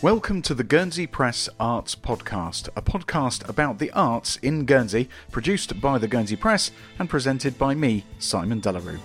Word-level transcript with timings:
Welcome 0.00 0.42
to 0.42 0.54
the 0.54 0.62
Guernsey 0.62 1.08
Press 1.08 1.48
Arts 1.58 1.96
Podcast, 1.96 2.68
a 2.76 2.82
podcast 2.82 3.48
about 3.48 3.80
the 3.80 3.90
arts 3.90 4.36
in 4.36 4.64
Guernsey, 4.64 5.08
produced 5.32 5.80
by 5.80 5.98
the 5.98 6.06
Guernsey 6.06 6.36
Press 6.36 6.70
and 7.00 7.10
presented 7.10 7.58
by 7.58 7.74
me, 7.74 8.04
Simon 8.20 8.60
De 8.60 8.70
La 8.70 8.78
Rue. 8.78 9.00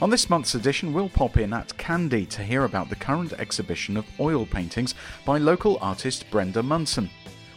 On 0.00 0.08
this 0.08 0.30
month's 0.30 0.54
edition, 0.54 0.94
we'll 0.94 1.10
pop 1.10 1.36
in 1.36 1.52
at 1.52 1.76
Candie 1.76 2.24
to 2.24 2.42
hear 2.42 2.64
about 2.64 2.88
the 2.88 2.96
current 2.96 3.34
exhibition 3.34 3.98
of 3.98 4.06
oil 4.18 4.46
paintings 4.46 4.94
by 5.26 5.36
local 5.36 5.76
artist 5.82 6.24
Brenda 6.30 6.62
Munson. 6.62 7.10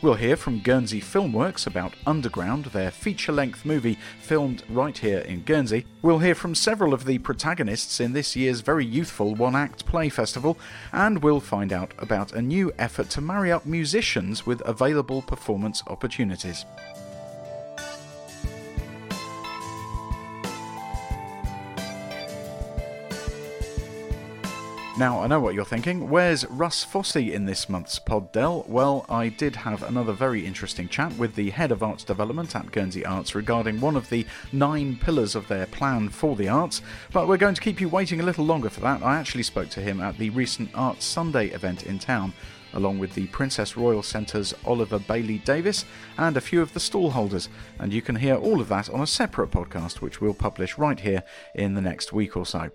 We'll 0.05 0.13
hear 0.13 0.35
from 0.35 0.59
Guernsey 0.59 1.01
Filmworks 1.01 1.65
about 1.65 1.95
Underground, 2.05 2.65
their 2.65 2.91
feature 2.91 3.31
length 3.31 3.65
movie 3.65 3.97
filmed 4.21 4.61
right 4.69 4.95
here 4.95 5.21
in 5.21 5.41
Guernsey. 5.41 5.87
We'll 6.03 6.19
hear 6.19 6.35
from 6.35 6.53
several 6.53 6.93
of 6.93 7.05
the 7.05 7.17
protagonists 7.17 7.99
in 7.99 8.13
this 8.13 8.35
year's 8.35 8.61
very 8.61 8.85
youthful 8.85 9.33
one 9.33 9.55
act 9.55 9.87
play 9.87 10.09
festival, 10.09 10.59
and 10.93 11.23
we'll 11.23 11.39
find 11.39 11.73
out 11.73 11.95
about 11.97 12.33
a 12.33 12.41
new 12.43 12.71
effort 12.77 13.09
to 13.09 13.21
marry 13.21 13.51
up 13.51 13.65
musicians 13.65 14.45
with 14.45 14.61
available 14.63 15.23
performance 15.23 15.81
opportunities. 15.87 16.65
Now, 24.97 25.21
I 25.21 25.27
know 25.27 25.41
what 25.41 25.53
you're 25.53 25.65
thinking. 25.65 26.09
Where's 26.09 26.45
Russ 26.45 26.85
Fossey 26.85 27.33
in 27.33 27.43
this 27.43 27.67
month's 27.67 27.99
Pod 27.99 28.31
Del? 28.31 28.63
Well, 28.65 29.05
I 29.09 29.27
did 29.27 29.57
have 29.57 29.83
another 29.83 30.13
very 30.13 30.45
interesting 30.45 30.87
chat 30.87 31.17
with 31.17 31.35
the 31.35 31.49
head 31.49 31.73
of 31.73 31.83
arts 31.83 32.05
development 32.05 32.55
at 32.55 32.71
Guernsey 32.71 33.05
Arts 33.05 33.35
regarding 33.35 33.81
one 33.81 33.97
of 33.97 34.09
the 34.09 34.25
nine 34.53 34.95
pillars 34.95 35.35
of 35.35 35.49
their 35.49 35.65
plan 35.65 36.07
for 36.07 36.37
the 36.37 36.47
arts, 36.47 36.81
but 37.11 37.27
we're 37.27 37.35
going 37.35 37.55
to 37.55 37.61
keep 37.61 37.81
you 37.81 37.89
waiting 37.89 38.21
a 38.21 38.23
little 38.23 38.45
longer 38.45 38.69
for 38.69 38.79
that. 38.79 39.03
I 39.03 39.17
actually 39.17 39.43
spoke 39.43 39.67
to 39.71 39.81
him 39.81 39.99
at 39.99 40.17
the 40.17 40.29
recent 40.29 40.69
Arts 40.73 41.03
Sunday 41.03 41.47
event 41.47 41.85
in 41.85 41.99
town 41.99 42.33
along 42.71 42.97
with 42.99 43.13
the 43.15 43.27
Princess 43.27 43.75
Royal 43.75 44.03
Centre's 44.03 44.53
Oliver 44.65 44.99
Bailey 44.99 45.39
Davis 45.39 45.83
and 46.17 46.37
a 46.37 46.41
few 46.41 46.61
of 46.61 46.73
the 46.73 46.79
stallholders. 46.79 47.47
And 47.79 47.91
you 47.93 48.01
can 48.01 48.15
hear 48.15 48.35
all 48.35 48.61
of 48.61 48.69
that 48.69 48.89
on 48.89 49.01
a 49.01 49.07
separate 49.07 49.51
podcast, 49.51 50.01
which 50.01 50.19
we'll 50.19 50.33
publish 50.33 50.77
right 50.77 50.99
here 50.99 51.23
in 51.53 51.73
the 51.73 51.81
next 51.81 52.11
week 52.11 52.35
or 52.35 52.45
so. 52.45 52.69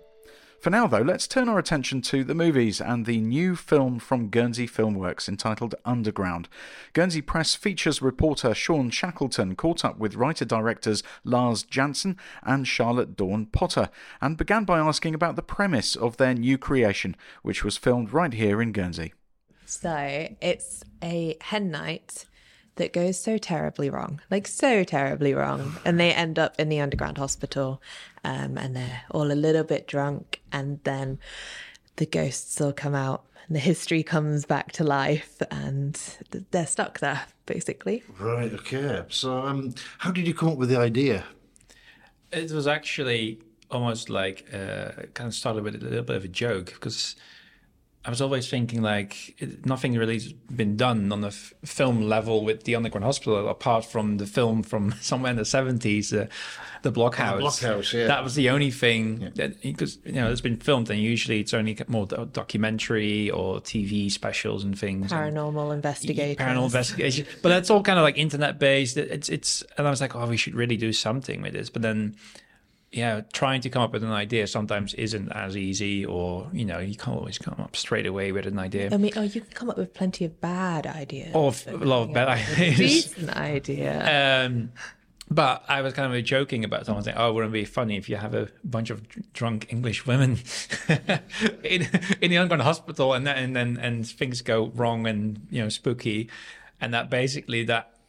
For 0.61 0.69
now, 0.69 0.85
though, 0.85 1.01
let's 1.01 1.27
turn 1.27 1.49
our 1.49 1.57
attention 1.57 2.03
to 2.03 2.23
the 2.23 2.35
movies 2.35 2.79
and 2.79 3.07
the 3.07 3.19
new 3.19 3.55
film 3.55 3.97
from 3.97 4.29
Guernsey 4.29 4.67
Filmworks 4.67 5.27
entitled 5.27 5.73
Underground. 5.85 6.47
Guernsey 6.93 7.23
Press 7.23 7.55
features 7.55 7.99
reporter 7.99 8.53
Shaun 8.53 8.91
Shackleton 8.91 9.55
caught 9.55 9.83
up 9.83 9.97
with 9.97 10.13
writer 10.13 10.45
directors 10.45 11.01
Lars 11.23 11.63
Janssen 11.63 12.15
and 12.43 12.67
Charlotte 12.67 13.17
Dawn 13.17 13.47
Potter 13.47 13.89
and 14.21 14.37
began 14.37 14.63
by 14.63 14.77
asking 14.77 15.15
about 15.15 15.35
the 15.35 15.41
premise 15.41 15.95
of 15.95 16.17
their 16.17 16.35
new 16.35 16.59
creation, 16.59 17.15
which 17.41 17.63
was 17.63 17.75
filmed 17.75 18.13
right 18.13 18.31
here 18.31 18.61
in 18.61 18.71
Guernsey. 18.71 19.15
So 19.65 20.27
it's 20.41 20.83
a 21.01 21.37
hen 21.41 21.71
night 21.71 22.27
that 22.81 22.93
goes 22.93 23.19
so 23.19 23.37
terribly 23.37 23.91
wrong, 23.91 24.19
like 24.31 24.47
so 24.47 24.83
terribly 24.83 25.35
wrong. 25.35 25.77
And 25.85 25.99
they 25.99 26.11
end 26.11 26.39
up 26.39 26.59
in 26.59 26.67
the 26.67 26.79
underground 26.79 27.19
hospital 27.19 27.79
um, 28.23 28.57
and 28.57 28.75
they're 28.75 29.03
all 29.11 29.31
a 29.31 29.33
little 29.33 29.63
bit 29.63 29.87
drunk. 29.87 30.41
And 30.51 30.79
then 30.83 31.19
the 31.97 32.07
ghosts 32.07 32.59
all 32.59 32.73
come 32.73 32.95
out 32.95 33.23
and 33.45 33.55
the 33.55 33.59
history 33.59 34.01
comes 34.01 34.45
back 34.45 34.71
to 34.73 34.83
life 34.83 35.43
and 35.51 35.99
they're 36.49 36.65
stuck 36.65 36.99
there, 37.01 37.21
basically. 37.45 38.01
Right, 38.19 38.51
okay. 38.51 39.03
So, 39.09 39.37
um, 39.37 39.75
how 39.99 40.09
did 40.09 40.25
you 40.25 40.33
come 40.33 40.49
up 40.49 40.57
with 40.57 40.69
the 40.69 40.79
idea? 40.79 41.25
It 42.31 42.49
was 42.49 42.65
actually 42.65 43.43
almost 43.69 44.09
like 44.09 44.47
uh, 44.51 45.03
kind 45.13 45.27
of 45.27 45.35
started 45.35 45.63
with 45.63 45.75
a 45.75 45.77
little 45.77 46.03
bit 46.03 46.15
of 46.15 46.25
a 46.25 46.29
joke 46.29 46.73
because 46.73 47.15
I 48.03 48.09
was 48.09 48.19
always 48.19 48.49
thinking 48.49 48.81
like 48.81 49.39
it, 49.39 49.65
nothing 49.65 49.93
really 49.93 50.15
has 50.15 50.33
been 50.33 50.75
done 50.75 51.11
on 51.11 51.23
a 51.23 51.27
f- 51.27 51.53
film 51.63 52.01
level 52.01 52.43
with 52.43 52.63
the 52.63 52.75
Underground 52.75 53.03
Hospital 53.03 53.47
apart 53.47 53.85
from 53.85 54.17
the 54.17 54.25
film 54.25 54.63
from 54.63 54.95
somewhere 55.01 55.31
in 55.31 55.37
the 55.37 55.45
seventies, 55.45 56.11
uh, 56.11 56.25
the 56.81 56.91
Blockhouse. 56.91 57.37
Oh, 57.37 57.41
Blockhouse, 57.41 57.93
yeah. 57.93 58.07
That 58.07 58.23
was 58.23 58.33
the 58.33 58.49
only 58.49 58.71
thing 58.71 59.21
yeah. 59.21 59.29
that 59.35 59.61
because 59.61 59.99
you 60.03 60.13
know 60.13 60.31
it's 60.31 60.41
been 60.41 60.57
filmed 60.57 60.89
and 60.89 60.99
usually 60.99 61.41
it's 61.41 61.53
only 61.53 61.77
more 61.87 62.07
do- 62.07 62.27
documentary 62.33 63.29
or 63.29 63.59
TV 63.61 64.11
specials 64.11 64.63
and 64.63 64.77
things. 64.77 65.11
Paranormal 65.11 65.65
and, 65.65 65.73
investigation. 65.73 66.43
Paranormal 66.43 66.65
investigation, 66.65 67.27
but 67.43 67.49
that's 67.49 67.69
all 67.69 67.83
kind 67.83 67.99
of 67.99 68.03
like 68.03 68.17
internet 68.17 68.57
based. 68.57 68.97
It's 68.97 69.29
it's 69.29 69.63
and 69.77 69.85
I 69.85 69.91
was 69.91 70.01
like, 70.01 70.15
oh, 70.15 70.25
we 70.25 70.37
should 70.37 70.55
really 70.55 70.77
do 70.77 70.91
something 70.91 71.43
with 71.43 71.53
this, 71.53 71.69
but 71.69 71.83
then 71.83 72.15
yeah, 72.91 73.21
trying 73.31 73.61
to 73.61 73.69
come 73.69 73.81
up 73.81 73.93
with 73.93 74.03
an 74.03 74.11
idea 74.11 74.47
sometimes 74.47 74.93
isn't 74.95 75.31
as 75.31 75.55
easy, 75.55 76.05
or 76.05 76.49
you 76.51 76.65
know, 76.65 76.79
you 76.79 76.95
can't 76.95 77.17
always 77.17 77.37
come 77.37 77.55
up 77.59 77.75
straight 77.75 78.05
away 78.05 78.33
with 78.33 78.45
an 78.45 78.59
idea. 78.59 78.89
I 78.91 78.97
mean, 78.97 79.13
oh, 79.15 79.21
you 79.21 79.39
can 79.39 79.51
come 79.51 79.69
up 79.69 79.77
with 79.77 79.93
plenty 79.93 80.25
of 80.25 80.41
bad 80.41 80.85
ideas. 80.85 81.33
Or 81.33 81.53
a 81.67 81.77
lot 81.77 82.03
of 82.03 82.13
bad 82.13 82.27
ideas. 82.27 82.77
Decent 82.77 83.29
idea. 83.29 84.45
Um, 84.45 84.73
but 85.29 85.63
I 85.69 85.81
was 85.81 85.93
kind 85.93 86.13
of 86.13 86.23
joking 86.25 86.65
about 86.65 86.85
someone 86.85 87.05
saying, 87.05 87.15
"Oh, 87.17 87.31
wouldn't 87.31 87.53
it 87.53 87.59
be 87.59 87.63
funny 87.63 87.95
if 87.95 88.09
you 88.09 88.17
have 88.17 88.35
a 88.35 88.49
bunch 88.65 88.89
of 88.89 89.07
drunk 89.31 89.67
English 89.69 90.05
women 90.05 90.39
in 91.63 91.87
in 92.19 92.29
the 92.29 92.37
underground 92.37 92.63
hospital, 92.63 93.13
and 93.13 93.25
then 93.25 93.37
and 93.37 93.55
then 93.55 93.77
and 93.81 94.05
things 94.05 94.41
go 94.41 94.67
wrong 94.75 95.07
and 95.07 95.47
you 95.49 95.63
know 95.63 95.69
spooky, 95.69 96.29
and 96.81 96.93
that 96.93 97.09
basically 97.09 97.63
that 97.63 98.00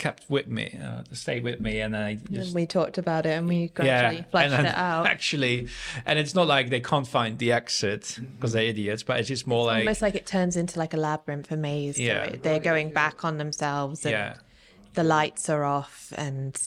kept 0.00 0.28
with 0.28 0.48
me, 0.48 0.76
uh, 0.82 1.02
stayed 1.12 1.44
with 1.44 1.60
me, 1.60 1.80
and 1.80 1.96
I 1.96 2.14
just, 2.14 2.54
we 2.54 2.66
talked 2.66 2.98
about 2.98 3.26
it 3.26 3.38
and 3.38 3.46
we 3.46 3.68
gradually 3.68 4.16
yeah, 4.16 4.30
fleshed 4.30 4.64
it 4.64 4.74
out. 4.74 5.06
Actually, 5.06 5.68
and 6.06 6.18
it's 6.18 6.34
not 6.34 6.48
like 6.48 6.70
they 6.70 6.80
can't 6.80 7.06
find 7.06 7.38
the 7.38 7.52
exit 7.52 8.18
because 8.34 8.52
they're 8.54 8.64
idiots, 8.64 9.02
but 9.04 9.20
it's 9.20 9.28
just 9.28 9.46
more 9.46 9.66
like 9.66 9.80
almost 9.80 10.02
like 10.02 10.14
it 10.14 10.26
turns 10.26 10.56
into 10.56 10.78
like 10.78 10.94
a 10.94 10.96
labyrinth, 10.96 11.52
a 11.52 11.56
maze. 11.56 11.98
Yeah, 11.98 12.34
they're 12.42 12.58
going 12.58 12.90
back 12.90 13.24
on 13.24 13.38
themselves. 13.38 14.04
And 14.04 14.12
yeah, 14.12 14.34
the 14.94 15.04
lights 15.04 15.48
are 15.50 15.64
off, 15.64 16.12
and 16.16 16.58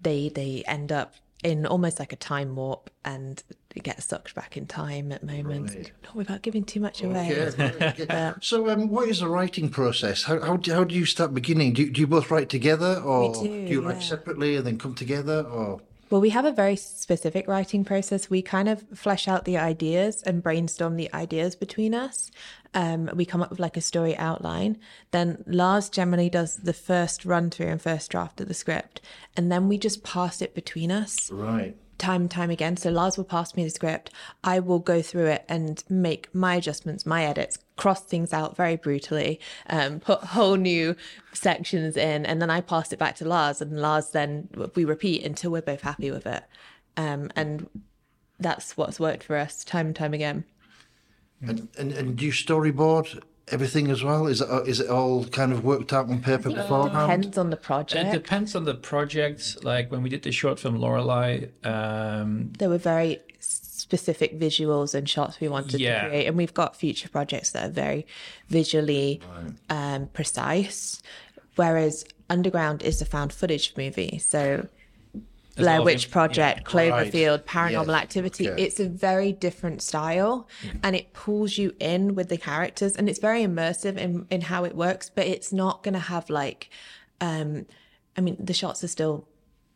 they 0.00 0.30
they 0.30 0.62
end 0.66 0.92
up 0.92 1.14
in 1.44 1.66
almost 1.66 1.98
like 1.98 2.12
a 2.12 2.16
time 2.16 2.56
warp 2.56 2.90
and 3.04 3.42
get 3.82 4.02
sucked 4.02 4.34
back 4.34 4.56
in 4.56 4.66
time 4.66 5.12
at 5.12 5.22
moments. 5.22 5.74
Right. 5.74 5.92
Not 6.04 6.16
without 6.16 6.42
giving 6.42 6.64
too 6.64 6.80
much 6.80 7.02
away. 7.02 7.48
Okay, 7.48 7.94
okay. 8.00 8.32
so, 8.40 8.70
um, 8.70 8.88
what 8.88 9.08
is 9.08 9.20
the 9.20 9.28
writing 9.28 9.68
process? 9.68 10.22
How, 10.24 10.40
how, 10.40 10.56
do, 10.56 10.72
how 10.72 10.84
do 10.84 10.94
you 10.94 11.04
start 11.04 11.34
beginning? 11.34 11.74
Do, 11.74 11.90
do 11.90 12.00
you 12.00 12.06
both 12.06 12.30
write 12.30 12.48
together 12.48 13.00
or 13.00 13.34
do, 13.34 13.42
do, 13.42 13.48
you 13.48 13.82
yeah. 13.82 13.88
write 13.88 14.02
separately 14.02 14.56
and 14.56 14.66
then 14.66 14.78
come 14.78 14.94
together 14.94 15.42
or? 15.42 15.80
Well, 16.08 16.20
we 16.20 16.30
have 16.30 16.44
a 16.44 16.52
very 16.52 16.76
specific 16.76 17.48
writing 17.48 17.84
process. 17.84 18.30
We 18.30 18.40
kind 18.40 18.68
of 18.68 18.84
flesh 18.94 19.26
out 19.26 19.44
the 19.44 19.58
ideas 19.58 20.22
and 20.22 20.42
brainstorm 20.42 20.96
the 20.96 21.12
ideas 21.12 21.56
between 21.56 21.94
us. 21.94 22.30
Um, 22.74 23.10
we 23.14 23.24
come 23.24 23.42
up 23.42 23.50
with 23.50 23.58
like 23.58 23.76
a 23.76 23.80
story 23.80 24.16
outline. 24.16 24.78
Then 25.10 25.42
Lars 25.46 25.88
generally 25.88 26.30
does 26.30 26.58
the 26.58 26.72
first 26.72 27.24
run 27.24 27.50
through 27.50 27.68
and 27.68 27.82
first 27.82 28.10
draft 28.10 28.40
of 28.40 28.48
the 28.48 28.54
script, 28.54 29.00
and 29.36 29.50
then 29.50 29.66
we 29.66 29.78
just 29.78 30.04
pass 30.04 30.40
it 30.40 30.54
between 30.54 30.92
us. 30.92 31.30
Right 31.32 31.76
time 31.98 32.22
and 32.22 32.30
time 32.30 32.50
again. 32.50 32.76
So 32.76 32.90
Lars 32.90 33.16
will 33.16 33.24
pass 33.24 33.54
me 33.54 33.64
the 33.64 33.70
script. 33.70 34.10
I 34.44 34.60
will 34.60 34.78
go 34.78 35.02
through 35.02 35.26
it 35.26 35.44
and 35.48 35.82
make 35.88 36.34
my 36.34 36.56
adjustments, 36.56 37.06
my 37.06 37.24
edits, 37.24 37.58
cross 37.76 38.02
things 38.02 38.32
out 38.32 38.56
very 38.56 38.76
brutally, 38.76 39.40
um, 39.68 40.00
put 40.00 40.20
whole 40.20 40.56
new 40.56 40.96
sections 41.32 41.96
in, 41.96 42.26
and 42.26 42.40
then 42.40 42.50
I 42.50 42.60
pass 42.60 42.92
it 42.92 42.98
back 42.98 43.16
to 43.16 43.28
Lars, 43.28 43.60
and 43.60 43.80
Lars 43.80 44.10
then 44.10 44.48
we 44.74 44.84
repeat 44.84 45.24
until 45.24 45.50
we're 45.50 45.62
both 45.62 45.82
happy 45.82 46.10
with 46.10 46.26
it. 46.26 46.44
Um, 46.96 47.30
and 47.36 47.68
that's 48.38 48.76
what's 48.76 48.98
worked 48.98 49.22
for 49.22 49.36
us 49.36 49.64
time 49.64 49.86
and 49.86 49.96
time 49.96 50.14
again. 50.14 50.44
And, 51.42 51.68
and, 51.78 51.92
and 51.92 52.16
do 52.16 52.26
you 52.26 52.32
storyboard 52.32 53.22
everything 53.48 53.90
as 53.90 54.02
well? 54.02 54.26
Is 54.26 54.40
it 54.40 54.50
uh, 54.50 54.62
is 54.62 54.80
it 54.80 54.90
all 54.90 55.24
kind 55.26 55.52
of 55.52 55.64
worked 55.64 55.92
out 55.92 56.08
on 56.08 56.20
paper 56.20 56.50
beforehand? 56.50 57.24
It 57.24 57.26
depends 57.26 57.38
on 57.38 57.50
the 57.50 57.56
project. 57.56 58.08
It 58.08 58.12
depends 58.12 58.56
on 58.56 58.64
the 58.64 58.74
project. 58.74 59.64
Like 59.64 59.90
when 59.90 60.02
we 60.02 60.08
did 60.08 60.22
the 60.22 60.32
short 60.32 60.58
film 60.58 60.76
Lorelei, 60.76 61.46
um, 61.64 62.52
there 62.58 62.68
were 62.68 62.78
very 62.78 63.20
specific 63.38 64.38
visuals 64.38 64.94
and 64.94 65.08
shots 65.08 65.40
we 65.40 65.48
wanted 65.48 65.80
yeah. 65.80 66.02
to 66.02 66.08
create, 66.08 66.26
and 66.26 66.36
we've 66.36 66.54
got 66.54 66.76
future 66.76 67.08
projects 67.08 67.52
that 67.52 67.70
are 67.70 67.72
very 67.72 68.06
visually 68.48 69.20
right. 69.30 69.94
um, 69.94 70.06
precise. 70.08 71.02
Whereas 71.54 72.04
Underground 72.28 72.82
is 72.82 73.00
a 73.00 73.06
found 73.06 73.32
footage 73.32 73.74
movie, 73.76 74.18
so 74.18 74.68
Blair 75.56 75.82
Witch 75.82 76.10
Project, 76.10 76.60
yeah, 76.60 76.64
Cloverfield, 76.64 77.30
right. 77.30 77.46
Paranormal 77.46 77.86
yes. 77.88 78.02
Activity. 78.02 78.50
Okay. 78.50 78.62
It's 78.62 78.80
a 78.80 78.88
very 78.88 79.32
different 79.32 79.82
style 79.82 80.48
mm. 80.62 80.78
and 80.82 80.94
it 80.94 81.12
pulls 81.12 81.58
you 81.58 81.74
in 81.80 82.14
with 82.14 82.28
the 82.28 82.38
characters 82.38 82.94
and 82.96 83.08
it's 83.08 83.18
very 83.18 83.42
immersive 83.42 83.96
in, 83.96 84.26
in 84.30 84.42
how 84.42 84.64
it 84.64 84.76
works, 84.76 85.10
but 85.10 85.26
it's 85.26 85.52
not 85.52 85.82
going 85.82 85.94
to 85.94 86.00
have 86.00 86.30
like, 86.30 86.70
um, 87.20 87.66
I 88.16 88.20
mean, 88.20 88.36
the 88.38 88.54
shots 88.54 88.84
are 88.84 88.88
still 88.88 89.26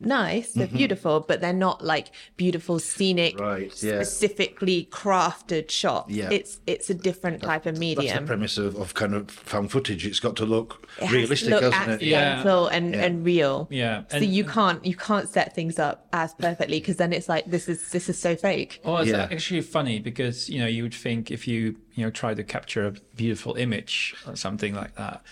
nice, 0.00 0.52
they're 0.52 0.66
mm-hmm. 0.66 0.76
beautiful, 0.76 1.20
but 1.20 1.40
they're 1.40 1.52
not 1.52 1.84
like 1.84 2.10
beautiful 2.36 2.78
scenic, 2.78 3.38
Right, 3.38 3.70
yeah. 3.82 4.02
specifically 4.02 4.88
crafted 4.90 5.70
shots. 5.70 6.10
Yeah. 6.10 6.30
It's 6.30 6.60
it's 6.66 6.90
a 6.90 6.94
different 6.94 7.42
type 7.42 7.66
of 7.66 7.78
medium 7.78 8.06
That's 8.06 8.20
the 8.20 8.26
premise 8.26 8.58
of, 8.58 8.76
of 8.76 8.94
kind 8.94 9.14
of 9.14 9.30
found 9.30 9.70
footage. 9.70 10.06
It's 10.06 10.20
got 10.20 10.36
to 10.36 10.46
look 10.46 10.88
It 10.98 11.04
has 11.04 11.10
to 11.10 11.16
realistic, 11.16 11.50
look 11.50 11.72
hasn't 11.72 12.02
it? 12.02 12.06
Yeah. 12.06 12.18
accidental 12.18 12.66
and, 12.68 12.94
Yeah. 12.94 13.04
and 13.04 13.24
real. 13.24 13.68
Yeah, 13.70 14.02
So 14.08 14.16
and- 14.18 14.26
you 14.26 14.44
can't 14.44 14.84
you 14.84 14.96
can't 14.96 15.28
set 15.28 15.54
things 15.54 15.78
up 15.78 16.08
as 16.12 16.34
perfectly 16.34 16.80
because 16.80 16.96
then 16.96 17.12
it's 17.12 17.28
like 17.28 17.46
this 17.46 17.68
is 17.68 17.90
this 17.90 18.08
is 18.08 18.18
so 18.18 18.36
fake. 18.36 18.80
Well, 18.84 18.98
it's 18.98 19.10
Yeah. 19.10 19.28
actually 19.30 19.60
funny 19.62 19.98
because 19.98 20.48
you 20.48 20.58
know 20.60 20.66
you 20.66 20.82
would 20.82 20.94
think 20.94 21.30
if 21.30 21.46
you 21.46 21.76
you 21.94 22.04
know 22.04 22.10
try 22.10 22.34
to 22.34 22.42
capture 22.42 22.86
a 22.86 22.92
beautiful 23.14 23.54
image 23.56 24.14
or 24.26 24.36
something 24.36 24.74
like 24.74 24.94
that, 24.96 25.22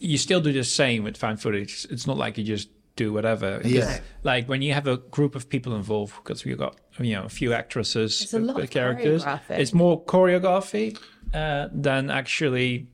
you 0.00 0.18
still 0.18 0.40
do 0.40 0.52
the 0.52 0.64
same 0.64 1.04
with 1.04 1.16
found 1.16 1.40
footage. 1.40 1.86
It's 1.90 2.06
not 2.06 2.16
like 2.16 2.38
you 2.38 2.44
just 2.44 2.68
do 2.96 3.12
whatever. 3.12 3.60
Yeah. 3.64 4.00
Like 4.22 4.48
when 4.48 4.62
you 4.62 4.72
have 4.72 4.86
a 4.86 4.96
group 4.96 5.34
of 5.34 5.48
people 5.48 5.74
involved, 5.74 6.14
because 6.22 6.44
we've 6.44 6.58
got 6.58 6.76
you 6.98 7.14
know 7.14 7.24
a 7.24 7.28
few 7.28 7.52
actresses, 7.52 8.22
It's 8.22 8.34
a 8.34 8.38
lot 8.38 8.60
of 8.60 8.70
characters. 8.70 9.24
It's 9.48 9.72
more 9.72 10.02
choreography 10.04 10.98
uh, 11.32 11.68
than 11.72 12.10
actually 12.10 12.88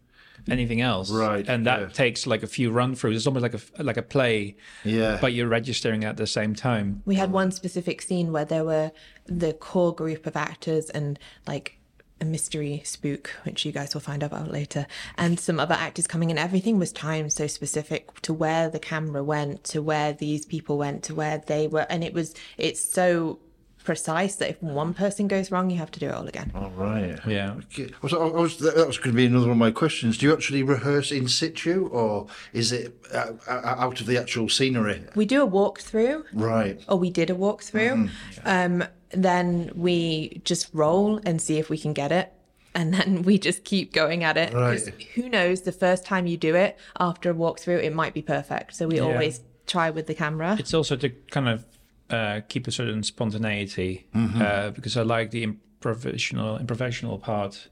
anything 0.48 0.80
else. 0.80 1.10
Right, 1.10 1.46
and 1.46 1.66
that 1.66 1.80
yeah. 1.80 1.88
takes 1.88 2.26
like 2.26 2.42
a 2.42 2.46
few 2.46 2.70
run 2.70 2.94
throughs. 2.94 3.16
It's 3.16 3.26
almost 3.26 3.42
like 3.42 3.54
a 3.54 3.82
like 3.82 3.96
a 3.96 4.02
play. 4.02 4.56
Yeah. 4.84 5.18
But 5.20 5.32
you're 5.34 5.48
registering 5.48 6.04
at 6.04 6.16
the 6.16 6.26
same 6.26 6.54
time. 6.54 7.02
We 7.04 7.16
had 7.16 7.32
one 7.32 7.50
specific 7.50 8.02
scene 8.02 8.32
where 8.32 8.44
there 8.44 8.64
were 8.64 8.92
the 9.26 9.52
core 9.52 9.94
group 9.94 10.26
of 10.26 10.36
actors 10.36 10.90
and 10.90 11.18
like 11.46 11.79
a 12.20 12.24
mystery 12.24 12.82
spook, 12.84 13.30
which 13.44 13.64
you 13.64 13.72
guys 13.72 13.94
will 13.94 14.00
find 14.00 14.22
out 14.22 14.32
about 14.32 14.50
later, 14.50 14.86
and 15.16 15.40
some 15.40 15.58
other 15.58 15.74
actors 15.74 16.06
coming 16.06 16.30
in. 16.30 16.38
Everything 16.38 16.78
was 16.78 16.92
timed 16.92 17.32
so 17.32 17.46
specific 17.46 18.20
to 18.22 18.32
where 18.32 18.68
the 18.68 18.78
camera 18.78 19.22
went, 19.24 19.64
to 19.64 19.80
where 19.82 20.12
these 20.12 20.44
people 20.44 20.78
went, 20.78 21.02
to 21.04 21.14
where 21.14 21.38
they 21.46 21.66
were, 21.66 21.86
and 21.90 22.04
it 22.04 22.12
was 22.12 22.34
it's 22.58 22.80
so 22.80 23.38
precise 23.82 24.36
that 24.36 24.50
if 24.50 24.62
one 24.62 24.92
person 24.92 25.26
goes 25.26 25.50
wrong, 25.50 25.70
you 25.70 25.78
have 25.78 25.90
to 25.90 25.98
do 25.98 26.06
it 26.06 26.14
all 26.14 26.26
again. 26.26 26.52
All 26.54 26.70
right. 26.76 27.18
Yeah. 27.26 27.54
Okay. 27.72 27.90
Was, 28.02 28.12
I 28.12 28.18
was, 28.18 28.58
that 28.58 28.86
was 28.86 28.98
going 28.98 29.10
to 29.10 29.16
be 29.16 29.24
another 29.26 29.46
one 29.46 29.52
of 29.52 29.56
my 29.56 29.70
questions. 29.70 30.18
Do 30.18 30.26
you 30.26 30.32
actually 30.32 30.62
rehearse 30.62 31.10
in 31.10 31.28
situ, 31.28 31.88
or 31.90 32.26
is 32.52 32.72
it 32.72 32.94
out 33.14 34.00
of 34.00 34.06
the 34.06 34.18
actual 34.18 34.48
scenery? 34.48 35.02
We 35.14 35.24
do 35.24 35.42
a 35.42 35.48
walkthrough. 35.48 36.24
Right. 36.34 36.82
or 36.88 36.98
we 36.98 37.10
did 37.10 37.30
a 37.30 37.34
walkthrough. 37.34 38.10
Um, 38.44 38.84
then 39.12 39.70
we 39.74 40.40
just 40.44 40.68
roll 40.72 41.20
and 41.24 41.40
see 41.40 41.58
if 41.58 41.68
we 41.70 41.78
can 41.78 41.92
get 41.92 42.12
it. 42.12 42.32
And 42.74 42.94
then 42.96 43.22
we 43.22 43.38
just 43.38 43.64
keep 43.64 43.92
going 43.92 44.22
at 44.24 44.36
it. 44.36 44.52
'Cause 44.52 44.86
Right. 44.90 45.02
Who 45.14 45.28
knows? 45.28 45.62
The 45.62 45.72
first 45.72 46.04
time 46.04 46.26
you 46.26 46.36
do 46.36 46.54
it 46.54 46.78
after 46.98 47.30
a 47.30 47.34
walkthrough, 47.34 47.82
it 47.82 47.92
might 47.94 48.14
be 48.14 48.22
perfect. 48.22 48.74
So 48.76 48.86
we 48.86 48.96
Yeah. 48.96 49.02
always 49.02 49.40
try 49.66 49.90
with 49.90 50.06
the 50.06 50.14
camera. 50.14 50.56
It's 50.58 50.74
also 50.74 50.96
to 50.96 51.08
kind 51.30 51.48
of 51.48 51.64
uh, 52.10 52.40
keep 52.48 52.66
a 52.66 52.72
certain 52.72 53.02
spontaneity 53.04 54.06
uh, 54.14 54.70
because 54.70 54.96
I 54.96 55.02
like 55.02 55.30
the 55.30 55.46
improvisational 55.46 56.60
improvisational 56.64 57.20
part. 57.22 57.68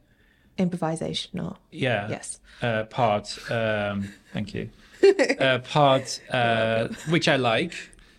Improvisational. 0.58 1.56
Yeah. 1.70 2.08
Yes. 2.08 2.41
Uh, 2.62 2.84
part. 2.84 3.38
Um, 3.50 4.12
thank 4.32 4.55
you. 4.55 4.70
uh, 5.41 5.58
part 5.61 6.20
uh, 6.31 6.88
which 7.08 7.29
I 7.29 7.37
like. 7.37 7.75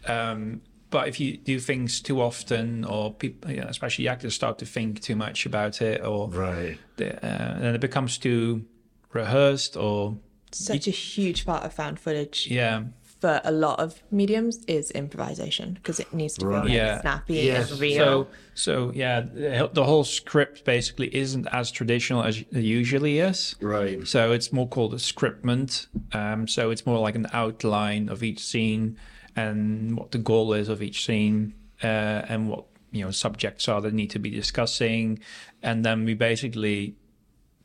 Um, 0.07 0.62
but 0.89 1.07
if 1.07 1.19
you 1.19 1.38
do 1.38 1.59
things 1.59 2.01
too 2.01 2.21
often, 2.21 2.83
or 2.86 3.13
people, 3.13 3.51
you 3.51 3.62
know, 3.62 3.68
especially 3.68 4.07
actors, 4.07 4.33
start 4.33 4.57
to 4.59 4.65
think 4.65 5.01
too 5.01 5.15
much 5.15 5.45
about 5.45 5.81
it, 5.81 6.03
or 6.03 6.30
Right. 6.30 6.77
the, 6.97 7.15
uh, 7.25 7.59
then 7.59 7.75
it 7.75 7.81
becomes 7.81 8.18
too 8.18 8.65
rehearsed, 9.13 9.75
or 9.77 10.18
Such 10.51 10.88
a 10.88 10.91
huge 10.91 11.45
part 11.45 11.63
of 11.63 11.74
found 11.74 12.00
footage 12.00 12.47
yeah, 12.50 12.83
for 13.21 13.39
a 13.44 13.51
lot 13.51 13.80
of 13.80 14.01
mediums 14.12 14.63
is 14.65 14.89
improvisation 14.91 15.74
because 15.74 16.00
it 16.00 16.12
needs 16.13 16.36
to 16.36 16.45
be 16.45 16.45
Right. 16.53 16.63
like, 16.63 16.74
Yeah. 16.74 17.01
snappy 17.01 17.33
Yes. 17.36 17.71
and 17.71 17.80
real. 17.81 17.97
So, 17.97 18.27
so 18.56 18.91
yeah, 18.95 19.21
the, 19.21 19.69
the 19.74 19.83
whole 19.83 20.03
script 20.03 20.65
basically 20.65 21.13
isn't 21.15 21.45
as 21.51 21.69
traditional 21.69 22.24
as 22.24 22.38
it 22.38 22.47
usually 22.63 23.19
is. 23.19 23.56
Right. 23.62 24.07
So 24.07 24.31
it's 24.31 24.51
more 24.51 24.68
called 24.68 24.94
a 24.94 24.97
scriptment. 24.97 25.88
Um, 26.13 26.47
so 26.47 26.71
it's 26.71 26.86
more 26.86 26.97
like 27.00 27.15
an 27.15 27.27
outline 27.33 28.09
of 28.09 28.24
each 28.24 28.39
scene 28.39 28.97
and 29.39 29.97
what 29.97 30.09
the 30.12 30.18
goal 30.31 30.47
is 30.62 30.68
of 30.69 30.81
each 30.88 31.00
scene 31.06 31.53
uh, 31.83 31.88
and 32.31 32.50
what 32.51 32.63
you 32.91 33.03
know 33.06 33.12
subjects 33.12 33.68
are 33.71 33.81
that 33.81 33.94
need 33.94 34.09
to 34.18 34.19
be 34.19 34.30
discussing, 34.30 35.19
and 35.68 35.77
then 35.86 35.97
we 36.06 36.13
basically 36.15 36.95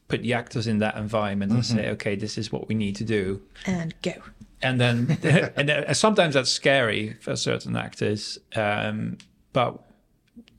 put 0.09 0.21
the 0.23 0.35
actors 0.35 0.67
in 0.67 0.79
that 0.79 0.95
environment 0.97 1.51
and 1.53 1.65
say, 1.65 1.89
okay, 1.95 2.15
this 2.15 2.37
is 2.37 2.53
what 2.53 2.69
we 2.69 2.75
need 2.75 2.95
to 2.97 3.05
do 3.05 3.41
and 3.67 3.95
go. 4.03 4.13
and 4.61 4.79
then 4.79 4.97
and 5.57 5.69
then, 5.69 5.95
sometimes 5.95 6.35
that's 6.35 6.51
scary 6.51 7.15
for 7.25 7.35
certain 7.37 7.75
actors 7.75 8.39
um 8.55 9.17
but 9.55 9.71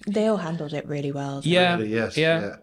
They 0.08 0.26
all 0.28 0.38
handled 0.38 0.74
it 0.74 0.86
really 0.88 1.12
well. 1.12 1.42
yeah 1.44 1.76
Really, 1.76 1.94
yes. 1.94 2.18
yeah, 2.18 2.56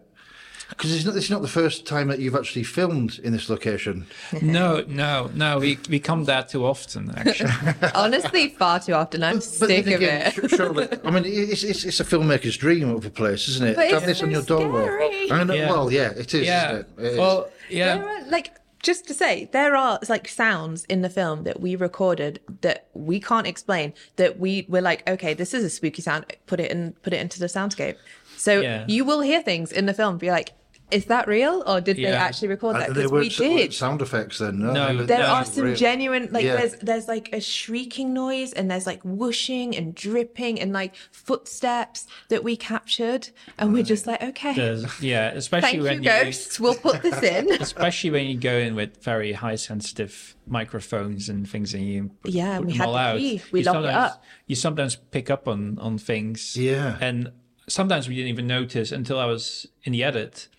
Because 0.77 0.95
it's 0.95 1.05
not, 1.05 1.15
it's 1.15 1.29
not 1.29 1.41
the 1.41 1.47
first 1.47 1.85
time 1.85 2.07
that 2.09 2.19
you've 2.19 2.35
actually 2.35 2.63
filmed 2.63 3.19
in 3.23 3.31
this 3.33 3.49
location. 3.49 4.05
no 4.41 4.83
no 4.87 5.29
no 5.33 5.59
we 5.59 5.77
we 5.89 5.99
come 5.99 6.25
there 6.25 6.43
too 6.43 6.65
often 6.65 7.11
actually 7.15 7.51
Honestly, 7.95 8.49
far 8.49 8.79
too 8.79 8.93
often. 8.93 9.23
I'm 9.23 9.35
But 9.35 9.43
sick 9.43 9.85
then 9.85 9.93
of 9.95 10.01
it. 10.01 10.33
sh- 10.33 10.55
surely, 10.55 10.87
I 11.05 11.11
mean, 11.11 11.23
it's, 11.25 11.63
it's, 11.63 11.83
it's 11.85 11.99
a 11.99 12.03
filmmaker's 12.03 12.57
dream 12.57 12.89
of 12.89 13.05
a 13.05 13.09
place, 13.09 13.47
isn't 13.47 13.67
it? 13.69 13.75
But 13.75 13.87
to 13.89 13.93
have 13.93 14.03
it's 14.03 14.19
this 14.19 14.23
on 14.23 14.31
your 14.31 14.41
doorway. 14.43 14.83
scary. 14.85 15.31
I 15.31 15.43
know, 15.43 15.53
Yeah. 15.53 15.69
Well, 15.69 15.91
yeah, 15.91 16.09
it 16.11 16.33
is. 16.33 16.45
yeah 16.45 16.71
Isn't 16.71 16.79
it? 16.79 16.87
It 16.97 17.05
is. 17.13 17.17
well 17.17 17.41
There 17.69 17.77
yeah 17.77 17.97
are, 18.03 18.25
like 18.29 18.55
just 18.81 19.07
to 19.07 19.13
say 19.13 19.49
there 19.53 19.75
are 19.77 19.97
like 20.09 20.27
sounds 20.27 20.83
in 20.85 21.01
the 21.01 21.09
film 21.09 21.43
that 21.45 21.59
we 21.61 21.75
recorded 21.77 22.41
that 22.61 22.87
we 22.93 23.17
can't 23.19 23.47
explain 23.47 23.93
that 24.17 24.37
we 24.39 24.65
we're 24.67 24.81
like 24.81 25.07
okay 25.09 25.33
this 25.33 25.53
is 25.53 25.63
a 25.63 25.69
spooky 25.69 26.01
sound 26.01 26.25
put 26.47 26.59
it 26.59 26.69
in 26.69 26.91
put 27.01 27.13
it 27.13 27.21
into 27.21 27.39
the 27.39 27.45
soundscape 27.45 27.95
so 28.35 28.59
Yeah. 28.59 28.83
you 28.89 29.05
will 29.05 29.21
hear 29.21 29.41
things 29.41 29.71
in 29.71 29.85
the 29.85 29.93
film 29.93 30.17
be 30.17 30.29
like 30.31 30.49
is 30.91 31.05
that 31.05 31.27
real 31.27 31.63
or 31.65 31.81
did 31.81 31.97
they 31.97 32.05
actually 32.05 32.49
record 32.49 32.75
uh, 32.75 32.79
that 32.79 32.87
And 32.89 32.95
because 32.95 33.11
weren't, 33.11 33.39
we 33.39 33.57
did 33.57 33.73
sound 33.73 34.01
effects 34.01 34.37
then. 34.39 34.59
No, 34.59 34.73
No, 34.73 34.95
were- 34.97 35.03
there 35.05 35.19
No, 35.19 35.25
are 35.25 35.45
some 35.45 35.63
real. 35.65 35.75
genuine 35.75 36.29
like 36.31 36.43
Yeah. 36.45 36.57
there's 36.57 36.75
there's 36.77 37.07
like 37.07 37.33
a 37.33 37.41
shrieking 37.41 38.13
noise 38.13 38.53
and 38.53 38.69
there's 38.69 38.85
like 38.85 39.01
whooshing 39.03 39.75
and 39.75 39.95
dripping 39.95 40.59
and 40.61 40.71
like 40.73 40.93
footsteps 41.11 42.05
that 42.29 42.43
we 42.43 42.55
captured 42.55 43.29
and 43.57 43.73
we're 43.73 43.83
just 43.83 44.05
like 44.05 44.21
okay 44.21 44.53
There's- 44.53 45.01
yeah 45.01 45.31
especially 45.31 45.61
thank 45.69 45.77
you 45.77 45.83
when 45.83 46.01
ghosts 46.03 46.59
we'll 46.59 46.75
put 46.75 47.01
this 47.01 47.23
in 47.23 47.51
especially 47.61 48.11
when 48.11 48.27
you 48.27 48.37
go 48.37 48.53
in 48.57 48.75
with 48.75 49.03
very 49.03 49.31
high 49.33 49.55
sensitive 49.55 50.35
microphones 50.45 51.27
and 51.29 51.49
things 51.49 51.73
and 51.73 51.83
you 51.87 52.11
put, 52.21 52.31
Yeah, 52.31 52.57
put 52.57 52.67
we 52.67 52.71
them 52.73 52.79
had 52.79 52.87
all 52.87 52.93
the 52.93 52.99
out 52.99 53.17
key. 53.17 53.41
We 53.51 53.59
you 53.61 53.65
locked 53.65 53.77
it 53.79 53.81
sometimes- 53.87 54.11
up. 54.11 54.23
you 54.47 54.55
sometimes 54.55 54.95
pick 54.95 55.29
up 55.31 55.47
on 55.47 55.79
on 55.79 55.97
things 55.97 56.55
Yeah. 56.55 56.97
and 57.01 57.31
sometimes 57.67 58.07
we 58.07 58.15
didn't 58.15 58.29
even 58.29 58.45
notice 58.45 58.91
until 58.91 59.17
i 59.19 59.25
was 59.25 59.65
in 59.85 59.93
the 59.93 60.03
edit 60.03 60.49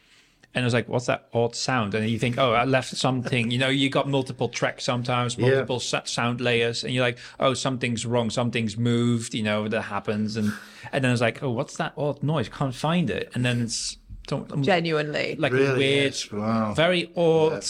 and 0.55 0.65
I 0.65 0.67
was 0.67 0.75
like, 0.75 0.89
"What's 0.89 1.07
that 1.07 1.29
odd 1.35 1.55
sound?" 1.55 1.95
And 1.95 2.09
you 2.09 2.19
think, 2.19 2.39
"Oh, 2.39 2.53
I 2.53 2.65
left 2.65 2.97
something." 2.97 3.51
You 3.51 3.59
know, 3.59 3.69
you 3.69 3.89
got 3.91 4.09
multiple 4.09 4.49
tracks 4.49 4.85
sometimes, 4.85 5.37
multiple 5.39 5.81
sa- 5.81 6.05
sound 6.05 6.41
layers, 6.41 6.85
and 6.85 6.93
you're 6.95 7.05
like, 7.05 7.19
"Oh, 7.41 7.55
something's 7.55 8.07
wrong. 8.07 8.31
Something's 8.31 8.77
moved." 8.77 9.35
You 9.35 9.43
know, 9.43 9.69
that 9.69 9.83
happens, 9.83 10.37
and 10.37 10.53
and 10.93 11.03
then 11.05 11.11
I 11.11 11.13
was 11.13 11.21
like, 11.21 11.43
"Oh, 11.43 11.51
what's 11.51 11.77
that 11.77 11.93
odd 11.97 12.23
noise? 12.23 12.49
Can't 12.49 12.75
find 12.75 13.11
it." 13.11 13.31
And 13.35 13.45
then 13.45 13.63
it's 13.63 13.99
um, 14.33 14.63
genuinely 14.63 15.37
like 15.39 15.53
a 15.53 15.57
Really? 15.57 15.79
weird, 15.79 16.13
Yes. 16.13 16.33
Wow. 16.33 16.73
very 16.75 17.11
odd, 17.17 17.65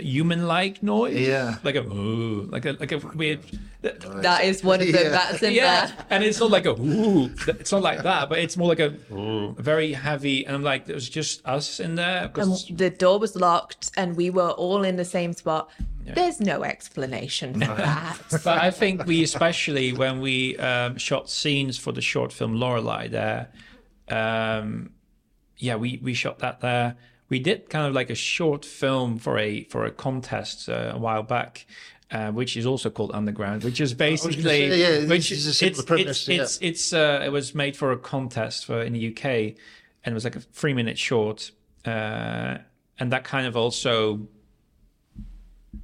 human-like 0.00 0.82
noise. 0.82 1.16
Yeah. 1.26 1.56
like 1.64 1.74
a 1.76 1.82
ooh, 1.82 2.48
like 2.50 2.64
a 2.66 2.72
like 2.78 2.92
a 2.92 2.98
weird. 2.98 3.40
that 3.82 4.44
is 4.44 4.62
one 4.62 4.80
of 4.80 4.86
them 4.92 5.02
Yeah. 5.04 5.08
that's 5.10 5.42
in 5.42 5.52
Yeah, 5.52 5.86
there 5.86 5.96
and 6.10 6.22
it's 6.24 6.38
not 6.40 6.50
like 6.50 6.66
a 6.66 6.70
ooh, 6.80 7.30
it's 7.48 7.72
not 7.72 7.82
like 7.82 8.02
that, 8.02 8.28
but 8.28 8.38
it's 8.38 8.56
more 8.56 8.68
like 8.68 8.80
a 8.80 8.90
very 9.58 9.92
heavy. 9.92 10.46
And 10.46 10.54
I'm 10.56 10.62
like, 10.62 10.86
there's 10.86 11.08
just 11.08 11.44
us 11.46 11.80
in 11.80 11.94
there. 11.96 12.30
and 12.36 12.52
the 12.70 12.90
door 12.90 13.18
was 13.18 13.34
locked 13.36 13.90
and 13.96 14.16
we 14.16 14.30
were 14.30 14.50
all 14.50 14.82
in 14.84 14.96
the 14.96 15.04
same 15.04 15.32
spot 15.32 15.70
there's 16.04 16.40
no 16.40 16.64
explanation 16.64 17.54
for 17.54 17.74
that 17.76 18.18
but 18.44 18.58
I 18.60 18.72
think 18.72 19.06
we, 19.06 19.22
especially 19.22 19.92
when 19.92 20.20
we 20.20 20.56
um, 20.58 20.98
shot 20.98 21.30
scenes 21.30 21.78
for 21.78 21.92
the 21.92 22.00
short 22.02 22.32
film 22.32 22.54
Lorelei, 22.56 23.06
there, 23.06 23.50
um, 24.08 24.90
yeah, 25.58 25.76
we 25.76 26.00
we 26.02 26.12
shot 26.14 26.40
that 26.40 26.60
there. 26.60 26.96
We 27.32 27.38
did 27.38 27.70
kind 27.70 27.86
of 27.86 27.94
like 27.94 28.10
a 28.10 28.14
short 28.14 28.62
film 28.62 29.16
for 29.16 29.38
a 29.38 29.64
for 29.64 29.86
a 29.86 29.90
contest 29.90 30.68
uh, 30.68 30.92
a 30.94 30.98
while 30.98 31.22
back. 31.22 31.64
Uh, 32.10 32.30
which 32.30 32.58
is 32.58 32.66
also 32.66 32.90
called 32.90 33.10
Underground, 33.14 33.64
which 33.64 33.80
is 33.80 33.94
basically 33.94 34.42
say, 34.42 35.00
yeah, 35.00 35.08
which 35.08 35.32
is 35.32 35.46
a 35.46 35.54
similar 35.54 35.78
it's, 35.78 35.84
premise, 35.86 36.28
It's 36.28 36.58
it's, 36.58 36.58
it's 36.60 36.92
uh, 36.92 37.22
it 37.24 37.30
was 37.30 37.54
made 37.54 37.74
for 37.74 37.90
a 37.90 37.96
contest 37.96 38.66
for 38.66 38.82
in 38.82 38.92
the 38.92 39.08
UK, 39.08 39.24
and 40.04 40.12
it 40.12 40.12
was 40.12 40.24
like 40.24 40.36
a 40.36 40.40
three 40.40 40.74
minute 40.74 40.98
short, 40.98 41.52
uh, 41.86 42.58
and 42.98 43.12
that 43.12 43.24
kind 43.24 43.46
of 43.46 43.56
also 43.56 44.28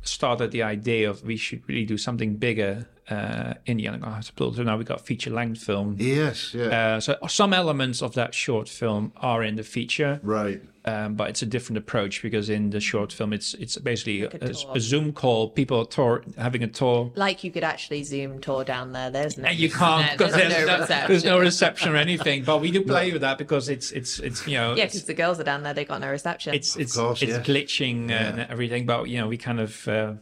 started 0.02 0.50
the 0.50 0.64
idea 0.64 1.08
of 1.08 1.24
we 1.24 1.38
should 1.38 1.66
really 1.66 1.86
do 1.86 1.96
something 1.96 2.36
bigger 2.36 2.86
uh, 3.10 3.54
in 3.66 3.78
the 3.78 3.88
Underground 3.88 4.16
Hospital. 4.16 4.52
So 4.52 4.62
now 4.62 4.76
we 4.76 4.84
got 4.84 5.00
feature 5.00 5.30
length 5.30 5.62
film. 5.62 5.96
Yes, 5.98 6.52
yeah. 6.52 6.96
Uh, 6.96 7.00
so 7.00 7.16
some 7.28 7.52
elements 7.52 8.02
of 8.02 8.14
that 8.14 8.34
short 8.34 8.68
film 8.68 9.12
are 9.16 9.42
in 9.42 9.56
the 9.56 9.62
feature, 9.62 10.20
right. 10.22 10.60
um, 10.84 11.14
but 11.14 11.30
it's 11.30 11.40
a 11.40 11.46
different 11.46 11.78
approach 11.78 12.22
because 12.22 12.50
in 12.50 12.70
the 12.70 12.80
short 12.80 13.12
film 13.12 13.32
it's 13.32 13.54
it's 13.54 13.76
basically 13.78 14.22
Like 14.22 14.42
a 14.42 14.46
a, 14.48 14.72
a 14.74 14.80
Zoom 14.80 15.12
call, 15.12 15.48
people 15.48 15.86
tour 15.86 16.22
having 16.36 16.62
a 16.62 16.68
tour. 16.68 17.10
Like 17.14 17.44
you 17.44 17.50
could 17.50 17.64
actually 17.64 18.02
zoom 18.04 18.40
tour 18.40 18.62
down 18.62 18.92
there. 18.92 19.10
There's 19.10 19.38
no. 19.38 19.48
And 19.48 19.58
you 19.58 19.70
can't 19.70 20.06
no, 20.06 20.12
because 20.16 20.34
there's, 20.34 20.52
there's, 20.52 20.66
no 20.66 20.74
no, 20.74 20.80
reception. 20.80 21.08
there's 21.08 21.24
no 21.24 21.38
reception 21.38 21.92
or 21.92 21.96
anything. 21.96 22.44
But 22.44 22.60
we 22.60 22.70
do 22.70 22.82
play 22.82 23.12
with 23.12 23.22
that 23.22 23.38
because 23.38 23.68
it's 23.70 23.90
it's 23.92 24.18
it's 24.18 24.46
you 24.46 24.58
know 24.58 24.74
Yeah, 24.74 24.84
because 24.84 25.04
the 25.04 25.14
girls 25.14 25.40
are 25.40 25.44
down 25.44 25.62
there. 25.62 25.72
They 25.72 25.86
got 25.86 26.00
no 26.00 26.10
reception. 26.10 26.54
it's 26.54 26.76
it's, 26.76 26.94
course, 26.94 27.22
it's 27.22 27.32
yes. 27.32 27.46
glitching 27.46 28.10
and 28.10 28.40
everything. 28.40 28.84
But 28.84 29.08
you 29.08 29.18
know 29.18 29.28
we 29.28 29.38
kind 29.38 29.60
of 29.60 29.88
uh, 29.88 30.14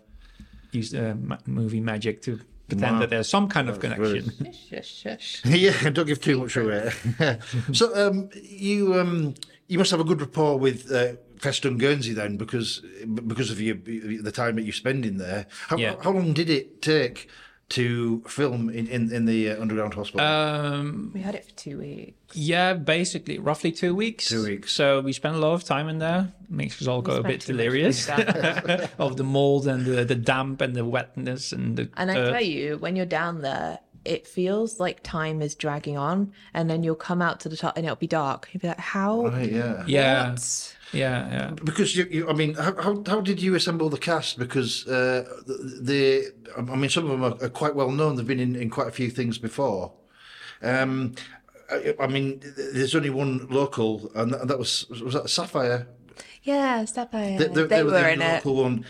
use 0.70 0.94
uh, 0.94 1.14
movie 1.46 1.80
magic 1.80 2.22
to 2.22 2.38
pretend 2.68 2.94
Wow. 2.96 3.00
that 3.00 3.10
there's 3.10 3.28
some 3.28 3.48
kind 3.48 3.68
of 3.68 3.78
connection. 3.80 4.52
shush, 4.70 5.02
shush. 5.02 5.42
yeah, 5.44 5.90
don't 5.90 6.06
give 6.06 6.20
too 6.20 6.38
much 6.40 6.56
away. 6.56 6.90
so 7.72 7.94
um, 8.08 8.28
you 8.42 8.94
um, 8.98 9.34
you 9.68 9.78
must 9.78 9.90
have 9.90 10.00
a 10.00 10.04
good 10.04 10.20
rapport 10.20 10.58
with 10.58 10.90
uh, 10.92 11.14
Festung 11.38 11.78
Guernsey 11.78 12.12
then, 12.12 12.36
because 12.36 12.82
because 13.26 13.50
of 13.50 13.60
your 13.60 13.76
the 13.76 14.32
time 14.32 14.56
that 14.56 14.62
you 14.64 14.72
spend 14.72 15.04
in 15.06 15.18
there. 15.18 15.46
How, 15.68 15.76
Yeah. 15.76 15.96
how 16.02 16.10
long 16.12 16.32
did 16.32 16.48
it 16.50 16.82
take 16.82 17.28
to 17.68 18.22
film 18.28 18.68
in 18.70 18.86
in, 18.86 19.12
in 19.12 19.24
the 19.26 19.50
uh, 19.50 19.60
underground 19.60 19.94
hospital? 19.94 20.26
Um, 20.26 21.10
We 21.14 21.20
had 21.20 21.34
it 21.34 21.44
for 21.44 21.52
two 21.52 21.78
weeks. 21.78 22.36
Yeah, 22.36 22.74
basically, 22.74 23.38
roughly 23.38 23.72
two 23.72 23.94
weeks. 23.94 24.28
Two 24.28 24.44
weeks. 24.44 24.72
So 24.72 25.00
we 25.00 25.12
spent 25.12 25.36
a 25.36 25.38
lot 25.38 25.54
of 25.54 25.64
time 25.64 25.88
in 25.88 25.98
there. 25.98 26.32
Makes 26.48 26.80
us 26.80 26.88
all 26.88 27.02
go 27.02 27.16
a 27.16 27.22
bit 27.22 27.40
delirious 27.40 28.08
of 28.98 29.16
the 29.16 29.24
mold 29.24 29.66
and 29.66 29.84
the, 29.84 30.04
the 30.04 30.14
damp 30.14 30.60
and 30.60 30.74
the 30.76 30.84
wetness 30.84 31.52
and 31.52 31.76
the. 31.76 31.88
And 31.96 32.10
I 32.10 32.14
tell 32.14 32.42
you, 32.42 32.78
when 32.78 32.94
you're 32.96 33.06
down 33.06 33.42
there, 33.42 33.80
it 34.04 34.26
feels 34.26 34.78
like 34.78 35.02
time 35.02 35.42
is 35.42 35.54
dragging 35.54 35.96
on, 35.98 36.32
and 36.54 36.70
then 36.70 36.82
you'll 36.84 36.94
come 36.94 37.20
out 37.20 37.40
to 37.40 37.48
the 37.48 37.56
top, 37.56 37.76
and 37.76 37.84
it'll 37.84 37.96
be 37.96 38.06
dark. 38.06 38.48
You'll 38.52 38.60
be 38.60 38.68
like, 38.68 38.78
"How? 38.78 39.26
right, 39.26 39.50
yeah. 39.50 39.82
yeah, 39.86 40.30
What? 40.30 40.75
Yeah, 40.92 41.30
yeah. 41.30 41.50
Because 41.64 41.96
you, 41.96 42.06
you 42.10 42.28
I 42.28 42.32
mean, 42.32 42.54
how, 42.54 42.74
how 42.80 43.02
how 43.06 43.20
did 43.20 43.42
you 43.42 43.54
assemble 43.54 43.88
the 43.90 43.98
cast? 43.98 44.38
Because 44.38 44.86
uh, 44.86 45.24
the, 45.46 46.32
I 46.56 46.60
mean, 46.62 46.90
some 46.90 47.04
of 47.04 47.10
them 47.10 47.24
are, 47.24 47.36
are 47.44 47.50
quite 47.50 47.74
well 47.74 47.90
known. 47.90 48.16
They've 48.16 48.26
been 48.26 48.40
in, 48.40 48.56
in 48.56 48.70
quite 48.70 48.88
a 48.88 48.92
few 48.92 49.10
things 49.10 49.38
before. 49.38 49.92
Um, 50.62 51.14
I, 51.70 51.94
I 52.00 52.06
mean, 52.06 52.40
there's 52.56 52.94
only 52.94 53.10
one 53.10 53.46
local, 53.48 54.10
and 54.14 54.32
that, 54.32 54.48
that 54.48 54.58
was 54.58 54.86
was 54.88 55.14
that 55.14 55.28
Sapphire. 55.28 55.86
Yeah, 56.42 56.84
Sapphire. 56.84 57.38
They, 57.38 57.48
They, 57.48 57.54
they, 57.54 57.66
they 57.66 57.82
were 57.82 57.90
were 57.90 58.00
the 58.00 58.12
in 58.12 58.22
it. 58.22 58.44
one. 58.44 58.84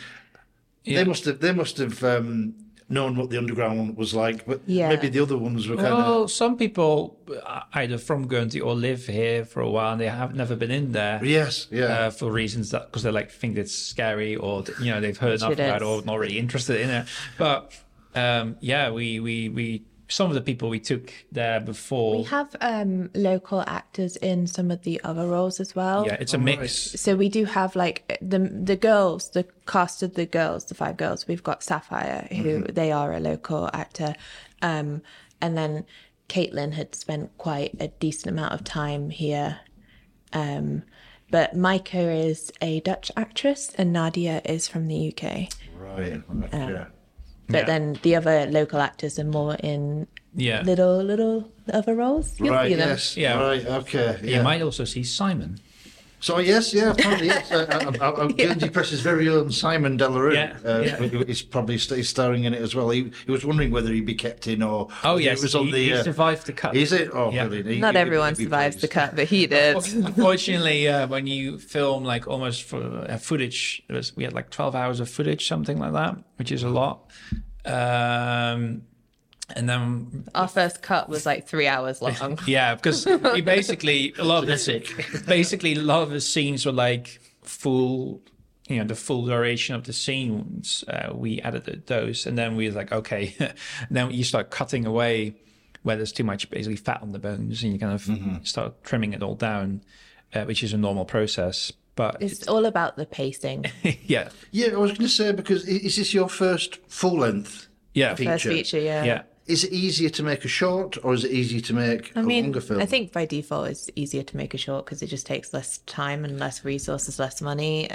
Yeah. 0.85 0.99
They 0.99 1.05
must 1.05 1.25
have 1.25 1.41
they 1.41 1.53
must 1.53 1.79
have 1.79 2.05
um, 2.05 2.55
known 2.89 3.17
what 3.17 3.31
the 3.31 3.37
underground 3.39 3.79
one 3.79 3.95
was 3.97 4.15
like, 4.15 4.47
but 4.47 4.61
Yeah. 4.67 4.89
maybe 4.89 5.09
the 5.09 5.21
other 5.21 5.37
ones 5.37 5.67
were 5.67 5.75
kind 5.77 5.89
of. 5.89 5.99
Well, 5.99 6.29
some 6.29 6.57
people 6.57 7.19
uh, 7.45 7.63
either 7.75 7.99
from 7.99 8.29
Guernsey 8.29 8.61
or 8.61 8.75
live 8.75 9.07
here 9.07 9.45
for 9.45 9.61
a 9.61 9.69
while 9.71 9.93
and 9.93 10.01
they 10.01 10.09
have 10.09 10.35
never 10.37 10.55
been 10.55 10.71
in 10.71 10.93
there. 10.93 11.19
Yes, 11.25 11.67
yeah. 11.71 11.85
Uh, 11.87 12.11
for 12.11 12.31
reasons 12.31 12.71
that 12.71 12.87
because 12.87 13.03
they 13.03 13.11
like 13.11 13.31
think 13.33 13.57
it's 13.59 13.75
scary 13.75 14.37
or 14.37 14.63
you 14.81 14.91
know 14.93 15.01
they've 15.01 15.19
heard 15.19 15.41
enough 15.41 15.53
about 15.53 15.83
it 15.83 15.85
is. 15.85 15.89
or 15.89 16.03
not 16.05 16.19
really 16.19 16.39
interested 16.39 16.81
in 16.81 16.91
it. 16.91 17.07
But 17.39 17.73
um, 18.15 18.57
yeah, 18.61 18.91
we 18.91 19.19
we 19.21 19.49
we 19.49 19.83
some 20.09 20.29
of 20.29 20.35
the 20.35 20.41
people 20.41 20.69
we 20.69 20.79
took 20.79 21.13
there 21.33 21.61
before. 21.61 22.17
We 22.17 22.23
have 22.25 22.55
um, 22.61 23.11
local 23.15 23.63
actors 23.67 24.17
in 24.17 24.47
some 24.47 24.71
of 24.71 24.83
the 24.83 25.01
other 25.03 25.27
roles 25.27 25.61
as 25.61 25.75
well. 25.75 26.07
yeah, 26.07 26.17
it's 26.21 26.35
a 26.35 26.39
mix. 26.39 26.75
So 27.01 27.17
we 27.17 27.29
do 27.29 27.45
have 27.45 27.75
like 27.75 28.19
the 28.23 28.39
the 28.39 28.77
girls, 28.77 29.31
the 29.31 29.47
cast 29.67 30.03
of 30.03 30.15
the 30.15 30.27
girls, 30.27 30.67
the 30.67 30.75
five 30.75 30.97
girls. 30.97 31.27
We've 31.27 31.43
got 31.43 31.63
Sapphire, 31.63 32.29
who 32.31 32.63
they 32.63 32.93
are 32.93 33.13
a 33.13 33.21
local 33.21 33.69
actor, 33.73 34.15
um, 34.63 35.03
and 35.41 35.57
then 35.57 35.85
Caitlin 36.29 36.73
had 36.75 36.95
spent 36.95 37.37
quite 37.39 37.75
a 37.81 37.89
decent 37.89 38.33
amount 38.33 38.53
of 38.53 38.65
time 38.65 39.11
here. 39.11 39.61
Um, 40.33 40.83
but 41.31 41.57
Micah 41.57 42.13
is 42.13 42.53
a 42.61 42.81
Dutch 42.81 43.11
actress, 43.17 43.73
and 43.77 43.93
Nadia 43.93 44.41
is 44.45 44.69
from 44.69 44.87
the 44.87 45.09
UK. 45.13 45.49
right. 45.77 46.23
yeah. 46.53 46.87
But 47.49 47.59
Yeah. 47.61 47.65
then 47.67 47.99
the 48.03 48.17
other 48.17 48.47
local 48.51 48.81
actors 48.81 49.19
are 49.19 49.25
more 49.25 49.55
in 49.63 50.07
Yeah. 50.35 50.63
little 50.63 51.03
little 51.03 51.49
other 51.73 51.95
roles. 51.95 52.39
You'll 52.41 52.55
Right. 52.55 52.71
see 52.71 52.75
them. 52.75 52.89
Yes. 52.89 53.17
Yeah. 53.17 53.39
Right. 53.41 53.65
Okay. 53.67 54.19
You 54.23 54.43
might 54.43 54.63
also 54.63 54.85
see 54.85 55.03
Simon. 55.05 55.59
So 56.19 56.39
yes, 56.39 56.73
yeah, 56.73 56.91
apparently 56.93 57.27
yes. 57.29 57.53
Uh, 57.53 57.67
uh, 58.01 58.05
uh, 58.05 58.11
uh, 58.23 58.27
Guernsey 58.39 58.71
Press's 58.71 59.01
very 59.01 59.29
own 59.29 59.53
Simon 59.53 59.97
De 59.99 60.09
La 60.09 60.19
Rue 60.19 60.35
Yeah, 60.35 60.57
uh, 60.65 60.81
yeah. 60.81 60.97
is 61.29 61.43
probably 61.43 61.77
st- 61.79 62.01
is 62.01 62.09
starring 62.09 62.45
in 62.45 62.55
it 62.55 62.63
as 62.63 62.75
well. 62.75 62.89
He, 62.91 63.13
he 63.27 63.31
was 63.31 63.45
wondering 63.45 63.71
whether 63.71 63.93
he'd 63.93 64.07
be 64.07 64.15
kept 64.15 64.47
in 64.47 64.63
or 64.63 64.89
Oh 65.05 65.13
whether 65.13 65.21
yes, 65.23 65.39
it 65.41 65.43
was 65.43 65.55
on 65.55 65.67
he, 65.67 65.73
the. 65.73 65.79
he 65.85 65.93
uh, 65.93 66.03
survived 66.03 66.47
the 66.47 66.53
cut. 66.55 66.75
is 66.75 66.93
it? 66.93 67.11
Oh, 67.13 67.31
Yeah. 67.31 67.45
brilliant. 67.47 67.69
He- 67.69 67.81
Not 67.81 67.95
he- 67.95 68.01
everyone 68.01 68.35
he'd 68.35 68.45
survives 68.45 68.77
the 68.77 68.89
cut, 68.89 69.15
but 69.15 69.27
he 69.27 69.47
did. 69.47 69.77
Unfortunately, 69.77 70.89
uh, 70.89 71.07
when 71.07 71.27
you 71.27 71.59
film 71.59 72.03
like 72.03 72.27
almost 72.27 72.63
for 72.65 72.83
uh, 73.09 73.19
footage, 73.19 73.83
it 73.89 73.93
was, 73.93 74.17
we 74.17 74.25
had 74.25 74.33
like 74.33 74.49
12 74.51 74.75
hours 74.75 75.01
of 75.01 75.11
footage, 75.11 75.47
something 75.47 75.79
like 75.79 75.93
that, 75.93 76.17
which 76.37 76.51
is 76.51 76.63
a 76.63 76.71
lot. 76.71 77.11
Um, 77.67 78.83
and 79.55 79.69
then 79.69 80.25
Our 80.35 80.49
first 80.49 80.83
cut 80.83 81.09
was 81.09 81.25
like 81.27 81.47
three 81.47 81.67
hours 81.69 82.03
long. 82.03 82.39
Yeah, 82.47 82.75
because 82.75 83.07
we 83.07 83.41
basically 83.43 84.13
a 84.19 84.25
lot 84.25 84.43
of 84.43 84.49
the 84.49 85.23
basically 85.27 85.75
a 85.75 85.81
lot 85.81 86.03
of 86.03 86.11
the 86.11 86.21
scenes 86.21 86.67
were 86.67 86.73
like 86.73 87.21
full, 87.43 88.21
you 88.69 88.79
know, 88.79 88.85
the 88.85 88.97
full 88.97 89.25
duration 89.27 89.75
of 89.75 89.85
the 89.85 89.93
scenes. 89.93 90.85
Uh, 90.89 91.11
we 91.15 91.41
edited 91.43 91.87
those, 91.87 92.27
and 92.27 92.37
then 92.37 92.57
we 92.57 92.67
was 92.67 92.75
like, 92.75 92.91
okay, 92.93 93.35
then 93.91 94.11
you 94.11 94.25
start 94.25 94.51
cutting 94.51 94.85
away 94.87 95.35
where 95.83 95.95
there's 95.97 96.11
too 96.13 96.25
much 96.25 96.51
basically 96.51 96.75
fat 96.77 97.01
on 97.03 97.13
the 97.13 97.19
bones, 97.19 97.63
and 97.63 97.73
you 97.73 97.79
kind 97.79 97.93
of 97.93 98.47
start 98.47 98.83
trimming 98.83 99.13
it 99.13 99.23
all 99.23 99.37
down, 99.37 99.83
uh, 100.35 100.43
which 100.45 100.65
is 100.65 100.73
a 100.73 100.77
normal 100.79 101.05
process. 101.05 101.73
But 101.95 102.17
It's 102.21 102.47
all 102.49 102.67
about 102.67 102.97
the 102.97 103.07
pacing. 103.07 103.65
yeah, 104.05 104.29
Yeah, 104.51 104.73
I 104.73 104.77
was 104.77 104.91
going 104.91 105.03
to 105.03 105.09
say 105.09 105.33
because 105.33 105.65
is 105.67 105.97
this 105.97 106.13
your 106.13 106.29
first 106.29 106.77
full 106.89 107.21
length? 107.21 107.69
yeah, 107.95 108.15
Feature. 108.15 108.31
First 108.33 108.45
feature, 108.45 108.81
yeah. 108.81 109.05
yeah. 109.05 109.23
Is 109.47 109.63
it 109.63 109.73
easier 109.73 110.09
to 110.11 110.23
make 110.25 110.45
a 110.45 110.49
short 110.49 110.99
or 111.05 111.15
is 111.15 111.25
it 111.25 111.31
easier 111.31 111.61
to 111.61 111.73
make 111.73 112.13
I 112.17 112.21
a 112.21 112.23
mean, 112.25 112.45
longer 112.47 112.61
film? 112.61 112.81
I 112.81 112.87
think 112.87 113.13
by 113.13 113.27
default 113.27 113.69
it's 113.69 113.89
easier 113.95 114.25
to 114.25 114.37
make 114.37 114.55
a 114.55 114.59
short 114.59 114.85
because 114.85 115.03
it 115.03 115.07
just 115.07 115.25
takes 115.27 115.55
less 115.55 115.79
time 115.87 116.25
and 116.25 116.39
less 116.39 116.65
resources, 116.65 117.19
less 117.19 117.41
money. 117.41 117.89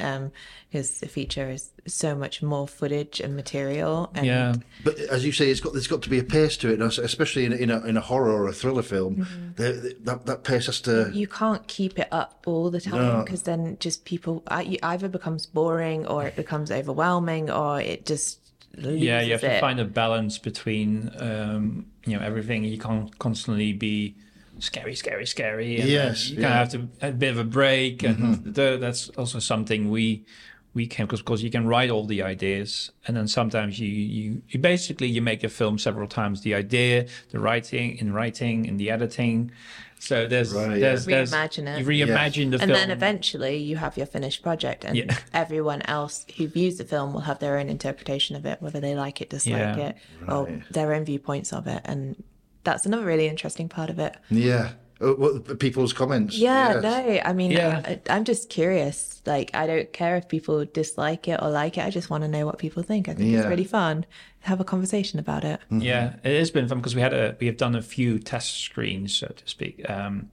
Because 0.71 0.99
the 1.01 1.09
feature 1.09 1.49
is 1.49 1.71
so 1.87 2.15
much 2.15 2.41
more 2.41 2.67
footage 2.67 3.19
and 3.19 3.35
material. 3.35 4.09
And 4.15 4.25
Yeah, 4.25 4.55
But 4.85 4.97
as 4.99 5.25
you 5.25 5.33
say, 5.33 5.49
it's 5.49 5.59
got 5.59 5.73
there's 5.73 5.87
got 5.87 6.01
to 6.03 6.09
be 6.09 6.19
a 6.19 6.23
pace 6.23 6.55
to 6.57 6.69
it, 6.71 6.79
especially 6.81 7.43
in, 7.43 7.51
a- 7.51 7.57
in 7.57 7.69
a 7.69 7.85
in 7.85 7.97
a 7.97 8.01
horror 8.01 8.31
or 8.31 8.47
a 8.47 8.53
thriller 8.53 8.81
film. 8.83 9.17
Mm-hmm. 9.17 9.51
the- 9.55 9.63
the- 9.73 9.97
that 10.03 10.25
that 10.27 10.43
pace 10.45 10.67
has 10.67 10.79
to. 10.81 11.09
you 11.13 11.27
can't 11.27 11.67
keep 11.67 11.99
it 11.99 12.07
up 12.11 12.43
all 12.47 12.69
the 12.71 12.79
time 12.81 13.23
because 13.23 13.43
then 13.43 13.75
just 13.79 14.05
people 14.05 14.43
uh, 14.47 14.63
either 14.83 15.09
becomes 15.09 15.45
boring 15.45 16.07
or 16.07 16.25
it 16.25 16.35
becomes 16.37 16.71
overwhelming 16.71 17.51
or 17.51 17.81
it 17.81 18.05
just 18.05 18.39
loses 18.39 18.40
yeah 18.77 19.21
you 19.21 19.31
have 19.31 19.41
to 19.41 19.59
find 19.59 19.79
a 19.79 19.85
balance 19.85 20.37
between 20.37 21.11
um 21.19 21.85
you 22.05 22.17
know 22.17 22.23
everything. 22.23 22.63
You 22.63 22.77
can't 22.77 23.17
constantly 23.19 23.73
be 23.73 24.15
scary 24.59 24.95
scary 24.95 25.25
scary 25.25 25.79
and 25.79 25.89
Yes, 25.89 26.29
you 26.29 26.37
kind 26.37 26.43
yeah. 26.43 26.49
of 26.49 26.57
have 26.57 26.71
to 26.71 27.05
have 27.05 27.13
a 27.13 27.17
bit 27.17 27.31
of 27.31 27.39
a 27.39 27.43
break 27.43 28.03
and 28.03 28.43
the, 28.43 28.77
that's 28.79 29.09
also 29.09 29.39
something 29.39 29.89
we 29.89 30.25
we 30.73 30.87
can 30.87 31.05
because 31.05 31.21
because 31.21 31.43
you 31.43 31.51
can 31.51 31.67
write 31.67 31.89
all 31.89 32.05
the 32.05 32.21
ideas 32.23 32.91
and 33.05 33.17
then 33.17 33.27
sometimes 33.27 33.79
you 33.79 33.87
you 33.89 34.41
you 34.49 34.59
basically 34.59 35.07
you 35.07 35.21
make 35.21 35.43
a 35.43 35.49
film 35.49 35.77
several 35.77 36.07
times. 36.07 36.41
The 36.41 36.55
idea 36.55 37.07
the 37.29 37.39
writing 37.39 37.97
in 37.97 38.13
writing 38.13 38.65
in 38.65 38.77
the 38.77 38.89
editing 38.89 39.51
so 40.03 40.27
there's 40.27 40.51
Right, 40.53 40.79
there's, 40.79 41.05
there's 41.05 41.31
Reimagine 41.31 41.67
it. 41.67 41.79
you 41.79 41.85
reimagine 41.85 42.49
the 42.51 42.57
film, 42.57 42.71
and 42.71 42.71
then 42.79 42.89
eventually 42.91 43.57
you 43.57 43.75
have 43.77 43.97
your 43.97 44.07
finished 44.07 44.41
project 44.41 44.83
and 44.83 44.95
Yeah. 44.97 45.15
everyone 45.33 45.81
else 45.83 46.25
who 46.37 46.47
views 46.47 46.77
the 46.77 46.85
film 46.85 47.13
will 47.13 47.21
have 47.31 47.39
their 47.39 47.57
own 47.59 47.69
interpretation 47.69 48.35
of 48.35 48.45
it 48.45 48.61
whether 48.61 48.79
they 48.79 48.95
like 48.95 49.21
it 49.21 49.29
dislike 49.29 49.77
Yeah. 49.77 49.87
it 49.89 49.95
or 50.27 50.41
their 50.71 50.93
own 50.95 51.05
viewpoints 51.05 51.53
of 51.53 51.67
it 51.67 51.81
and 51.85 52.01
that's 52.63 52.85
another 52.85 53.05
really 53.05 53.27
interesting 53.27 53.69
part 53.69 53.89
of 53.91 53.99
it 53.99 54.15
Yeah. 54.29 54.71
Uh, 54.99 55.13
what, 55.21 55.59
people's 55.59 55.93
comments. 55.93 56.37
yeah 56.37 56.73
Yes. 56.73 56.83
no 56.83 57.19
i 57.29 57.33
mean 57.33 57.51
Yeah. 57.51 57.81
I, 57.85 57.99
i'm 58.09 58.23
just 58.23 58.49
curious 58.49 59.21
like 59.25 59.49
i 59.55 59.65
don't 59.65 59.91
care 59.93 60.15
if 60.17 60.27
people 60.27 60.63
dislike 60.65 61.27
it 61.27 61.39
or 61.41 61.49
like 61.49 61.77
it 61.79 61.83
i 61.85 61.89
just 61.89 62.09
want 62.11 62.23
to 62.23 62.27
know 62.27 62.45
what 62.45 62.57
people 62.59 62.83
think 62.83 63.09
i 63.09 63.13
think 63.13 63.31
Yeah. 63.31 63.39
it's 63.39 63.47
really 63.47 63.63
fun 63.65 64.05
have 64.41 64.59
a 64.59 64.63
conversation 64.63 65.19
about 65.19 65.43
it 65.43 65.59
Yeah, 65.69 66.15
it 66.23 66.37
has 66.37 66.51
been 66.51 66.67
fun 66.67 66.79
because 66.79 66.95
we 66.95 67.01
had 67.01 67.13
a 67.13 67.35
we 67.39 67.47
have 67.47 67.57
done 67.57 67.75
a 67.75 67.81
few 67.81 68.19
test 68.19 68.59
screens, 68.61 69.15
so 69.17 69.27
to 69.27 69.47
speak. 69.47 69.87
Um, 69.89 70.29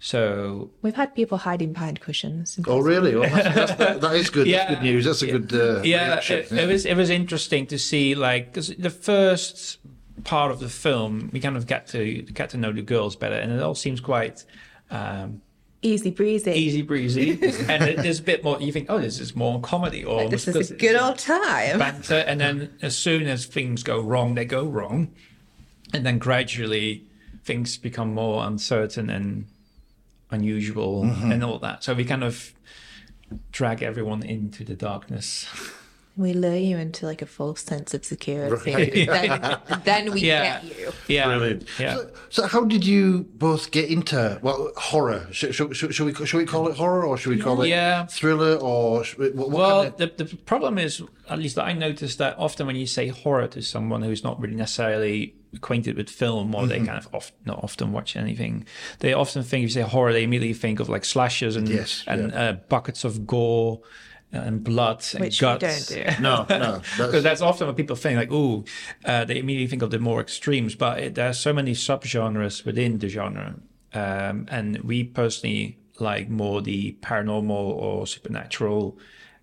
so 0.00 0.70
we've 0.82 0.94
had 0.94 1.14
people 1.14 1.38
hiding 1.38 1.72
behind 1.72 2.00
cushions 2.00 2.58
Oh, 2.68 2.78
really? 2.78 3.16
Well, 3.16 3.28
that's, 3.28 3.54
that's, 3.54 3.74
that, 3.74 4.00
that 4.00 4.14
is 4.14 4.30
good. 4.30 4.46
Yeah. 4.54 4.58
That's 4.58 4.70
good 4.76 4.82
news. 4.84 5.04
That's 5.04 5.22
a 5.22 5.26
good. 5.26 5.52
Uh, 5.52 5.82
yeah, 5.82 6.06
reaction. 6.06 6.38
it, 6.38 6.52
it 6.52 6.66
was 6.68 6.86
it 6.86 6.94
was 6.94 7.10
interesting 7.10 7.66
to 7.66 7.78
see 7.78 8.14
like 8.14 8.46
because 8.52 8.68
the 8.68 8.90
first 8.90 9.78
part 10.24 10.50
of 10.50 10.60
the 10.60 10.68
film 10.68 11.30
we 11.32 11.40
kind 11.40 11.56
of 11.56 11.66
get 11.66 11.88
to 11.88 12.22
get 12.22 12.50
to 12.50 12.56
know 12.56 12.72
the 12.72 12.82
girls 12.82 13.16
better, 13.16 13.36
and 13.36 13.50
it 13.52 13.60
all 13.62 13.74
seems 13.74 14.00
quite 14.00 14.44
um, 14.90 15.42
easy 15.82 16.10
breezy. 16.10 16.52
easy 16.52 16.82
breezy, 16.82 17.30
and 17.68 17.84
it, 17.84 17.96
there's 17.98 18.20
a 18.20 18.22
bit 18.22 18.44
more. 18.44 18.60
You 18.60 18.72
think, 18.72 18.86
oh, 18.88 18.98
this 18.98 19.20
is 19.20 19.34
more 19.34 19.60
comedy, 19.60 20.04
or 20.04 20.28
this 20.28 20.48
is 20.48 20.70
a 20.70 20.74
good 20.74 20.96
old 20.96 21.18
time. 21.18 21.78
banter, 21.78 22.24
and 22.26 22.40
then 22.40 22.74
as 22.82 22.96
soon 22.96 23.26
as 23.26 23.46
things 23.46 23.82
go 23.82 24.00
wrong, 24.00 24.34
they 24.34 24.44
go 24.44 24.64
wrong, 24.64 25.12
and 25.92 26.04
then 26.04 26.18
gradually 26.18 27.04
things 27.44 27.78
become 27.78 28.12
more 28.12 28.44
uncertain 28.46 29.08
and 29.08 29.46
unusual 30.30 31.04
mm-hmm. 31.04 31.32
and 31.32 31.42
all 31.42 31.58
that. 31.58 31.82
So 31.82 31.94
we 31.94 32.04
kind 32.04 32.22
of 32.22 32.52
drag 33.52 33.82
everyone 33.82 34.22
into 34.22 34.64
the 34.64 34.74
darkness. 34.74 35.46
We 36.18 36.32
lure 36.32 36.56
you 36.56 36.76
into 36.78 37.06
like 37.06 37.22
a 37.22 37.26
false 37.26 37.62
sense 37.62 37.94
of 37.94 38.04
security. 38.04 39.06
Right. 39.06 39.08
Then, 39.08 39.82
then 39.84 40.12
we 40.12 40.20
Yeah. 40.22 40.60
get 40.60 40.78
you. 40.78 40.92
Yeah, 41.06 41.26
Brilliant. 41.26 41.64
Yeah. 41.78 41.94
So, 41.96 42.10
so 42.30 42.46
how 42.48 42.64
did 42.64 42.84
you 42.84 43.26
both 43.34 43.70
get 43.70 43.88
into 43.88 44.38
well 44.42 44.72
horror? 44.76 45.28
Should, 45.30 45.54
should, 45.54 45.76
should, 45.76 45.94
should 45.94 46.06
we 46.06 46.26
should 46.26 46.38
we 46.38 46.44
call 46.44 46.66
it 46.68 46.76
horror 46.76 47.04
or 47.06 47.16
should 47.16 47.30
we 47.36 47.40
call 47.40 47.62
it 47.62 47.68
Yeah. 47.68 48.06
thriller 48.06 48.56
or 48.56 49.04
we, 49.16 49.30
what, 49.30 49.50
what 49.50 49.50
Well, 49.50 49.82
kind 49.90 50.00
of- 50.02 50.16
the, 50.16 50.24
the 50.24 50.36
problem 50.38 50.76
is, 50.76 51.00
at 51.30 51.38
least 51.38 51.56
I 51.58 51.72
noticed 51.72 52.18
that 52.18 52.36
often 52.36 52.66
when 52.66 52.74
you 52.76 52.86
say 52.86 53.08
horror 53.08 53.46
to 53.48 53.62
someone 53.62 54.02
who's 54.02 54.24
not 54.24 54.40
really 54.40 54.56
necessarily 54.56 55.34
acquainted 55.54 55.96
with 55.96 56.10
film 56.10 56.54
or 56.54 56.62
Mm-hmm. 56.62 56.68
they 56.70 56.78
kind 56.78 56.98
of 56.98 57.08
oft, 57.14 57.32
not 57.46 57.62
often 57.62 57.92
watch 57.92 58.16
anything, 58.16 58.66
they 58.98 59.12
often 59.12 59.42
think 59.44 59.62
if 59.64 59.70
you 59.70 59.74
say 59.82 59.88
horror, 59.88 60.12
they 60.12 60.24
immediately 60.24 60.52
think 60.52 60.80
of 60.80 60.88
like 60.88 61.04
slashers 61.04 61.54
and 61.54 61.68
Yes, 61.68 62.02
and 62.08 62.34
uh, 62.34 62.54
buckets 62.68 63.04
of 63.04 63.24
gore 63.26 63.80
and 64.32 64.62
blood 64.62 65.04
and 65.14 65.20
Which 65.20 65.40
we 65.40 65.46
guts. 65.46 65.88
don't 65.88 66.04
do. 66.04 66.12
no 66.22 66.46
no 66.48 66.80
Because 66.96 67.10
that's, 67.12 67.24
that's 67.24 67.40
often 67.40 67.66
what 67.66 67.76
people 67.76 67.96
think, 67.96 68.18
like, 68.18 68.30
ooh, 68.30 68.64
uh, 69.04 69.24
they 69.24 69.38
immediately 69.38 69.68
think 69.68 69.82
of 69.82 69.90
the 69.90 69.98
more 69.98 70.20
extremes, 70.20 70.74
but 70.74 70.98
it, 71.00 71.14
there 71.14 71.28
are 71.30 71.34
so 71.34 71.52
many 71.52 71.72
subgenres 71.72 72.64
within 72.64 72.98
the 72.98 73.08
genre. 73.08 73.54
Um, 73.94 74.46
and 74.50 74.78
we 74.80 75.04
personally 75.04 75.78
like 75.98 76.28
more 76.28 76.60
the 76.62 76.96
paranormal 77.00 77.50
or 77.50 78.06
supernatural 78.06 78.98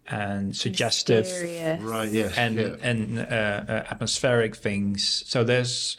and 0.07 0.55
suggestive 0.55 1.25
Mysterious. 1.25 1.81
right 1.81 2.11
yes 2.11 2.37
and 2.37 2.55
yeah. 2.57 2.75
and 2.83 3.19
uh, 3.19 3.23
uh, 3.23 3.85
atmospheric 3.89 4.55
things. 4.55 5.23
So 5.25 5.43
there's 5.43 5.97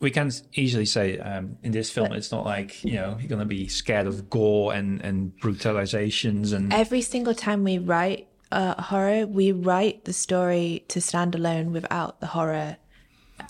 we 0.00 0.10
can 0.10 0.30
easily 0.54 0.84
say 0.84 1.18
um, 1.18 1.56
in 1.62 1.72
this 1.72 1.90
film 1.90 2.12
it's 2.12 2.30
not 2.30 2.44
like 2.44 2.84
you 2.84 2.94
know 2.94 3.16
you're 3.18 3.28
gonna 3.28 3.44
be 3.44 3.66
scared 3.68 4.06
of 4.06 4.28
gore 4.28 4.74
and 4.74 5.00
and 5.02 5.32
brutalizations 5.40 6.52
and 6.52 6.72
Every 6.72 7.02
single 7.02 7.34
time 7.34 7.64
we 7.64 7.78
write 7.78 8.28
uh, 8.52 8.80
horror, 8.80 9.26
we 9.26 9.52
write 9.52 10.04
the 10.04 10.12
story 10.12 10.84
to 10.88 11.00
stand 11.00 11.34
alone 11.34 11.72
without 11.72 12.20
the 12.20 12.26
horror 12.26 12.76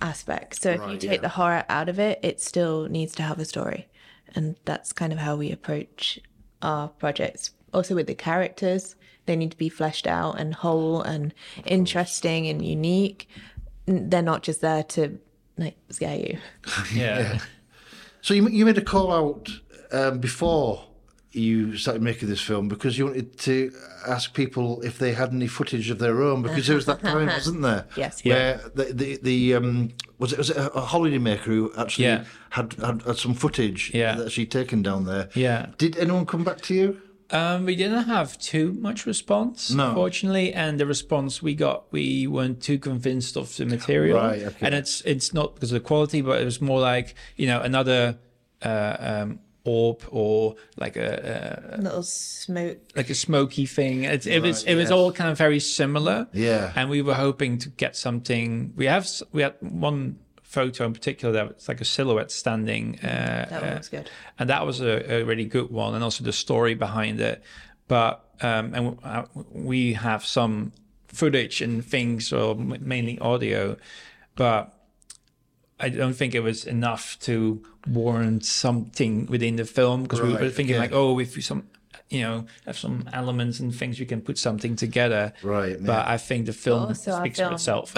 aspect. 0.00 0.62
So 0.62 0.70
if 0.70 0.90
you 0.90 0.98
take 0.98 1.18
yeah. 1.18 1.20
the 1.22 1.28
horror 1.28 1.64
out 1.68 1.88
of 1.88 1.98
it, 1.98 2.18
it 2.22 2.40
still 2.40 2.88
needs 2.88 3.14
to 3.16 3.22
have 3.22 3.38
a 3.38 3.44
story. 3.44 3.88
And 4.34 4.56
that's 4.64 4.92
kind 4.92 5.12
of 5.12 5.18
how 5.18 5.36
we 5.36 5.52
approach 5.52 6.18
our 6.62 6.88
projects. 6.88 7.50
Also 7.72 7.94
with 7.94 8.06
the 8.06 8.14
characters, 8.14 8.96
they 9.26 9.36
need 9.36 9.50
to 9.50 9.56
be 9.56 9.68
fleshed 9.68 10.06
out 10.06 10.38
and 10.40 10.54
whole 10.54 11.02
and 11.02 11.34
interesting 11.64 12.48
and 12.48 12.64
unique. 12.64 13.28
They're 13.86 14.22
not 14.22 14.42
just 14.42 14.60
there 14.60 14.82
to 14.84 15.18
like 15.56 15.76
scare 15.90 16.18
you. 16.18 16.38
yeah. 16.94 17.38
So 18.20 18.34
you 18.34 18.48
you 18.48 18.64
made 18.64 18.78
a 18.78 18.82
call 18.84 19.12
out 19.12 19.50
um, 19.92 20.18
before 20.18 20.84
you 21.32 21.76
started 21.76 22.00
making 22.00 22.28
this 22.30 22.40
film 22.40 22.66
because 22.66 22.96
you 22.96 23.04
wanted 23.04 23.38
to 23.38 23.70
ask 24.08 24.32
people 24.32 24.80
if 24.80 24.98
they 24.98 25.12
had 25.12 25.32
any 25.34 25.46
footage 25.46 25.90
of 25.90 25.98
their 25.98 26.22
own 26.22 26.40
because 26.40 26.66
there 26.66 26.76
was 26.76 26.86
that 26.86 27.00
time, 27.02 27.26
wasn't 27.38 27.60
there? 27.62 27.84
Yes. 27.96 28.24
Where 28.24 28.58
the 28.74 28.84
the, 28.92 29.18
the 29.22 29.54
um, 29.54 29.92
was 30.18 30.32
it 30.32 30.38
was 30.38 30.50
it 30.50 30.56
a 30.56 30.80
holiday 30.80 31.18
maker 31.18 31.44
who 31.50 31.72
actually 31.76 32.06
Yeah. 32.06 32.24
had, 32.50 32.72
had 32.74 33.02
had 33.02 33.16
some 33.18 33.34
footage 33.34 33.92
Yeah. 33.94 34.14
that 34.16 34.32
she'd 34.32 34.50
taken 34.50 34.82
down 34.82 35.04
there. 35.04 35.28
Yeah. 35.34 35.66
Did 35.78 35.98
anyone 35.98 36.24
come 36.26 36.42
back 36.42 36.62
to 36.62 36.74
you? 36.74 37.00
Um, 37.30 37.64
we 37.66 37.74
didn't 37.74 38.04
have 38.04 38.38
too 38.38 38.72
much 38.74 39.04
response, 39.06 39.70
No. 39.70 39.94
fortunately, 39.94 40.52
and 40.54 40.78
the 40.78 40.86
response 40.86 41.42
we 41.42 41.54
got, 41.54 41.90
we 41.92 42.26
weren't 42.28 42.62
too 42.62 42.78
convinced 42.78 43.36
of 43.36 43.54
the 43.56 43.66
material. 43.66 44.16
Right, 44.18 44.42
okay. 44.42 44.66
And 44.66 44.74
it's 44.74 45.00
it's 45.02 45.34
not 45.34 45.54
because 45.54 45.72
of 45.72 45.74
the 45.82 45.86
quality, 45.86 46.20
but 46.20 46.40
it 46.40 46.44
was 46.44 46.60
more 46.60 46.80
like 46.80 47.14
you 47.36 47.46
know 47.48 47.60
another 47.60 48.18
uh, 48.62 48.96
um, 49.00 49.40
orb 49.64 50.02
or 50.10 50.54
like 50.76 50.96
a, 50.96 51.76
Little 51.82 52.04
smoke. 52.04 52.78
like 52.94 53.10
a 53.10 53.14
smoky 53.14 53.66
thing. 53.66 54.04
It, 54.04 54.24
it 54.26 54.40
was 54.40 54.64
Right, 54.64 54.72
it 54.72 54.76
was 54.76 54.92
all 54.92 55.10
kind 55.10 55.30
of 55.30 55.36
very 55.36 55.58
similar. 55.58 56.28
Yeah. 56.32 56.72
And 56.76 56.88
we 56.88 57.02
were 57.02 57.14
hoping 57.14 57.58
to 57.58 57.68
get 57.70 57.96
something. 57.96 58.72
We 58.76 58.86
have 58.86 59.08
we 59.32 59.42
had 59.42 59.54
one 59.60 60.18
photo 60.46 60.84
in 60.86 60.92
particular 60.92 61.32
that 61.34 61.54
was 61.54 61.68
like 61.68 61.80
a 61.80 61.84
silhouette 61.84 62.30
standing. 62.30 62.98
Uh, 63.00 63.46
That 63.50 63.62
one 63.62 63.72
uh, 63.72 63.82
good. 63.90 64.10
and 64.38 64.48
that 64.48 64.64
was 64.64 64.80
a, 64.80 65.12
a 65.12 65.22
really 65.24 65.44
good 65.44 65.70
one, 65.70 65.94
and 65.94 66.02
also 66.04 66.24
the 66.24 66.32
story 66.32 66.74
behind 66.74 67.20
it. 67.20 67.42
But 67.88 68.24
um, 68.40 68.74
and 68.74 68.96
w- 68.96 68.98
uh, 69.04 69.24
we 69.52 69.94
have 69.94 70.24
some 70.24 70.72
footage 71.08 71.60
and 71.62 71.84
things, 71.84 72.32
or 72.32 72.54
mainly 72.54 73.18
audio, 73.18 73.76
but 74.34 74.72
I 75.78 75.88
don't 75.90 76.14
think 76.14 76.34
it 76.34 76.40
was 76.40 76.64
enough 76.64 77.18
to 77.20 77.62
warrant 77.86 78.44
something 78.44 79.26
within 79.26 79.56
the 79.56 79.64
film 79.64 80.02
because 80.02 80.20
we 80.20 80.32
were 80.32 80.50
thinking 80.50 80.74
okay. 80.76 80.80
like, 80.80 80.92
oh, 80.92 81.18
if 81.20 81.36
we 81.36 81.42
some, 81.42 81.68
you 82.08 82.20
know, 82.22 82.46
have 82.66 82.78
some 82.78 83.08
elements 83.12 83.58
and 83.60 83.74
things, 83.74 83.98
we 83.98 84.06
can 84.06 84.20
put 84.20 84.38
something 84.38 84.76
together. 84.76 85.32
Right, 85.42 85.76
But 85.84 86.06
I 86.06 86.16
think 86.18 86.46
the 86.46 86.52
film 86.52 86.82
also 86.84 87.18
speaks 87.18 87.38
film- 87.38 87.50
for 87.50 87.54
itself. 87.54 87.94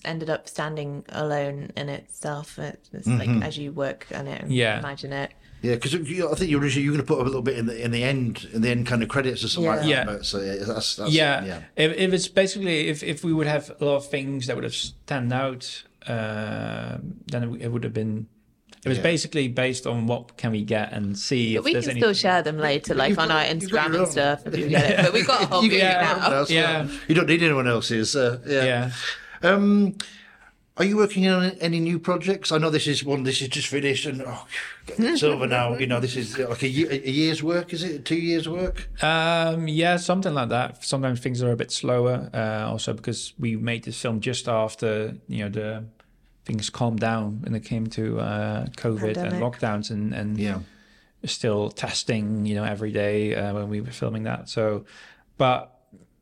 ended 0.04 0.28
up 0.30 0.48
standing 0.48 1.04
alone 1.10 1.70
in 1.76 1.88
itself. 1.88 2.58
It- 2.58 2.88
It's 2.92 3.06
like 3.06 3.28
as 3.42 3.56
you 3.56 3.70
work 3.72 4.06
on 4.14 4.26
it, 4.26 4.42
and 4.42 4.52
Yeah. 4.52 4.78
imagine 4.80 5.12
it. 5.12 5.30
Yeah, 5.62 5.76
because 5.76 5.94
I 5.94 5.98
think 5.98 6.50
you 6.50 6.58
originally 6.58 6.82
you 6.84 6.90
were 6.90 6.96
going 6.98 7.06
to 7.06 7.10
put 7.14 7.20
up 7.20 7.24
a 7.24 7.30
little 7.30 7.40
bit 7.40 7.56
in 7.56 7.64
the 7.66 7.82
in 7.82 7.90
the 7.90 8.04
end 8.04 8.46
in 8.52 8.60
the 8.60 8.68
end 8.68 8.86
kind 8.86 9.02
of 9.02 9.08
credits 9.08 9.42
or 9.44 9.48
something 9.48 9.70
like 9.72 9.86
Yeah. 9.86 10.04
that. 10.04 10.06
But, 10.18 10.26
so 10.26 10.38
yeah, 10.42 10.56
that's, 10.62 10.96
that's 10.96 11.10
yeah, 11.12 11.42
yeah. 11.44 11.60
If, 11.76 11.96
if 11.96 12.12
it's 12.12 12.28
basically 12.28 12.88
if, 12.88 13.02
if 13.02 13.24
we 13.24 13.32
would 13.32 13.46
have 13.46 13.70
a 13.80 13.84
lot 13.84 13.96
of 13.96 14.06
things 14.10 14.46
that 14.46 14.56
would 14.56 14.64
have 14.64 14.74
stand 14.74 15.32
out, 15.32 15.84
uh, 16.06 16.98
then 17.28 17.44
it, 17.54 17.62
it 17.62 17.68
would 17.72 17.84
have 17.84 17.94
been. 17.94 18.26
It 18.84 18.88
was 18.88 18.98
Yeah. 18.98 19.02
basically 19.02 19.48
based 19.48 19.86
on 19.86 20.06
what 20.06 20.36
can 20.36 20.52
we 20.52 20.62
get 20.62 20.92
and 20.92 21.18
see 21.18 21.54
But 21.54 21.58
if 21.60 21.64
we 21.64 21.70
can 21.70 21.74
there's 21.74 21.84
still 21.84 22.04
anything. 22.08 22.14
share 22.14 22.42
them 22.42 22.58
later, 22.58 22.94
like 22.94 23.10
You've 23.10 23.18
on 23.18 23.30
our 23.30 23.42
Instagram 23.44 23.98
and 23.98 24.08
stuff 24.08 24.46
if 24.46 24.56
you 24.58 24.68
get 24.68 24.90
it. 24.90 24.96
But 25.04 25.12
we've 25.12 25.26
got 25.26 25.42
a 25.42 25.46
whole 25.46 25.62
You 25.64 25.70
movie 25.70 25.82
now. 25.82 26.28
That's 26.28 26.50
Yeah. 26.50 26.80
right. 26.82 26.90
You 27.08 27.14
don't 27.14 27.26
need 27.28 27.42
anyone 27.42 27.66
else's. 27.66 28.14
Uh, 28.14 28.38
yeah. 28.46 28.64
Yeah. 28.64 28.90
Um, 29.50 29.96
are 30.76 30.84
you 30.84 30.96
working 30.96 31.28
on 31.28 31.50
any 31.60 31.78
new 31.78 32.00
projects? 32.00 32.50
I 32.50 32.58
know 32.58 32.68
this 32.68 32.86
is 32.88 33.04
one. 33.04 33.22
This 33.22 33.40
is 33.40 33.46
just 33.48 33.68
finished, 33.68 34.06
and 34.06 34.22
oh, 34.26 34.44
it's 34.88 35.22
over 35.22 35.46
now. 35.46 35.76
You 35.76 35.86
know, 35.86 36.00
this 36.00 36.16
is 36.16 36.36
like 36.36 36.62
a, 36.64 36.68
year, 36.68 36.88
a 36.90 37.10
year's 37.10 37.44
work. 37.44 37.72
Is 37.72 37.84
it 37.84 38.04
two 38.04 38.16
years' 38.16 38.48
work? 38.48 38.88
Um, 39.00 39.68
yeah, 39.68 39.96
something 39.98 40.34
like 40.34 40.48
that. 40.48 40.82
Sometimes 40.84 41.20
things 41.20 41.42
are 41.44 41.52
a 41.52 41.56
bit 41.56 41.70
slower. 41.70 42.28
Uh, 42.34 42.68
also 42.68 42.92
because 42.92 43.34
we 43.38 43.54
made 43.54 43.84
this 43.84 44.00
film 44.02 44.18
just 44.20 44.48
after 44.48 45.14
you 45.28 45.44
know 45.44 45.48
the 45.48 45.84
things 46.44 46.70
calmed 46.70 47.00
down 47.00 47.40
when 47.42 47.54
it 47.54 47.64
came 47.64 47.86
to 47.88 48.20
uh, 48.20 48.66
COVID 48.76 49.16
and 49.16 49.42
lockdowns, 49.42 49.90
and 49.90 50.12
and 50.14 50.38
Yeah. 50.38 50.60
still 51.24 51.70
testing, 51.70 52.44
you 52.46 52.54
know, 52.54 52.64
every 52.64 52.92
day 52.92 53.34
uh, 53.34 53.54
when 53.54 53.68
we 53.70 53.80
were 53.80 53.90
filming 53.90 54.24
that. 54.24 54.48
So, 54.48 54.84
but 55.38 55.70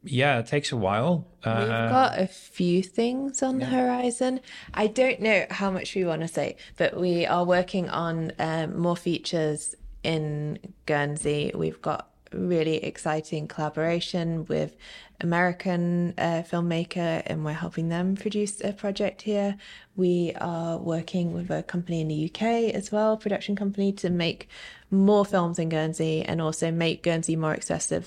yeah, 0.05 0.39
it 0.39 0.47
takes 0.47 0.71
a 0.73 0.77
while. 0.77 1.27
We've 1.45 1.55
Uh, 1.55 1.89
got 1.89 2.19
a 2.19 2.27
few 2.29 2.83
things 2.83 3.43
on 3.43 3.59
the 3.59 3.67
horizon. 3.67 4.41
I 4.75 4.87
don't 4.87 5.21
know 5.21 5.47
how 5.51 5.71
much 5.71 5.95
we 5.97 6.05
want 6.05 6.23
to 6.23 6.29
say, 6.29 6.57
but 6.77 6.97
we 6.97 7.27
are 7.27 7.45
working 7.45 7.89
on 7.91 8.33
um, 8.39 8.79
more 8.79 8.97
features 8.97 9.75
in 10.05 10.59
Guernsey. 10.87 11.53
We've 11.55 11.81
got 11.83 12.09
really 12.33 12.77
exciting 12.85 13.47
collaboration 13.49 14.47
with 14.47 14.77
American 15.23 16.15
uh, 16.19 16.43
filmmaker, 16.51 17.23
and 17.27 17.45
we're 17.45 17.53
helping 17.53 17.89
them 17.89 18.17
produce 18.17 18.61
a 18.63 18.73
project 18.73 19.23
here. 19.23 19.57
We 19.97 20.33
are 20.41 20.79
working 20.79 21.33
with 21.33 21.51
a 21.51 21.63
company 21.63 22.01
in 22.01 22.09
the 22.09 22.27
UK 22.31 22.75
as 22.75 22.91
well, 22.93 23.17
production 23.17 23.57
company, 23.57 23.93
to 23.93 24.11
make 24.11 24.49
more 24.91 25.25
films 25.25 25.59
in 25.59 25.69
Guernsey 25.69 26.23
and 26.23 26.41
also 26.41 26.71
make 26.71 27.03
Guernsey 27.03 27.37
more 27.37 27.53
accessible 27.53 28.07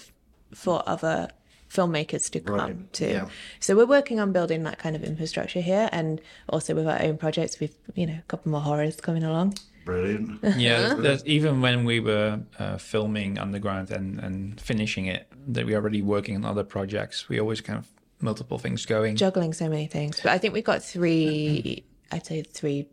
for 0.53 0.83
other 0.87 1.29
filmmakers 1.69 2.29
to 2.31 2.39
come 2.39 2.55
Right, 2.55 2.93
to. 2.93 3.09
yeah. 3.09 3.27
So 3.59 3.75
we're 3.75 3.85
working 3.87 4.19
on 4.19 4.31
building 4.31 4.63
that 4.63 4.77
kind 4.77 4.95
of 4.95 5.03
infrastructure 5.03 5.61
here, 5.61 5.89
and 5.91 6.21
also 6.47 6.75
with 6.75 6.87
our 6.87 7.01
own 7.01 7.17
projects, 7.17 7.59
we've 7.59 7.75
you 7.95 8.05
know 8.05 8.13
a 8.19 8.23
couple 8.27 8.51
more 8.51 8.61
horrors 8.61 8.97
coming 9.01 9.23
along. 9.23 9.55
Brilliant. 9.85 10.39
yeah, 10.57 10.79
there's, 10.89 11.01
there's- 11.01 11.23
even 11.25 11.61
when 11.61 11.85
we 11.85 11.99
were 11.99 12.41
uh, 12.59 12.77
filming 12.77 13.37
Underground 13.39 13.91
and, 13.91 14.19
and 14.19 14.59
finishing 14.59 15.05
it, 15.05 15.27
that 15.47 15.65
we 15.65 15.71
were 15.73 15.79
already 15.79 16.01
working 16.01 16.35
on 16.35 16.43
other 16.43 16.63
projects. 16.63 17.29
We 17.29 17.39
always 17.39 17.61
kind 17.61 17.79
of 17.79 17.87
multiple 18.19 18.57
things 18.57 18.85
going. 18.85 19.15
Juggling 19.15 19.53
so 19.53 19.69
many 19.69 19.87
things, 19.87 20.19
but 20.21 20.31
I 20.31 20.37
think 20.39 20.53
we've 20.53 20.63
got 20.63 20.83
three. 20.83 21.85
I'd 22.11 22.25
say 22.25 22.41
three 22.43 22.87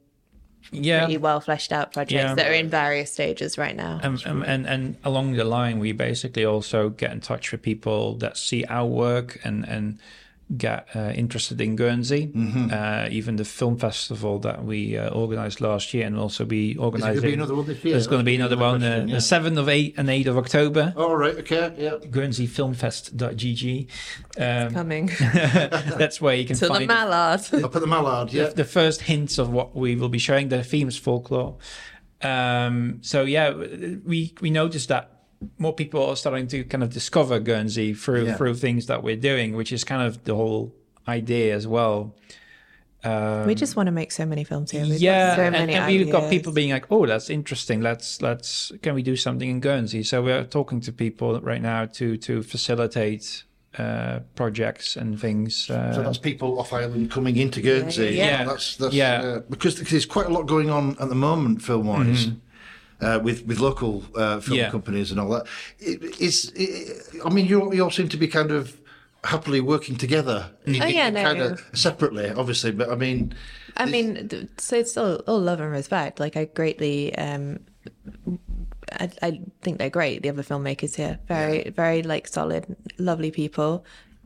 yeah, 0.71 1.01
pretty 1.05 1.19
well 1.19 1.41
fleshed 1.41 1.73
out 1.73 1.93
projects 1.93 2.13
Yeah. 2.13 2.35
that 2.35 2.47
are 2.47 2.53
in 2.55 2.69
various 2.69 3.13
stages 3.13 3.59
right 3.59 3.75
now. 3.75 3.99
and, 4.03 4.23
and, 4.25 4.45
and 4.45 4.67
and 4.67 4.97
along 5.03 5.33
the 5.33 5.45
line, 5.45 5.81
we 5.81 5.93
basically 5.93 6.45
also 6.45 6.89
get 6.91 7.11
in 7.11 7.21
touch 7.21 7.51
with 7.53 7.63
people 7.63 8.15
that 8.19 8.37
see 8.37 8.65
our 8.67 8.87
work 8.87 9.41
and 9.45 9.65
and 9.67 9.99
get 10.57 10.89
uh, 10.95 11.13
interested 11.15 11.61
in 11.61 11.77
Guernsey. 11.77 12.29
Mm-hmm. 12.29 12.71
Uh, 12.73 13.09
even 13.11 13.37
the 13.37 13.45
film 13.45 13.79
festival 13.79 14.39
that 14.41 14.65
we 14.65 14.97
uh, 14.97 15.09
organized 15.11 15.61
last 15.61 15.95
year 15.95 16.07
and 16.07 16.19
also 16.19 16.45
be 16.45 16.77
organizing. 16.77 17.21
there 17.21 17.23
going 17.23 17.33
to 17.33 17.37
be 17.37 17.43
another 17.43 17.55
one 17.55 17.67
this 17.67 17.85
year? 17.85 17.95
There's 17.95 18.07
going 18.07 18.21
to 18.21 18.25
be 18.25 18.35
another 18.35 18.57
one, 18.57 18.81
my 18.81 18.87
uh, 18.87 18.91
question, 18.91 19.09
yeah. 19.09 19.15
the 19.15 19.21
7th 19.21 19.59
of 19.59 19.69
8 19.69 19.95
and 19.97 20.09
8th 20.09 20.27
of 20.27 20.39
October. 20.39 20.95
All 20.97 21.17
right. 21.17 21.37
Okay. 21.39 21.75
Yeah. 21.79 21.91
GuernseyFilmfest.gg. 21.91 23.89
Um, 24.39 24.73
Coming 24.73 25.07
that's 25.21 26.21
where 26.21 26.35
you 26.35 26.45
can 26.45 26.57
to 26.59 26.67
the 26.67 26.69
find 26.69 26.87
Mallard. 26.87 27.41
Up 27.65 27.75
at 27.75 27.81
the 27.81 27.87
Mallard. 27.87 28.33
Yeah. 28.33 28.49
the 28.49 28.65
first 28.65 29.03
hints 29.03 29.39
of 29.39 29.51
what 29.51 29.75
we 29.75 29.97
will 29.97 30.09
be 30.09 30.19
showing. 30.19 30.49
The 30.49 30.63
theme 30.63 30.89
is 30.89 30.97
folklore. 30.97 31.57
Um, 32.21 32.99
so 33.03 33.23
yeah, 33.23 33.53
we 33.53 34.35
we 34.41 34.51
noticed 34.51 34.89
that 34.89 35.22
more 35.59 35.73
people 35.75 36.05
are 36.09 36.17
starting 36.17 36.47
to 36.49 36.65
kind 36.65 36.83
of 36.85 36.91
discover 36.91 37.39
Guernsey 37.41 37.95
through 37.95 38.27
Yeah. 38.27 38.37
through 38.37 38.55
things 38.55 38.87
that 38.87 39.03
we're 39.03 39.17
doing, 39.17 39.55
which 39.57 39.73
is 39.73 39.85
kind 39.85 40.03
of 40.03 40.25
the 40.25 40.35
whole 40.35 40.73
idea 41.09 41.55
as 41.55 41.67
well. 41.67 42.15
Um, 43.05 43.47
we 43.47 43.57
just 43.57 43.75
want 43.75 43.89
to 43.89 43.93
make 43.93 44.13
so 44.13 44.25
many 44.25 44.45
films 44.45 44.71
here. 44.71 44.83
We've 44.83 44.91
got 44.93 45.01
yeah, 45.01 45.37
so 45.37 45.43
and, 45.43 45.53
many 45.53 45.75
and 45.75 45.87
we've 45.93 46.13
got 46.13 46.31
people 46.31 46.53
being 46.53 46.71
like, 46.71 46.87
"Oh, 46.91 47.05
that's 47.05 47.31
interesting. 47.31 47.81
Let's 47.81 48.23
let's 48.23 48.71
can 48.83 48.95
we 48.95 49.03
do 49.03 49.17
something 49.17 49.49
in 49.51 49.59
Guernsey?" 49.61 50.05
So 50.05 50.23
we're 50.23 50.45
talking 50.45 50.81
to 50.83 50.93
people 50.93 51.41
right 51.41 51.61
now 51.61 51.87
to 51.87 52.17
to 52.19 52.43
facilitate 52.43 53.43
uh, 53.77 54.21
projects 54.37 54.97
and 54.97 55.19
things. 55.21 55.69
Uh, 55.69 55.95
So 55.95 56.03
that's 56.05 56.19
people 56.19 56.61
off 56.61 56.73
island 56.73 57.11
coming 57.11 57.37
into 57.37 57.61
Guernsey. 57.61 58.15
yeah, 58.15 58.25
yeah. 58.27 58.45
That's 58.45 58.77
that's 58.77 58.95
Yeah. 58.95 59.21
uh, 59.23 59.41
because 59.51 59.75
there's 59.81 60.07
quite 60.07 60.27
a 60.27 60.33
lot 60.33 60.47
going 60.47 60.71
on 60.71 60.97
at 61.01 61.09
the 61.09 61.17
moment, 61.17 61.61
film 61.63 61.87
wise. 61.89 62.29
Uh, 63.03 63.19
with 63.19 63.45
with 63.47 63.59
local 63.59 64.05
uh, 64.15 64.39
film. 64.39 64.59
Yeah. 64.59 64.71
companies 64.71 65.11
and 65.11 65.19
all 65.19 65.29
that, 65.31 65.47
it, 65.81 65.99
it's. 66.21 66.53
It, 66.55 67.03
I 67.25 67.31
mean, 67.31 67.47
you 67.47 67.73
you 67.75 67.83
all 67.83 67.91
seem 67.91 68.09
to 68.09 68.17
be 68.17 68.29
kind 68.29 68.53
of 68.53 68.81
happily 69.25 69.61
working 69.61 69.97
together. 69.97 70.51
Oh, 70.67 70.71
yeah, 70.71 71.11
no. 71.11 71.23
kind 71.23 71.41
of 71.41 71.65
separately, 71.73 72.31
obviously. 72.31 72.73
But 72.73 72.91
I 72.91 72.97
mean, 72.97 73.35
I 73.77 73.87
mean, 73.87 74.49
so 74.59 74.77
it's 74.77 74.97
all, 74.97 75.17
all 75.27 75.41
love 75.41 75.61
and 75.61 75.71
respect. 75.71 76.21
Like 76.21 76.37
I 76.37 76.47
greatly, 76.47 77.15
um, 77.17 77.61
I, 78.93 79.11
I 79.23 79.41
think 79.63 79.79
they're 79.79 79.91
great. 79.91 80.23
The 80.23 80.29
other 80.29 80.43
filmmakers 80.43 80.97
here, 80.97 81.19
very, 81.29 81.71
very 81.71 82.03
like 82.03 82.29
solid, 82.29 82.77
lovely 82.99 83.31
people. 83.31 83.85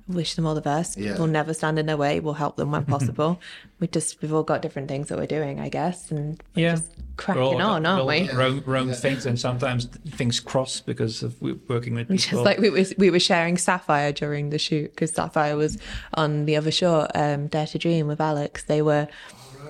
Wish 0.09 0.35
them 0.35 0.47
all 0.47 0.55
the 0.55 0.61
best. 0.61 0.97
Yeah. 0.97 1.16
We'll 1.19 1.27
never 1.27 1.53
stand 1.53 1.79
in 1.81 1.87
their 1.87 1.97
way. 1.97 2.21
We'll 2.21 2.35
help 2.35 2.57
them 2.57 2.71
when 2.71 2.85
possible. 2.97 3.40
we 3.81 3.88
just 3.88 4.23
we've 4.23 4.33
all 4.33 4.45
got 4.45 4.62
different 4.62 4.87
things 4.88 5.09
that 5.09 5.19
we're 5.19 5.27
doing, 5.27 5.59
I 5.59 5.69
guess, 5.69 6.12
and 6.12 6.40
we're 6.55 6.62
yeah, 6.62 6.71
just 6.77 6.92
We're 6.97 7.05
cracking 7.16 7.42
all 7.42 7.61
on, 7.61 7.83
got- 7.83 7.88
aren't 7.90 8.07
we're 8.07 8.23
we? 8.23 8.31
all 8.31 8.37
Roam, 8.37 8.62
roam 8.66 8.92
things, 8.92 9.27
and 9.27 9.38
sometimes 9.38 9.87
things 9.87 10.38
cross 10.38 10.81
because 10.81 11.25
of 11.25 11.40
we- 11.42 11.55
working 11.69 11.95
with 11.95 12.09
people. 12.09 12.16
Just 12.19 12.45
like 12.45 12.59
we 12.59 12.71
was 12.71 12.95
we 12.99 13.11
were 13.11 13.19
sharing 13.19 13.59
Sapphire 13.59 14.12
during 14.12 14.51
the 14.51 14.59
shoot 14.59 14.90
because 14.92 15.11
Sapphire 15.11 15.57
was 15.57 15.77
on 16.14 16.45
the 16.45 16.55
other 16.57 16.71
shore, 16.71 17.09
um, 17.16 17.49
Dare 17.49 17.66
to 17.66 17.79
Dream 17.79 18.07
with 18.07 18.21
Alex. 18.21 18.62
They 18.62 18.83
were 18.83 19.09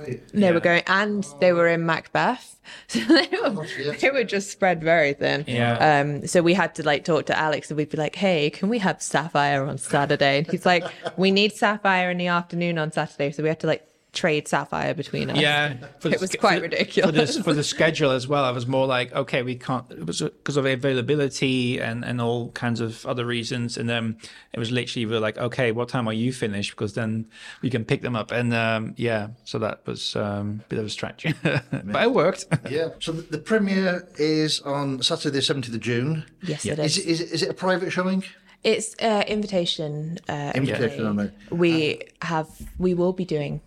right. 0.00 0.28
they 0.32 0.40
Yeah. 0.40 0.50
were 0.52 0.61
going 0.61 0.82
and 0.87 1.26
they 1.40 1.52
were 1.52 1.68
in 1.68 1.85
Macbeth. 1.87 2.52
So 2.88 2.98
they 2.98 3.28
were, 3.30 3.64
yes. 3.78 4.00
they 4.00 4.11
were 4.11 4.24
just 4.24 4.50
spread 4.50 4.82
very 4.82 5.12
thin. 5.12 5.44
Yeah. 5.46 6.00
Um 6.00 6.26
so 6.26 6.42
we 6.42 6.52
had 6.54 6.74
to 6.76 6.82
like 6.82 7.04
talk 7.04 7.26
to 7.26 7.38
Alex 7.38 7.70
and 7.70 7.76
we'd 7.78 7.90
be 7.90 7.96
like, 7.96 8.16
Hey, 8.16 8.50
can 8.50 8.68
we 8.68 8.78
have 8.80 9.00
Sapphire 9.00 9.64
on 9.64 9.78
Saturday? 9.78 10.38
And 10.38 10.46
he's 10.50 10.66
like, 10.66 10.85
We 11.16 11.30
need 11.30 11.52
Sapphire 11.52 12.11
in 12.11 12.18
the 12.18 12.26
afternoon 12.26 12.78
on 12.78 12.90
Saturday. 12.90 13.30
So 13.30 13.42
we 13.44 13.48
had 13.48 13.61
to 13.61 13.68
like 13.68 13.87
trade 14.16 14.48
Sapphire 14.48 14.94
between 14.94 15.31
us. 15.31 15.38
yeah, 15.38 15.74
for 16.00 16.09
It 16.14 16.20
was 16.20 16.31
sch- 16.33 16.38
quite 16.40 16.57
for- 16.59 16.62
ridiculous. 16.62 17.11
For, 17.11 17.12
this, 17.12 17.38
for 17.38 17.52
the 17.52 17.62
schedule 17.74 18.11
as 18.11 18.26
well, 18.26 18.44
I 18.44 18.50
was 18.50 18.66
more 18.66 18.87
like, 18.87 19.12
okay, 19.14 19.42
we 19.42 19.55
can't. 19.55 19.88
It 19.92 20.07
was 20.07 20.20
because 20.22 20.57
of 20.57 20.64
availability 20.66 21.79
and 21.81 22.05
and 22.05 22.20
all 22.20 22.50
kinds 22.52 22.81
of 22.81 23.05
other 23.07 23.24
reasons. 23.26 23.76
And 23.76 23.88
then 23.88 24.16
it 24.52 24.59
was 24.59 24.70
literally 24.70 25.07
we 25.07 25.12
were 25.12 25.20
like, 25.20 25.38
okay, 25.38 25.72
what 25.72 25.88
time 25.88 26.09
are 26.09 26.12
you 26.12 26.33
finished? 26.33 26.70
Because 26.72 26.94
then 26.94 27.26
we 27.62 27.70
can 27.70 27.85
pick 27.85 28.02
them 28.02 28.16
up. 28.16 28.33
And 28.33 28.52
um, 28.55 28.94
yeah, 28.96 29.29
so 29.44 29.59
that 29.61 29.87
was 29.87 30.16
um, 30.16 30.62
a 30.64 30.68
bit 30.68 30.79
of 30.79 30.87
a 30.87 30.90
stretch, 30.90 31.26
but 31.42 32.02
it 32.02 32.12
worked. 32.12 32.46
Yeah. 32.70 32.88
So 33.00 33.12
the, 33.12 33.22
the 33.22 33.38
premiere 33.38 34.09
is 34.18 34.61
on 34.61 35.02
Saturday, 35.02 35.37
the 35.37 35.42
seventeenth 35.42 35.74
of 35.76 35.81
June. 35.83 36.24
Yes, 36.42 36.64
Yeah. 36.64 36.74
it 36.74 36.79
Is 36.81 36.96
is. 36.98 37.05
it, 37.07 37.09
is 37.11 37.20
it, 37.20 37.31
is 37.35 37.42
it 37.42 37.50
a 37.50 37.55
private 37.55 37.90
showing? 37.90 38.24
It's 38.64 38.96
uh, 39.00 39.22
invitation. 39.29 40.18
Uh, 40.29 40.50
Invitation 40.55 41.07
only. 41.07 41.31
only. 41.31 41.33
We 41.50 42.00
have. 42.22 42.48
We 42.79 42.94
will 42.94 43.12
be 43.12 43.24
doing 43.24 43.61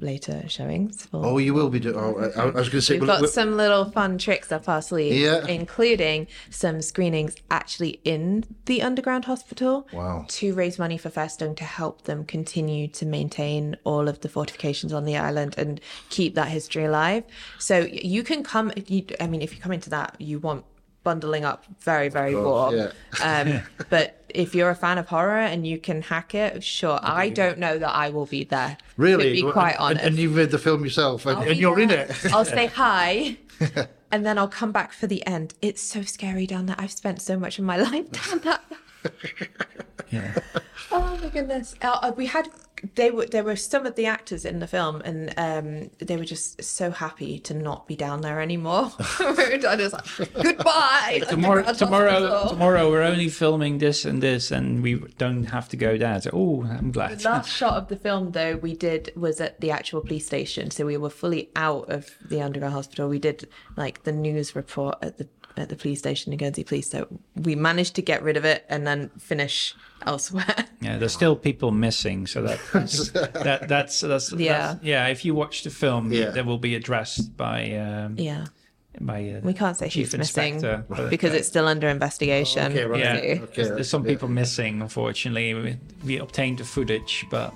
later 0.00 0.44
showings. 0.48 1.06
For, 1.06 1.24
Oh, 1.24 1.38
you 1.38 1.54
will 1.54 1.68
be 1.68 1.78
doing. 1.78 1.96
Oh, 1.96 2.18
I, 2.36 2.42
I 2.42 2.44
was 2.46 2.68
going 2.68 2.70
to 2.70 2.82
say. 2.82 2.94
We've 2.98 3.08
well, 3.08 3.20
got 3.20 3.30
some 3.30 3.56
little 3.56 3.84
fun 3.90 4.18
tricks 4.18 4.50
up 4.50 4.68
our 4.68 4.82
sleeve, 4.82 5.14
Yeah. 5.14 5.46
including 5.46 6.26
some 6.50 6.80
screenings 6.82 7.36
actually 7.50 8.00
in 8.04 8.44
the 8.66 8.82
underground 8.82 9.26
hospital 9.26 9.86
Wow. 9.92 10.24
to 10.28 10.54
raise 10.54 10.78
money 10.78 10.96
for 10.96 11.10
Festung 11.10 11.56
to 11.56 11.64
help 11.64 12.02
them 12.04 12.24
continue 12.24 12.88
to 12.88 13.04
maintain 13.06 13.76
all 13.84 14.08
of 14.08 14.20
the 14.20 14.28
fortifications 14.28 14.92
on 14.92 15.04
the 15.04 15.16
island 15.16 15.54
and 15.58 15.80
keep 16.08 16.34
that 16.34 16.48
history 16.48 16.84
alive. 16.84 17.24
So 17.58 17.80
you 17.80 18.22
can 18.22 18.42
come. 18.42 18.72
You, 18.86 19.04
I 19.20 19.26
mean, 19.26 19.42
if 19.42 19.54
you 19.54 19.60
come 19.60 19.72
into 19.72 19.90
that, 19.90 20.16
you 20.18 20.38
want 20.38 20.64
bundling 21.02 21.44
up 21.44 21.64
very, 21.80 22.08
very 22.08 22.34
warm. 22.34 22.76
yeah. 22.76 22.90
Um, 23.22 23.62
but 23.90 24.24
if 24.28 24.54
you're 24.54 24.70
a 24.70 24.74
fan 24.74 24.98
of 24.98 25.08
horror 25.08 25.38
and 25.38 25.66
you 25.66 25.78
can 25.78 26.02
hack 26.02 26.34
it, 26.34 26.62
sure. 26.62 26.98
I 27.02 27.28
don't 27.28 27.58
know 27.58 27.78
that 27.78 27.94
I 27.94 28.10
will 28.10 28.26
be 28.26 28.44
there. 28.44 28.78
Really? 28.96 29.36
To 29.36 29.46
be 29.46 29.52
quite 29.52 29.72
and, 29.72 29.80
honest. 29.80 30.04
and 30.04 30.16
you've 30.16 30.34
made 30.34 30.50
the 30.50 30.58
film 30.58 30.84
yourself, 30.84 31.26
and, 31.26 31.42
and 31.42 31.58
you're 31.58 31.78
in 31.78 31.90
it. 31.90 32.10
I'll 32.32 32.44
say 32.44 32.66
hi. 32.74 33.36
And 34.12 34.26
then 34.26 34.36
I'll 34.36 34.46
come 34.46 34.72
back 34.72 34.92
for 34.92 35.06
the 35.06 35.26
end. 35.26 35.54
It's 35.62 35.80
so 35.80 36.02
scary 36.02 36.46
down 36.46 36.66
there. 36.66 36.76
I've 36.78 36.92
spent 36.92 37.22
so 37.22 37.38
much 37.38 37.58
of 37.58 37.64
my 37.64 37.78
life 37.78 38.10
down 38.10 38.40
there. 38.40 38.58
yeah. 40.10 40.34
Oh 40.90 41.18
my 41.22 41.28
goodness! 41.30 41.74
Uh, 41.80 41.98
uh, 42.02 42.12
we 42.14 42.26
had 42.26 42.50
they 42.94 43.10
were 43.10 43.26
there 43.26 43.44
were 43.44 43.56
some 43.56 43.86
of 43.86 43.94
the 43.94 44.06
actors 44.06 44.44
in 44.44 44.58
the 44.58 44.66
film, 44.66 45.00
and 45.02 45.32
um, 45.36 45.90
they 45.98 46.16
were 46.16 46.24
just 46.24 46.62
so 46.62 46.90
happy 46.90 47.38
to 47.40 47.54
not 47.54 47.86
be 47.86 47.96
down 47.96 48.22
there 48.22 48.40
anymore. 48.40 48.92
I 49.20 49.76
was 49.78 49.92
like, 49.92 50.32
goodbye. 50.34 51.22
Tomorrow, 51.28 51.72
tomorrow, 51.72 52.48
tomorrow, 52.48 52.90
we're 52.90 53.02
only 53.02 53.28
filming 53.28 53.78
this 53.78 54.04
and 54.04 54.22
this, 54.22 54.50
and 54.50 54.82
we 54.82 54.96
don't 55.18 55.44
have 55.44 55.68
to 55.70 55.76
go 55.76 55.96
there. 55.96 56.20
So, 56.20 56.30
oh, 56.32 56.64
I'm 56.64 56.90
glad. 56.90 57.18
The 57.18 57.28
last 57.28 57.50
shot 57.50 57.74
of 57.74 57.88
the 57.88 57.96
film, 57.96 58.32
though, 58.32 58.56
we 58.56 58.74
did 58.74 59.12
was 59.16 59.40
at 59.40 59.60
the 59.60 59.70
actual 59.70 60.00
police 60.00 60.26
station, 60.26 60.70
so 60.70 60.84
we 60.86 60.96
were 60.96 61.10
fully 61.10 61.50
out 61.56 61.90
of 61.90 62.10
the 62.24 62.42
underground 62.42 62.74
hospital. 62.74 63.08
We 63.08 63.18
did 63.18 63.48
like 63.76 64.02
the 64.02 64.12
news 64.12 64.56
report 64.56 64.96
at 65.02 65.18
the 65.18 65.28
at 65.56 65.68
the 65.68 65.76
police 65.76 65.98
station, 65.98 66.30
the 66.30 66.36
Guernsey 66.36 66.64
Police. 66.64 66.90
So 66.90 67.06
we 67.36 67.54
managed 67.54 67.94
to 67.96 68.02
get 68.02 68.22
rid 68.22 68.36
of 68.36 68.44
it 68.44 68.64
and 68.68 68.86
then 68.86 69.10
finish 69.18 69.74
elsewhere. 70.06 70.66
Yeah, 70.80 70.98
there's 70.98 71.12
still 71.12 71.36
people 71.36 71.70
missing, 71.70 72.26
so 72.26 72.42
that 72.42 72.58
that's, 72.72 73.10
that 73.10 73.68
that's 73.68 74.00
that's 74.00 74.32
Yeah. 74.32 74.58
that's- 74.58 74.78
yeah. 74.82 75.06
If 75.08 75.24
you 75.24 75.34
watch 75.34 75.62
the 75.62 75.70
film, 75.70 76.12
Yeah. 76.12 76.30
that 76.30 76.44
will 76.46 76.58
be 76.58 76.74
addressed 76.74 77.36
by 77.36 77.72
um, 77.76 78.16
yeah, 78.18 78.46
by 79.00 79.30
uh, 79.30 79.40
we 79.42 79.54
can't 79.54 79.76
say 79.76 79.88
chief 79.88 80.12
who's 80.12 80.18
missing 80.18 80.54
inspector, 80.54 80.84
but, 80.88 81.10
because 81.10 81.32
uh, 81.32 81.36
it's 81.36 81.48
still 81.48 81.66
under 81.68 81.88
investigation. 81.88 82.72
Okay, 82.72 82.84
right. 82.84 83.00
yeah, 83.00 83.14
Okay, 83.14 83.34
there's, 83.54 83.68
there's 83.68 83.88
some 83.90 84.04
yeah. 84.04 84.12
people 84.12 84.28
missing. 84.28 84.82
Unfortunately, 84.82 85.54
we, 85.54 85.76
we 86.04 86.18
obtained 86.18 86.58
the 86.58 86.64
footage, 86.64 87.24
but 87.30 87.52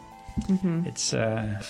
Mm-hmm. 0.49 0.87
it's 0.87 1.15
uh, 1.15 1.63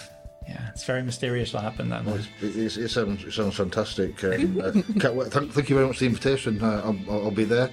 yeah, 0.48 0.68
it's 0.70 0.84
very 0.84 1.02
mysterious 1.02 1.52
what 1.52 1.62
happened 1.62 1.90
that 1.92 2.06
night. 2.06 2.28
It, 2.40 2.56
it, 2.56 2.76
it 2.76 2.88
sounds 2.88 3.24
it 3.24 3.32
sounds 3.32 3.56
fantastic. 3.56 4.22
Um, 4.24 4.60
uh. 4.60 4.70
Thank, 5.30 5.52
thank 5.52 5.68
you 5.68 5.76
very 5.76 5.86
much 5.86 5.96
for 5.96 6.04
the 6.04 6.06
invitation. 6.06 6.62
Uh, 6.62 6.82
I'll, 6.84 6.98
I'll, 7.10 7.24
I'll 7.24 7.30
be 7.30 7.44
there. 7.44 7.70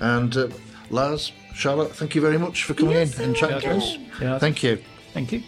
And 0.00 0.36
uh, 0.36 0.48
Lars, 0.90 1.32
Charlotte, 1.54 1.94
thank 1.94 2.14
you 2.14 2.20
very 2.20 2.38
much 2.38 2.64
for 2.64 2.74
coming 2.74 2.94
Yes, 2.94 3.18
in 3.18 3.26
and 3.26 3.36
chatting 3.36 3.60
to 3.60 3.76
us. 3.76 3.96
Yeah. 4.20 4.38
Thank 4.38 4.62
you. 4.62 4.82
Thank 5.12 5.32
you. 5.32 5.42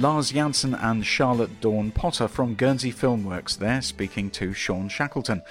Lars 0.00 0.30
Janssen 0.30 0.74
and 0.74 1.04
Charlotte 1.04 1.60
Dawn 1.60 1.90
Potter 1.90 2.28
from 2.28 2.54
Guernsey 2.54 2.92
Filmworks 2.92 3.58
there 3.58 3.82
speaking 3.82 4.30
to 4.30 4.52
Shaun 4.52 4.88
Shackleton. 4.88 5.42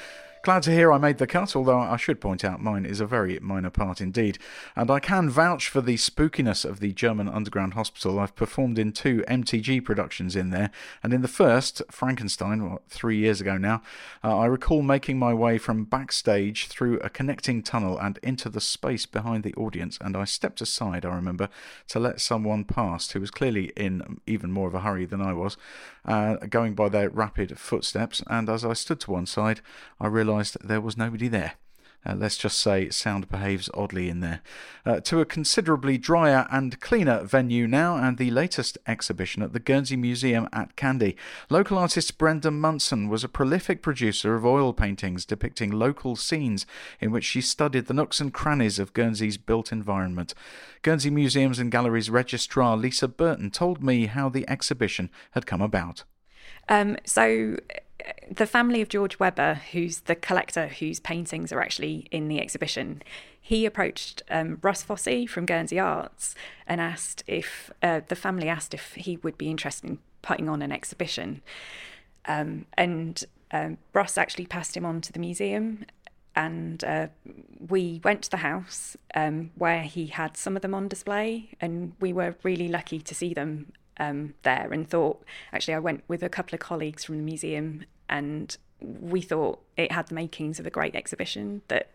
Glad 0.47 0.63
to 0.63 0.71
hear 0.71 0.93
I 0.93 0.97
made 0.97 1.17
the 1.17 1.27
cut, 1.27 1.57
although 1.57 1.77
I 1.77 1.97
should 1.97 2.21
point 2.21 2.45
out 2.45 2.61
mine 2.61 2.85
is 2.85 3.01
a 3.01 3.05
very 3.05 3.37
minor 3.41 3.69
part 3.69 3.99
indeed. 3.99 4.39
And 4.77 4.89
I 4.89 5.01
can 5.01 5.29
vouch 5.29 5.67
for 5.67 5.81
the 5.81 5.95
spookiness 5.95 6.63
of 6.63 6.79
the 6.79 6.93
German 6.93 7.27
Underground 7.27 7.73
Hospital. 7.73 8.17
I've 8.17 8.33
performed 8.33 8.79
in 8.79 8.93
two 8.93 9.25
MTG 9.27 9.83
productions 9.83 10.37
in 10.37 10.51
there, 10.51 10.71
and 11.03 11.11
in 11.11 11.21
the 11.21 11.27
first, 11.27 11.81
Frankenstein, 11.91 12.71
what, 12.71 12.87
three 12.87 13.17
years 13.17 13.41
ago 13.41 13.57
now, 13.57 13.81
uh, 14.23 14.37
I 14.37 14.45
recall 14.45 14.81
making 14.83 15.19
my 15.19 15.33
way 15.33 15.57
from 15.57 15.83
backstage 15.83 16.67
through 16.67 16.99
a 16.99 17.09
connecting 17.09 17.61
tunnel 17.61 17.97
and 17.97 18.17
into 18.23 18.47
the 18.47 18.61
space 18.61 19.05
behind 19.05 19.43
the 19.43 19.53
audience, 19.55 19.97
and 19.99 20.15
I 20.15 20.23
stepped 20.23 20.61
aside, 20.61 21.03
I 21.03 21.13
remember, 21.13 21.49
to 21.89 21.99
let 21.99 22.21
someone 22.21 22.63
past 22.63 23.11
who 23.11 23.19
was 23.19 23.31
clearly 23.31 23.73
in 23.75 24.21
even 24.25 24.53
more 24.53 24.69
of 24.69 24.75
a 24.75 24.79
hurry 24.79 25.03
than 25.03 25.21
I 25.21 25.33
was, 25.33 25.57
uh, 26.07 26.35
going 26.49 26.73
by 26.73 26.89
their 26.89 27.09
rapid 27.09 27.59
footsteps, 27.59 28.23
and 28.27 28.49
as 28.49 28.63
I 28.63 28.73
stood 28.73 28.99
to 29.01 29.11
one 29.11 29.25
side, 29.25 29.61
I 29.99 30.07
realised 30.07 30.57
there 30.63 30.81
was 30.81 30.97
nobody 30.97 31.27
there. 31.27 31.53
Uh, 32.07 32.15
let's 32.15 32.37
just 32.37 32.57
say 32.57 32.89
sound 32.89 33.27
behaves 33.29 33.69
oddly 33.73 34.07
in 34.07 34.21
there. 34.21 34.41
Uh, 34.85 34.99
to 35.01 35.19
a 35.19 35.25
considerably 35.25 35.97
drier 35.97 36.47
and 36.49 36.79
cleaner 36.79 37.23
venue 37.23 37.67
now, 37.67 37.97
and 37.97 38.17
the 38.17 38.31
latest 38.31 38.77
exhibition 38.87 39.43
at 39.43 39.51
the 39.51 39.59
Guernsey 39.59 39.97
Museum 39.97 40.47
at 40.53 40.75
Candie. 40.77 41.17
Local 41.49 41.77
artist 41.77 42.17
Brenda 42.17 42.49
Munson 42.49 43.09
was 43.09 43.23
a 43.23 43.29
prolific 43.29 43.81
producer 43.81 44.35
of 44.35 44.45
oil 44.45 44.71
paintings 44.71 45.25
depicting 45.25 45.69
local 45.69 46.15
scenes 46.15 46.65
in 47.01 47.11
which 47.11 47.25
she 47.25 47.41
studied 47.41 47.87
the 47.87 47.93
nooks 47.93 48.21
and 48.21 48.33
crannies 48.33 48.79
of 48.79 48.93
Guernsey's 48.93 49.37
built 49.37 49.71
environment. 49.71 50.33
Guernsey 50.83 51.09
Museums 51.09 51.59
and 51.59 51.71
Galleries 51.71 52.09
Registrar 52.09 52.77
Lisa 52.77 53.09
Burton 53.09 53.51
told 53.51 53.83
me 53.83 54.05
how 54.05 54.29
the 54.29 54.47
exhibition 54.49 55.09
had 55.31 55.45
come 55.45 55.61
about. 55.61 56.05
Um, 56.69 56.97
so 57.05 57.57
the 58.29 58.45
family 58.45 58.81
of 58.81 58.89
George 58.89 59.19
Webber, 59.19 59.61
who's 59.71 60.01
the 60.01 60.15
collector 60.15 60.67
whose 60.67 60.99
paintings 60.99 61.51
are 61.51 61.61
actually 61.61 62.07
in 62.11 62.27
the 62.27 62.39
exhibition, 62.39 63.01
he 63.39 63.65
approached 63.65 64.21
um, 64.29 64.59
Russ 64.61 64.83
Fossey 64.83 65.27
from 65.27 65.45
Guernsey 65.45 65.79
Arts 65.79 66.35
and 66.67 66.81
asked 66.81 67.23
if 67.27 67.71
uh, 67.81 68.01
the 68.07 68.15
family 68.15 68.49
asked 68.49 68.73
if 68.73 68.93
he 68.95 69.17
would 69.17 69.37
be 69.37 69.49
interested 69.49 69.89
in 69.89 69.99
putting 70.21 70.49
on 70.49 70.61
an 70.61 70.71
exhibition. 70.71 71.41
Um, 72.25 72.65
and 72.73 73.23
um, 73.51 73.77
Russ 73.93 74.17
actually 74.17 74.47
passed 74.47 74.75
him 74.75 74.85
on 74.85 74.99
to 75.01 75.13
the 75.13 75.19
museum, 75.19 75.85
and 76.35 76.83
uh, 76.83 77.07
we 77.69 78.01
went 78.03 78.23
to 78.23 78.31
the 78.31 78.37
house 78.37 78.97
um, 79.15 79.51
where 79.55 79.83
he 79.83 80.07
had 80.07 80.35
some 80.35 80.55
of 80.55 80.61
them 80.61 80.73
on 80.73 80.89
display, 80.89 81.49
and 81.61 81.93
we 82.01 82.11
were 82.11 82.35
really 82.43 82.67
lucky 82.67 82.99
to 82.99 83.15
see 83.15 83.33
them 83.33 83.71
um, 83.99 84.33
there 84.43 84.71
and 84.71 84.89
thought 84.89 85.23
actually 85.51 85.73
I 85.73 85.79
went 85.79 86.03
with 86.07 86.23
a 86.23 86.29
couple 86.29 86.55
of 86.55 86.59
colleagues 86.59 87.03
from 87.03 87.17
the 87.17 87.23
museum 87.23 87.85
and 88.09 88.55
we 88.79 89.21
thought 89.21 89.59
it 89.75 89.91
had 89.91 90.07
the 90.07 90.15
makings 90.15 90.59
of 90.59 90.65
a 90.65 90.69
great 90.69 90.95
exhibition 90.95 91.61
that 91.67 91.89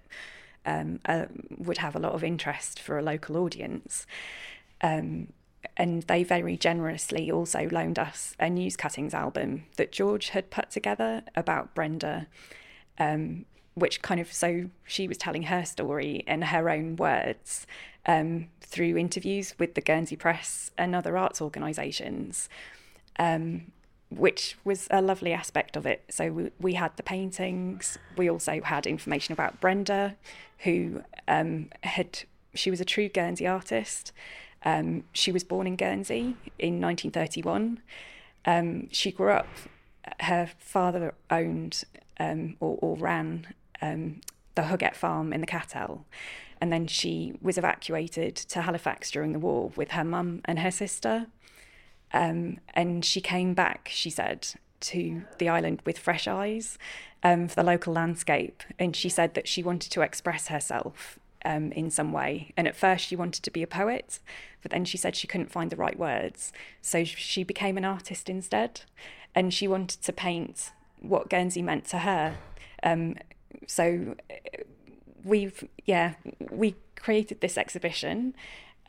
um, 0.66 1.00
uh, 1.06 1.26
would 1.58 1.78
have 1.78 1.96
a 1.96 1.98
lot 1.98 2.12
of 2.12 2.24
interest 2.24 2.80
for 2.80 2.98
a 2.98 3.02
local 3.02 3.36
audience. 3.36 4.06
Um, 4.80 5.28
and 5.76 6.02
they 6.02 6.24
very 6.24 6.56
generously 6.56 7.30
also 7.30 7.68
loaned 7.70 7.98
us 7.98 8.34
a 8.40 8.50
news 8.50 8.76
cuttings 8.76 9.14
album 9.14 9.64
that 9.76 9.92
George 9.92 10.30
had 10.30 10.50
put 10.50 10.70
together 10.70 11.22
about 11.36 11.74
Brenda, 11.74 12.26
um, 12.98 13.44
which 13.74 14.02
kind 14.02 14.20
of 14.20 14.32
so 14.32 14.70
she 14.84 15.06
was 15.06 15.16
telling 15.16 15.44
her 15.44 15.64
story 15.64 16.24
in 16.26 16.42
her 16.42 16.68
own 16.68 16.96
words 16.96 17.66
um, 18.06 18.48
through 18.60 18.96
interviews 18.96 19.54
with 19.58 19.74
the 19.74 19.80
Guernsey 19.80 20.16
Press 20.16 20.70
and 20.76 20.94
other 20.94 21.16
arts 21.16 21.40
organisations, 21.40 22.48
um, 23.18 23.72
which 24.10 24.56
was 24.64 24.88
a 24.90 25.00
lovely 25.00 25.32
aspect 25.32 25.76
of 25.76 25.86
it. 25.86 26.04
So 26.10 26.30
we, 26.30 26.50
we, 26.58 26.74
had 26.74 26.96
the 26.96 27.02
paintings. 27.02 27.98
We 28.16 28.28
also 28.28 28.60
had 28.62 28.86
information 28.86 29.32
about 29.32 29.60
Brenda, 29.60 30.16
who 30.58 31.02
um, 31.28 31.70
had 31.82 32.24
she 32.54 32.70
was 32.70 32.80
a 32.80 32.84
true 32.84 33.08
Guernsey 33.08 33.46
artist. 33.46 34.12
Um, 34.64 35.04
she 35.12 35.32
was 35.32 35.44
born 35.44 35.66
in 35.66 35.76
Guernsey 35.76 36.36
in 36.58 36.80
1931. 36.80 37.80
Um, 38.44 38.88
she 38.90 39.10
grew 39.10 39.30
up. 39.30 39.48
Her 40.20 40.50
father 40.58 41.14
owned 41.30 41.84
um, 42.18 42.56
or, 42.60 42.76
or, 42.80 42.96
ran 42.96 43.46
the 44.54 44.62
Huggett 44.62 44.94
farm 44.94 45.32
in 45.32 45.40
the 45.40 45.46
Castel 45.46 46.04
and 46.62 46.72
then 46.72 46.86
she 46.86 47.34
was 47.42 47.58
evacuated 47.58 48.36
to 48.36 48.62
Halifax 48.62 49.10
during 49.10 49.32
the 49.32 49.40
war 49.40 49.72
with 49.74 49.90
her 49.90 50.04
mum 50.04 50.42
and 50.44 50.60
her 50.60 50.70
sister. 50.70 51.26
Um, 52.12 52.60
and 52.72 53.04
she 53.04 53.20
came 53.20 53.52
back, 53.52 53.88
she 53.90 54.10
said, 54.10 54.46
to 54.82 55.24
the 55.38 55.48
island 55.48 55.82
with 55.84 55.98
fresh 55.98 56.28
eyes 56.28 56.78
um, 57.24 57.48
for 57.48 57.56
the 57.56 57.64
local 57.64 57.92
landscape. 57.92 58.62
And 58.78 58.94
she 58.94 59.08
said 59.08 59.34
that 59.34 59.48
she 59.48 59.60
wanted 59.64 59.90
to 59.90 60.02
express 60.02 60.46
herself 60.46 61.18
um, 61.44 61.72
in 61.72 61.90
some 61.90 62.12
way. 62.12 62.52
And 62.56 62.68
at 62.68 62.76
first, 62.76 63.08
she 63.08 63.16
wanted 63.16 63.42
to 63.42 63.50
be 63.50 63.64
a 63.64 63.66
poet, 63.66 64.20
but 64.62 64.70
then 64.70 64.84
she 64.84 64.96
said 64.96 65.16
she 65.16 65.26
couldn't 65.26 65.50
find 65.50 65.68
the 65.68 65.76
right 65.76 65.98
words. 65.98 66.52
So 66.80 67.02
she 67.02 67.42
became 67.42 67.76
an 67.76 67.84
artist 67.84 68.28
instead. 68.28 68.82
And 69.34 69.52
she 69.52 69.66
wanted 69.66 70.00
to 70.02 70.12
paint 70.12 70.70
what 71.00 71.28
Guernsey 71.28 71.60
meant 71.60 71.86
to 71.86 71.98
her. 71.98 72.36
Um, 72.84 73.16
so 73.66 74.14
we've 75.24 75.66
yeah 75.86 76.14
we 76.50 76.74
created 76.96 77.40
this 77.40 77.56
exhibition 77.56 78.34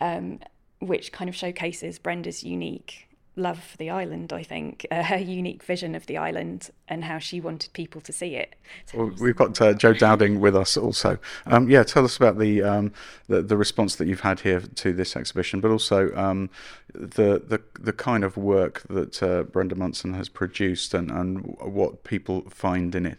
um, 0.02 0.40
which 0.80 1.12
kind 1.12 1.30
of 1.30 1.36
showcases 1.36 2.00
Brenda's 2.00 2.44
unique 2.44 3.08
love 3.36 3.64
for 3.64 3.78
the 3.78 3.90
island, 3.90 4.32
I 4.32 4.44
think, 4.44 4.86
uh, 4.92 5.04
her 5.04 5.18
unique 5.18 5.64
vision 5.64 5.96
of 5.96 6.06
the 6.06 6.18
island 6.18 6.70
and 6.88 7.04
how 7.04 7.20
she 7.20 7.42
wanted 7.42 7.74
people 7.74 8.02
to 8.02 8.14
see 8.14 8.36
it. 8.36 8.56
Well, 8.94 9.12
we've 9.20 9.36
got 9.36 9.60
uh, 9.62 9.74
Jo 9.74 9.94
Dowding 9.94 10.40
with 10.40 10.56
us 10.56 10.78
also. 10.78 11.18
Um, 11.46 11.70
yeah, 11.70 11.84
tell 11.84 12.06
us 12.06 12.18
about 12.18 12.38
the, 12.38 12.62
um, 12.62 12.94
the, 13.28 13.42
the 13.42 13.58
response 13.58 13.96
that 13.96 14.08
you've 14.08 14.22
had 14.22 14.42
here 14.42 14.60
to 14.60 14.94
this 14.94 15.16
exhibition, 15.16 15.62
but 15.62 15.72
also 15.72 16.14
um, 16.16 16.50
the, 16.94 17.42
the 17.46 17.62
the 17.80 17.94
kind 17.94 18.24
of 18.24 18.38
work 18.38 18.84
that 18.90 19.24
uh, 19.24 19.44
Brenda 19.44 19.76
Munson 19.76 20.14
has 20.14 20.30
produced 20.30 20.94
and, 20.94 21.10
and 21.10 21.58
what 21.60 22.04
people 22.04 22.42
find 22.50 22.94
in 22.94 23.06
it. 23.06 23.18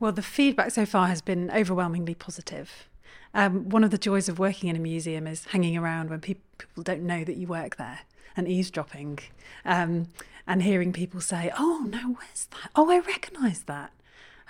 Well, 0.00 0.12
the 0.12 0.22
feedback 0.22 0.70
so 0.70 0.86
far 0.86 1.08
has 1.08 1.20
been 1.20 1.50
overwhelmingly 1.50 2.14
positive. 2.14 2.88
Um, 3.34 3.68
one 3.68 3.84
of 3.84 3.90
the 3.90 3.98
joys 3.98 4.30
of 4.30 4.38
working 4.38 4.70
in 4.70 4.74
a 4.74 4.80
museum 4.80 5.26
is 5.26 5.44
hanging 5.44 5.76
around 5.76 6.08
when 6.08 6.20
pe- 6.20 6.36
people 6.56 6.82
don't 6.82 7.02
know 7.02 7.22
that 7.22 7.36
you 7.36 7.46
work 7.46 7.76
there 7.76 8.00
and 8.34 8.48
eavesdropping 8.48 9.18
um, 9.66 10.08
and 10.46 10.62
hearing 10.62 10.94
people 10.94 11.20
say, 11.20 11.52
Oh, 11.58 11.86
no, 11.86 12.14
where's 12.14 12.46
that? 12.46 12.70
Oh, 12.74 12.90
I 12.90 13.00
recognise 13.00 13.64
that. 13.64 13.92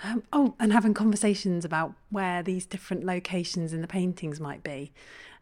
Um, 0.03 0.23
oh, 0.31 0.55
and 0.57 0.71
having 0.71 0.93
conversations 0.93 1.65
about 1.65 1.93
where 2.09 2.41
these 2.41 2.65
different 2.65 3.03
locations 3.03 3.73
in 3.73 3.81
the 3.81 3.87
paintings 3.87 4.39
might 4.39 4.63
be. 4.63 4.93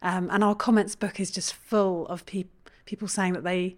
Um, 0.02 0.28
and 0.32 0.44
our 0.44 0.56
comments 0.56 0.96
book 0.96 1.20
is 1.20 1.30
just 1.30 1.54
full 1.54 2.08
of 2.08 2.26
pe- 2.26 2.46
people 2.86 3.08
saying 3.08 3.34
that 3.34 3.44
they 3.44 3.78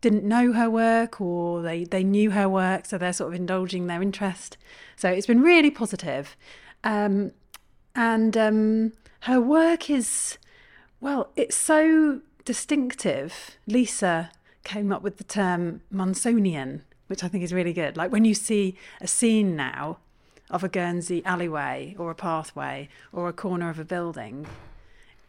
didn't 0.00 0.24
know 0.24 0.52
her 0.52 0.68
work 0.68 1.20
or 1.20 1.62
they, 1.62 1.84
they 1.84 2.04
knew 2.04 2.30
her 2.30 2.48
work, 2.48 2.86
so 2.86 2.98
they're 2.98 3.12
sort 3.12 3.32
of 3.32 3.38
indulging 3.38 3.86
their 3.86 4.02
interest. 4.02 4.56
So 4.96 5.08
it's 5.10 5.26
been 5.26 5.42
really 5.42 5.70
positive. 5.70 6.36
Um, 6.84 7.32
and 7.94 8.36
um, 8.36 8.92
her 9.20 9.40
work 9.40 9.88
is, 9.90 10.38
well, 11.00 11.30
it's 11.36 11.56
so 11.56 12.20
distinctive. 12.44 13.56
Lisa 13.66 14.30
came 14.64 14.92
up 14.92 15.02
with 15.02 15.16
the 15.16 15.24
term 15.24 15.80
Munsonian, 15.92 16.82
which 17.06 17.24
I 17.24 17.28
think 17.28 17.42
is 17.42 17.52
really 17.52 17.72
good. 17.72 17.96
Like 17.96 18.12
when 18.12 18.24
you 18.24 18.34
see 18.34 18.76
a 19.00 19.06
scene 19.06 19.56
now 19.56 19.98
of 20.50 20.62
a 20.62 20.68
Guernsey 20.68 21.24
alleyway 21.24 21.96
or 21.98 22.10
a 22.10 22.14
pathway 22.14 22.88
or 23.12 23.28
a 23.28 23.32
corner 23.32 23.70
of 23.70 23.78
a 23.78 23.84
building, 23.84 24.46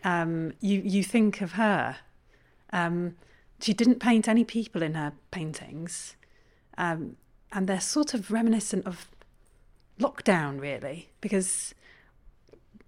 um, 0.03 0.53
you 0.59 0.81
you 0.83 1.03
think 1.03 1.41
of 1.41 1.53
her. 1.53 1.97
Um, 2.71 3.15
she 3.59 3.73
didn't 3.73 3.99
paint 3.99 4.27
any 4.27 4.43
people 4.43 4.81
in 4.83 4.93
her 4.93 5.13
paintings, 5.31 6.15
um, 6.77 7.17
and 7.51 7.67
they're 7.67 7.79
sort 7.79 8.13
of 8.13 8.31
reminiscent 8.31 8.85
of 8.85 9.07
lockdown, 9.99 10.59
really, 10.59 11.09
because 11.21 11.73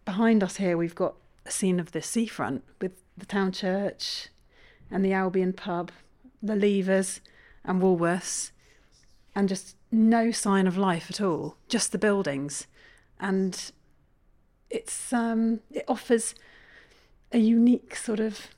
behind 0.05 0.43
us 0.43 0.57
here 0.57 0.77
we've 0.77 0.95
got 0.95 1.15
a 1.45 1.51
scene 1.51 1.79
of 1.79 1.91
the 1.91 2.01
seafront 2.01 2.63
with 2.81 2.91
the 3.17 3.25
town 3.25 3.51
church 3.51 4.29
and 4.91 5.03
the 5.03 5.13
Albion 5.13 5.53
pub, 5.53 5.91
the 6.41 6.55
Levers 6.55 7.21
and 7.63 7.81
Woolworths, 7.81 8.51
and 9.35 9.49
just 9.49 9.75
no 9.91 10.31
sign 10.31 10.67
of 10.67 10.77
life 10.77 11.07
at 11.09 11.21
all, 11.21 11.55
just 11.67 11.91
the 11.91 11.97
buildings, 11.97 12.67
and 13.19 13.71
it's 14.69 15.11
um, 15.11 15.61
it 15.71 15.85
offers 15.87 16.35
a 17.31 17.37
unique 17.39 17.95
sort 17.95 18.19
of 18.19 18.49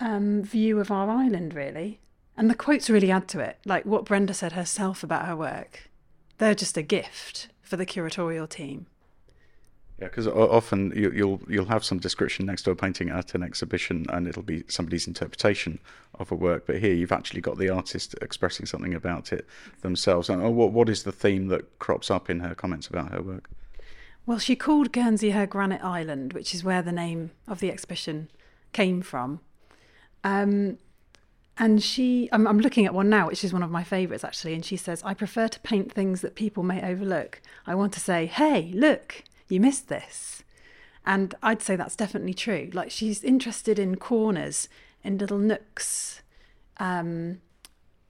um, 0.00 0.42
view 0.42 0.80
of 0.80 0.90
our 0.90 1.08
island, 1.08 1.54
really. 1.54 2.00
And 2.36 2.50
the 2.50 2.54
quotes 2.54 2.90
really 2.90 3.10
add 3.10 3.28
to 3.28 3.40
it, 3.40 3.58
like 3.64 3.84
what 3.84 4.04
Brenda 4.04 4.34
said 4.34 4.52
herself 4.52 5.02
about 5.02 5.26
her 5.26 5.36
work. 5.36 5.90
They're 6.38 6.54
just 6.54 6.76
a 6.76 6.82
gift 6.82 7.48
for 7.62 7.76
the 7.76 7.86
curatorial 7.86 8.48
team. 8.48 8.86
Yeah, 10.00 10.08
because 10.08 10.26
often 10.26 10.92
you, 10.96 11.10
will 11.10 11.40
you'll 11.48 11.66
have 11.66 11.84
some 11.84 12.00
description 12.00 12.46
next 12.46 12.62
to 12.62 12.72
a 12.72 12.76
painting 12.76 13.10
at 13.10 13.34
an 13.36 13.44
exhibition, 13.44 14.06
and 14.08 14.26
it'll 14.26 14.42
be 14.42 14.64
somebody's 14.66 15.06
interpretation 15.06 15.78
of 16.18 16.32
a 16.32 16.34
work. 16.34 16.66
But 16.66 16.80
here, 16.80 16.92
you've 16.92 17.12
actually 17.12 17.40
got 17.40 17.58
the 17.58 17.68
artist 17.68 18.16
expressing 18.20 18.66
something 18.66 18.92
about 18.92 19.32
it 19.32 19.46
themselves. 19.82 20.28
And 20.28 20.42
what 20.56 20.72
what 20.72 20.88
is 20.88 21.04
the 21.04 21.12
theme 21.12 21.46
that 21.48 21.78
crops 21.78 22.10
up 22.10 22.28
in 22.28 22.40
her 22.40 22.56
comments 22.56 22.88
about 22.88 23.12
her 23.12 23.22
work? 23.22 23.48
Well, 24.26 24.38
she 24.38 24.56
called 24.56 24.90
Guernsey 24.90 25.30
her 25.30 25.46
granite 25.46 25.84
island, 25.84 26.32
which 26.32 26.54
is 26.54 26.64
where 26.64 26.82
the 26.82 26.92
name 26.92 27.30
of 27.46 27.60
the 27.60 27.70
exhibition 27.70 28.30
came 28.72 29.00
from. 29.00 29.40
Um, 30.24 30.78
and 31.56 31.80
she, 31.82 32.28
I'm, 32.32 32.48
I'm, 32.48 32.58
looking 32.58 32.84
at 32.84 32.94
one 32.94 33.08
now, 33.08 33.28
which 33.28 33.44
is 33.44 33.52
one 33.52 33.62
of 33.62 33.70
my 33.70 33.84
favourites 33.84 34.24
actually. 34.24 34.54
And 34.54 34.64
she 34.64 34.76
says, 34.76 35.02
I 35.04 35.14
prefer 35.14 35.46
to 35.46 35.60
paint 35.60 35.92
things 35.92 36.20
that 36.22 36.34
people 36.34 36.64
may 36.64 36.82
overlook. 36.82 37.40
I 37.66 37.76
want 37.76 37.92
to 37.92 38.00
say, 38.00 38.26
hey, 38.26 38.72
look, 38.74 39.22
you 39.48 39.60
missed 39.60 39.88
this. 39.88 40.42
And 41.06 41.34
I'd 41.42 41.62
say 41.62 41.76
that's 41.76 41.94
definitely 41.94 42.34
true. 42.34 42.70
Like 42.72 42.90
she's 42.90 43.22
interested 43.22 43.78
in 43.78 43.96
corners, 43.96 44.68
in 45.04 45.18
little 45.18 45.38
nooks 45.38 46.22
um, 46.78 47.40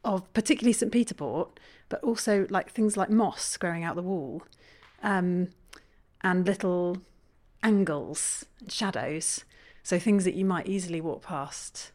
of 0.05 0.33
particularly 0.33 0.72
St. 0.72 0.92
Peter 0.92 1.14
Port, 1.14 1.59
but 1.88 2.03
also 2.03 2.46
like 2.48 2.70
things 2.70 2.96
like 2.96 3.11
moss 3.11 3.57
growing 3.57 3.85
out 3.85 3.96
the 3.96 4.03
wall 4.03 4.42
um, 5.03 5.48
and 6.22 6.46
little 6.46 6.98
angles, 7.62 8.44
and 8.61 8.70
shadows, 8.70 9.44
so 9.83 9.98
things 9.98 10.24
that 10.24 10.35
you 10.35 10.44
might 10.44 10.66
easily 10.66 11.00
walk 11.00 11.22
past. 11.22 11.92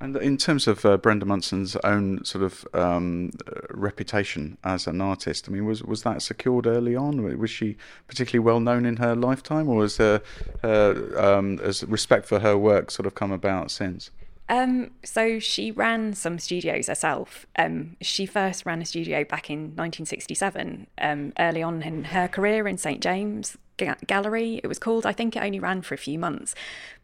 And 0.00 0.16
in 0.16 0.38
terms 0.38 0.66
of 0.66 0.84
uh, 0.86 0.96
Brenda 0.96 1.26
Munson's 1.26 1.76
own 1.76 2.24
sort 2.24 2.42
of 2.42 2.66
um, 2.72 3.32
reputation 3.70 4.56
as 4.64 4.86
an 4.86 5.02
artist, 5.02 5.46
I 5.46 5.52
mean, 5.52 5.66
was 5.66 5.82
was 5.82 6.02
that 6.04 6.22
secured 6.22 6.66
early 6.66 6.96
on? 6.96 7.38
Was 7.38 7.50
she 7.50 7.76
particularly 8.08 8.42
well 8.44 8.60
known 8.60 8.86
in 8.86 8.96
her 8.96 9.14
lifetime, 9.14 9.68
or 9.68 9.82
has 9.82 9.98
her, 9.98 10.22
her 10.62 11.20
um, 11.20 11.58
has 11.58 11.84
respect 11.84 12.26
for 12.26 12.40
her 12.40 12.56
work 12.56 12.90
sort 12.90 13.06
of 13.06 13.14
come 13.14 13.30
about 13.30 13.70
since? 13.70 14.10
Um, 14.48 14.90
so 15.04 15.38
she 15.38 15.70
ran 15.70 16.14
some 16.14 16.38
studios 16.38 16.88
herself. 16.88 17.46
Um, 17.56 17.96
she 18.00 18.24
first 18.24 18.64
ran 18.64 18.80
a 18.80 18.86
studio 18.86 19.22
back 19.22 19.50
in 19.50 19.76
1967, 19.76 20.86
um, 20.98 21.32
early 21.38 21.62
on 21.62 21.82
in 21.82 22.04
her 22.04 22.26
career 22.26 22.66
in 22.66 22.78
St 22.78 23.00
James 23.02 23.58
Gallery. 24.06 24.60
It 24.62 24.66
was 24.66 24.78
called. 24.78 25.04
I 25.04 25.12
think 25.12 25.36
it 25.36 25.42
only 25.42 25.60
ran 25.60 25.82
for 25.82 25.94
a 25.94 25.98
few 25.98 26.18
months, 26.18 26.54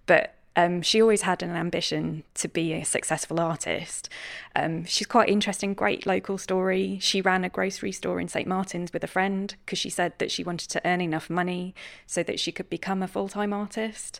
but 0.07 0.36
um, 0.57 0.81
she 0.81 1.03
always 1.03 1.23
had 1.23 1.43
an 1.43 1.51
ambition 1.51 2.25
to 2.35 2.49
be 2.49 2.73
a 2.73 2.83
successful 2.83 3.39
artist. 3.39 4.09
Um, 4.57 4.87
she's 4.87 5.07
quite 5.07 5.29
interesting, 5.29 5.75
great 5.75 6.07
local 6.07 6.39
story. 6.39 6.99
She 7.03 7.21
ran 7.21 7.45
a 7.45 7.51
grocery 7.51 7.93
store 7.93 8.19
in 8.19 8.29
St 8.29 8.49
Martin's 8.49 8.91
with 8.91 9.05
a 9.05 9.09
friend 9.09 9.55
because 9.65 9.79
she 9.79 9.91
said 9.91 10.15
that 10.19 10.31
she 10.31 10.43
wanted 10.43 10.71
to 10.71 10.81
earn 10.87 11.03
enough 11.03 11.29
money 11.29 11.75
so 12.07 12.23
that 12.23 12.41
she 12.41 12.53
could 12.53 12.71
become 12.71 13.03
a 13.03 13.09
full 13.09 13.29
time 13.29 13.53
artist. 13.53 14.19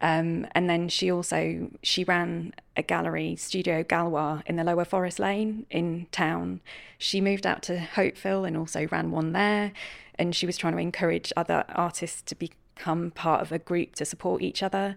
Um, 0.00 0.48
and 0.52 0.68
then 0.68 0.88
she 0.88 1.12
also 1.12 1.70
she 1.84 2.02
ran 2.02 2.54
a 2.76 2.82
gallery, 2.82 3.36
Studio 3.36 3.84
Galois, 3.84 4.42
in 4.46 4.56
the 4.56 4.64
Lower 4.64 4.84
Forest 4.84 5.20
Lane 5.20 5.64
in 5.70 6.08
town. 6.10 6.60
She 6.98 7.20
moved 7.20 7.46
out 7.46 7.62
to 7.64 7.78
Hopeville 7.78 8.44
and 8.44 8.56
also 8.56 8.88
ran 8.90 9.12
one 9.12 9.32
there. 9.32 9.72
And 10.16 10.34
she 10.34 10.46
was 10.46 10.56
trying 10.56 10.72
to 10.72 10.80
encourage 10.80 11.32
other 11.36 11.64
artists 11.68 12.22
to 12.22 12.34
become 12.34 13.12
part 13.12 13.42
of 13.42 13.52
a 13.52 13.60
group 13.60 13.94
to 13.96 14.04
support 14.04 14.42
each 14.42 14.64
other. 14.64 14.96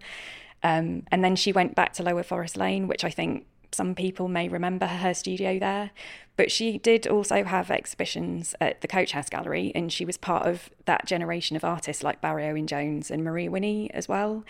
Um, 0.63 1.03
and 1.11 1.23
then 1.23 1.35
she 1.35 1.51
went 1.51 1.75
back 1.75 1.93
to 1.93 2.03
Lower 2.03 2.23
Forest 2.23 2.57
Lane, 2.57 2.87
which 2.87 3.03
I 3.03 3.09
think 3.09 3.45
some 3.71 3.95
people 3.95 4.27
may 4.27 4.47
remember 4.47 4.85
her 4.85 5.13
studio 5.13 5.57
there. 5.59 5.91
But 6.37 6.51
she 6.51 6.77
did 6.77 7.07
also 7.07 7.43
have 7.43 7.71
exhibitions 7.71 8.55
at 8.59 8.81
the 8.81 8.87
Coach 8.87 9.11
House 9.11 9.29
Gallery, 9.29 9.71
and 9.75 9.91
she 9.91 10.05
was 10.05 10.17
part 10.17 10.45
of 10.47 10.69
that 10.85 11.05
generation 11.05 11.55
of 11.55 11.63
artists 11.63 12.03
like 12.03 12.21
Barry 12.21 12.47
Owen 12.47 12.67
Jones 12.67 13.11
and 13.11 13.23
Marie 13.23 13.49
Winnie 13.49 13.91
as 13.93 14.07
well. 14.07 14.43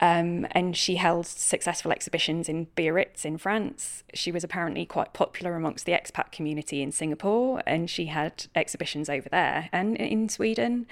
Um, 0.00 0.48
and 0.50 0.76
she 0.76 0.96
held 0.96 1.26
successful 1.26 1.92
exhibitions 1.92 2.48
in 2.48 2.66
Biarritz 2.74 3.24
in 3.24 3.38
France. 3.38 4.02
She 4.14 4.32
was 4.32 4.42
apparently 4.42 4.84
quite 4.84 5.12
popular 5.12 5.54
amongst 5.54 5.86
the 5.86 5.92
expat 5.92 6.32
community 6.32 6.82
in 6.82 6.90
Singapore, 6.90 7.62
and 7.66 7.88
she 7.88 8.06
had 8.06 8.46
exhibitions 8.56 9.08
over 9.08 9.28
there 9.28 9.68
and 9.72 9.96
in 9.96 10.28
Sweden. 10.28 10.86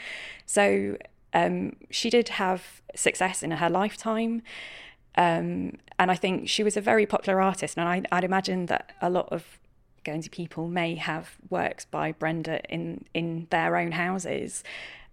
So 0.47 0.97
um, 1.33 1.77
she 1.91 2.11
did 2.11 2.29
have 2.31 2.83
success 2.95 3.43
in 3.43 3.51
her 3.53 3.71
lifetime. 3.71 4.43
Um, 5.17 5.79
and 5.99 6.11
I 6.11 6.15
think 6.15 6.49
she 6.49 6.63
was 6.63 6.77
a 6.77 6.81
very 6.81 7.07
popular 7.07 7.41
artist. 7.41 7.77
And 7.77 7.89
I, 7.89 8.17
would 8.17 8.25
imagine 8.25 8.67
that 8.67 8.93
a 9.01 9.11
lot 9.11 9.29
of 9.31 9.59
Guernsey 10.05 10.31
people 10.31 10.69
may 10.69 10.95
have 10.95 11.37
works 11.49 11.85
by 11.85 12.13
Brenda 12.13 12.63
in, 12.73 13.05
in 13.13 13.47
their 13.51 13.77
own 13.77 13.93
houses. 13.93 14.65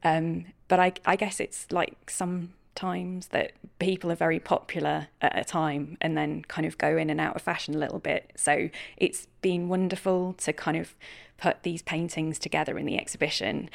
Um, 0.03 0.45
but 0.67 0.79
I, 0.79 0.93
I 1.05 1.15
guess 1.15 1.39
it's 1.39 1.71
like 1.71 2.09
sometimes 2.09 3.27
that 3.27 3.51
people 3.79 4.11
are 4.11 4.15
very 4.15 4.39
popular 4.39 5.07
at 5.21 5.37
a 5.37 5.43
time 5.43 5.97
and 5.99 6.17
then 6.17 6.43
kind 6.43 6.65
of 6.65 6.77
go 6.77 6.97
in 6.97 7.09
and 7.09 7.19
out 7.19 7.35
of 7.35 7.41
fashion 7.41 7.75
a 7.75 7.79
little 7.79 7.99
bit. 7.99 8.31
So 8.35 8.69
it's 8.95 9.27
been 9.41 9.67
wonderful 9.67 10.33
to 10.33 10.53
kind 10.53 10.77
of 10.77 10.95
put 11.37 11.63
these 11.63 11.81
paintings 11.81 12.39
together 12.39 12.77
in 12.77 12.85
the 12.85 12.97
exhibition 12.97 13.69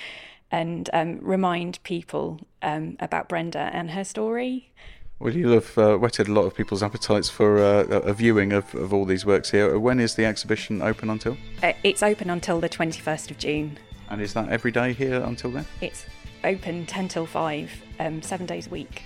and 0.52 0.88
um, 0.92 1.18
remind 1.20 1.82
people 1.82 2.38
um, 2.62 2.96
about 3.00 3.28
Brenda 3.28 3.70
and 3.72 3.90
her 3.90 4.04
story. 4.04 4.70
Well, 5.18 5.34
you'll 5.34 5.54
have 5.54 5.78
uh, 5.78 5.96
whetted 5.96 6.28
a 6.28 6.32
lot 6.32 6.42
of 6.42 6.54
people's 6.54 6.82
appetites 6.82 7.28
for 7.28 7.58
uh, 7.58 7.84
a 7.84 8.12
viewing 8.12 8.52
of, 8.52 8.74
of 8.74 8.92
all 8.92 9.04
these 9.04 9.24
works 9.24 9.50
here. 9.50 9.78
When 9.78 9.98
is 9.98 10.14
the 10.14 10.24
exhibition 10.24 10.82
open 10.82 11.08
until? 11.10 11.36
Uh, 11.62 11.72
it's 11.82 12.02
open 12.02 12.28
until 12.28 12.60
the 12.60 12.68
21st 12.68 13.30
of 13.30 13.38
June. 13.38 13.78
And 14.10 14.20
is 14.20 14.34
that 14.34 14.48
every 14.50 14.72
day 14.72 14.92
here 14.92 15.22
until 15.22 15.52
then? 15.52 15.64
It's 15.80 16.04
open 16.44 16.86
10 16.86 17.08
till 17.08 17.26
5, 17.26 17.70
um, 18.00 18.20
seven 18.20 18.46
days 18.46 18.66
a 18.66 18.70
week. 18.70 19.02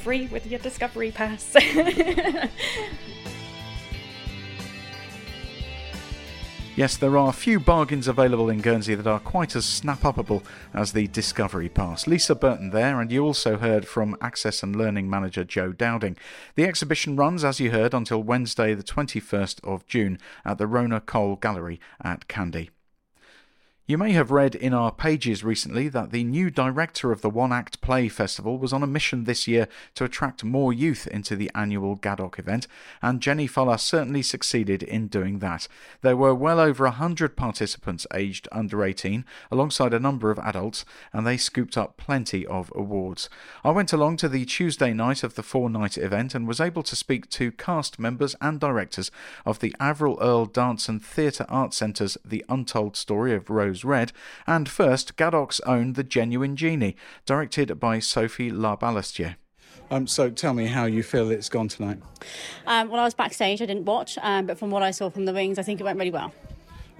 Free 0.00 0.26
with 0.26 0.46
your 0.46 0.58
Discovery 0.60 1.12
Pass. 1.12 1.54
Yes, 6.80 6.96
there 6.96 7.18
are 7.18 7.28
a 7.28 7.32
few 7.34 7.60
bargains 7.60 8.08
available 8.08 8.48
in 8.48 8.62
Guernsey 8.62 8.94
that 8.94 9.06
are 9.06 9.20
quite 9.20 9.54
as 9.54 9.66
snap 9.66 10.00
upable 10.00 10.42
as 10.72 10.92
the 10.92 11.08
Discovery 11.08 11.68
Pass. 11.68 12.06
Lisa 12.06 12.34
Burton 12.34 12.70
there, 12.70 13.02
and 13.02 13.12
you 13.12 13.22
also 13.22 13.58
heard 13.58 13.86
from 13.86 14.16
Access 14.22 14.62
and 14.62 14.74
Learning 14.74 15.10
Manager 15.10 15.44
Jo 15.44 15.72
Dowding. 15.72 16.16
The 16.54 16.64
exhibition 16.64 17.16
runs, 17.16 17.44
as 17.44 17.60
you 17.60 17.70
heard, 17.70 17.92
until 17.92 18.22
Wednesday, 18.22 18.72
the 18.72 18.82
21st 18.82 19.62
of 19.62 19.86
June 19.86 20.18
at 20.42 20.56
the 20.56 20.66
Rona 20.66 21.02
Cole 21.02 21.36
Gallery 21.36 21.80
at 22.02 22.28
Candie. 22.28 22.70
You 23.90 23.98
may 23.98 24.12
have 24.12 24.30
read 24.30 24.54
in 24.54 24.72
our 24.72 24.92
pages 24.92 25.42
recently 25.42 25.88
that 25.88 26.12
the 26.12 26.22
new 26.22 26.48
director 26.48 27.10
of 27.10 27.22
the 27.22 27.28
One 27.28 27.52
Act 27.52 27.80
Play 27.80 28.08
Festival 28.08 28.56
was 28.56 28.72
on 28.72 28.84
a 28.84 28.86
mission 28.86 29.24
this 29.24 29.48
year 29.48 29.66
to 29.96 30.04
attract 30.04 30.44
more 30.44 30.72
youth 30.72 31.08
into 31.08 31.34
the 31.34 31.50
annual 31.56 31.96
GADOC 31.96 32.38
event, 32.38 32.68
and 33.02 33.20
Jenny 33.20 33.48
Fuller 33.48 33.78
certainly 33.78 34.22
succeeded 34.22 34.84
in 34.84 35.08
doing 35.08 35.40
that. 35.40 35.66
There 36.02 36.16
were 36.16 36.36
well 36.36 36.60
over 36.60 36.84
a 36.84 36.92
hundred 36.92 37.36
participants 37.36 38.06
aged 38.14 38.46
under 38.52 38.84
18, 38.84 39.24
alongside 39.50 39.92
a 39.92 39.98
number 39.98 40.30
of 40.30 40.38
adults, 40.38 40.84
and 41.12 41.26
they 41.26 41.36
scooped 41.36 41.76
up 41.76 41.96
plenty 41.96 42.46
of 42.46 42.72
awards. 42.76 43.28
I 43.64 43.72
went 43.72 43.92
along 43.92 44.18
to 44.18 44.28
the 44.28 44.44
Tuesday 44.44 44.92
night 44.92 45.24
of 45.24 45.34
the 45.34 45.42
four 45.42 45.68
night 45.68 45.98
event 45.98 46.36
and 46.36 46.46
was 46.46 46.60
able 46.60 46.84
to 46.84 46.94
speak 46.94 47.28
to 47.30 47.50
cast 47.50 47.98
members 47.98 48.36
and 48.40 48.60
directors 48.60 49.10
of 49.44 49.58
the 49.58 49.74
Avril 49.80 50.16
Earl 50.20 50.46
Dance 50.46 50.88
and 50.88 51.02
Theatre 51.02 51.46
Arts 51.48 51.78
Centre's 51.78 52.16
The 52.24 52.44
Untold 52.48 52.96
Story 52.96 53.34
of 53.34 53.50
Rose 53.50 53.79
Red, 53.84 54.12
and 54.46 54.68
first, 54.68 55.16
GADOC's 55.16 55.60
own 55.60 55.94
The 55.94 56.04
Genuine 56.04 56.56
Genie, 56.56 56.96
directed 57.26 57.78
by 57.80 57.98
Sophie 57.98 58.50
Larbalestier. 58.50 59.36
Um, 59.90 60.06
so 60.06 60.30
tell 60.30 60.54
me 60.54 60.66
how 60.66 60.84
you 60.84 61.02
feel 61.02 61.30
it's 61.30 61.48
gone 61.48 61.68
tonight. 61.68 61.98
Um, 62.66 62.88
well, 62.90 63.00
I 63.00 63.04
was 63.04 63.14
backstage, 63.14 63.60
I 63.60 63.66
didn't 63.66 63.86
watch, 63.86 64.18
um, 64.22 64.46
but 64.46 64.58
from 64.58 64.70
what 64.70 64.82
I 64.82 64.92
saw 64.92 65.10
from 65.10 65.24
the 65.24 65.32
wings, 65.32 65.58
I 65.58 65.62
think 65.62 65.80
it 65.80 65.84
went 65.84 65.98
really 65.98 66.12
well. 66.12 66.32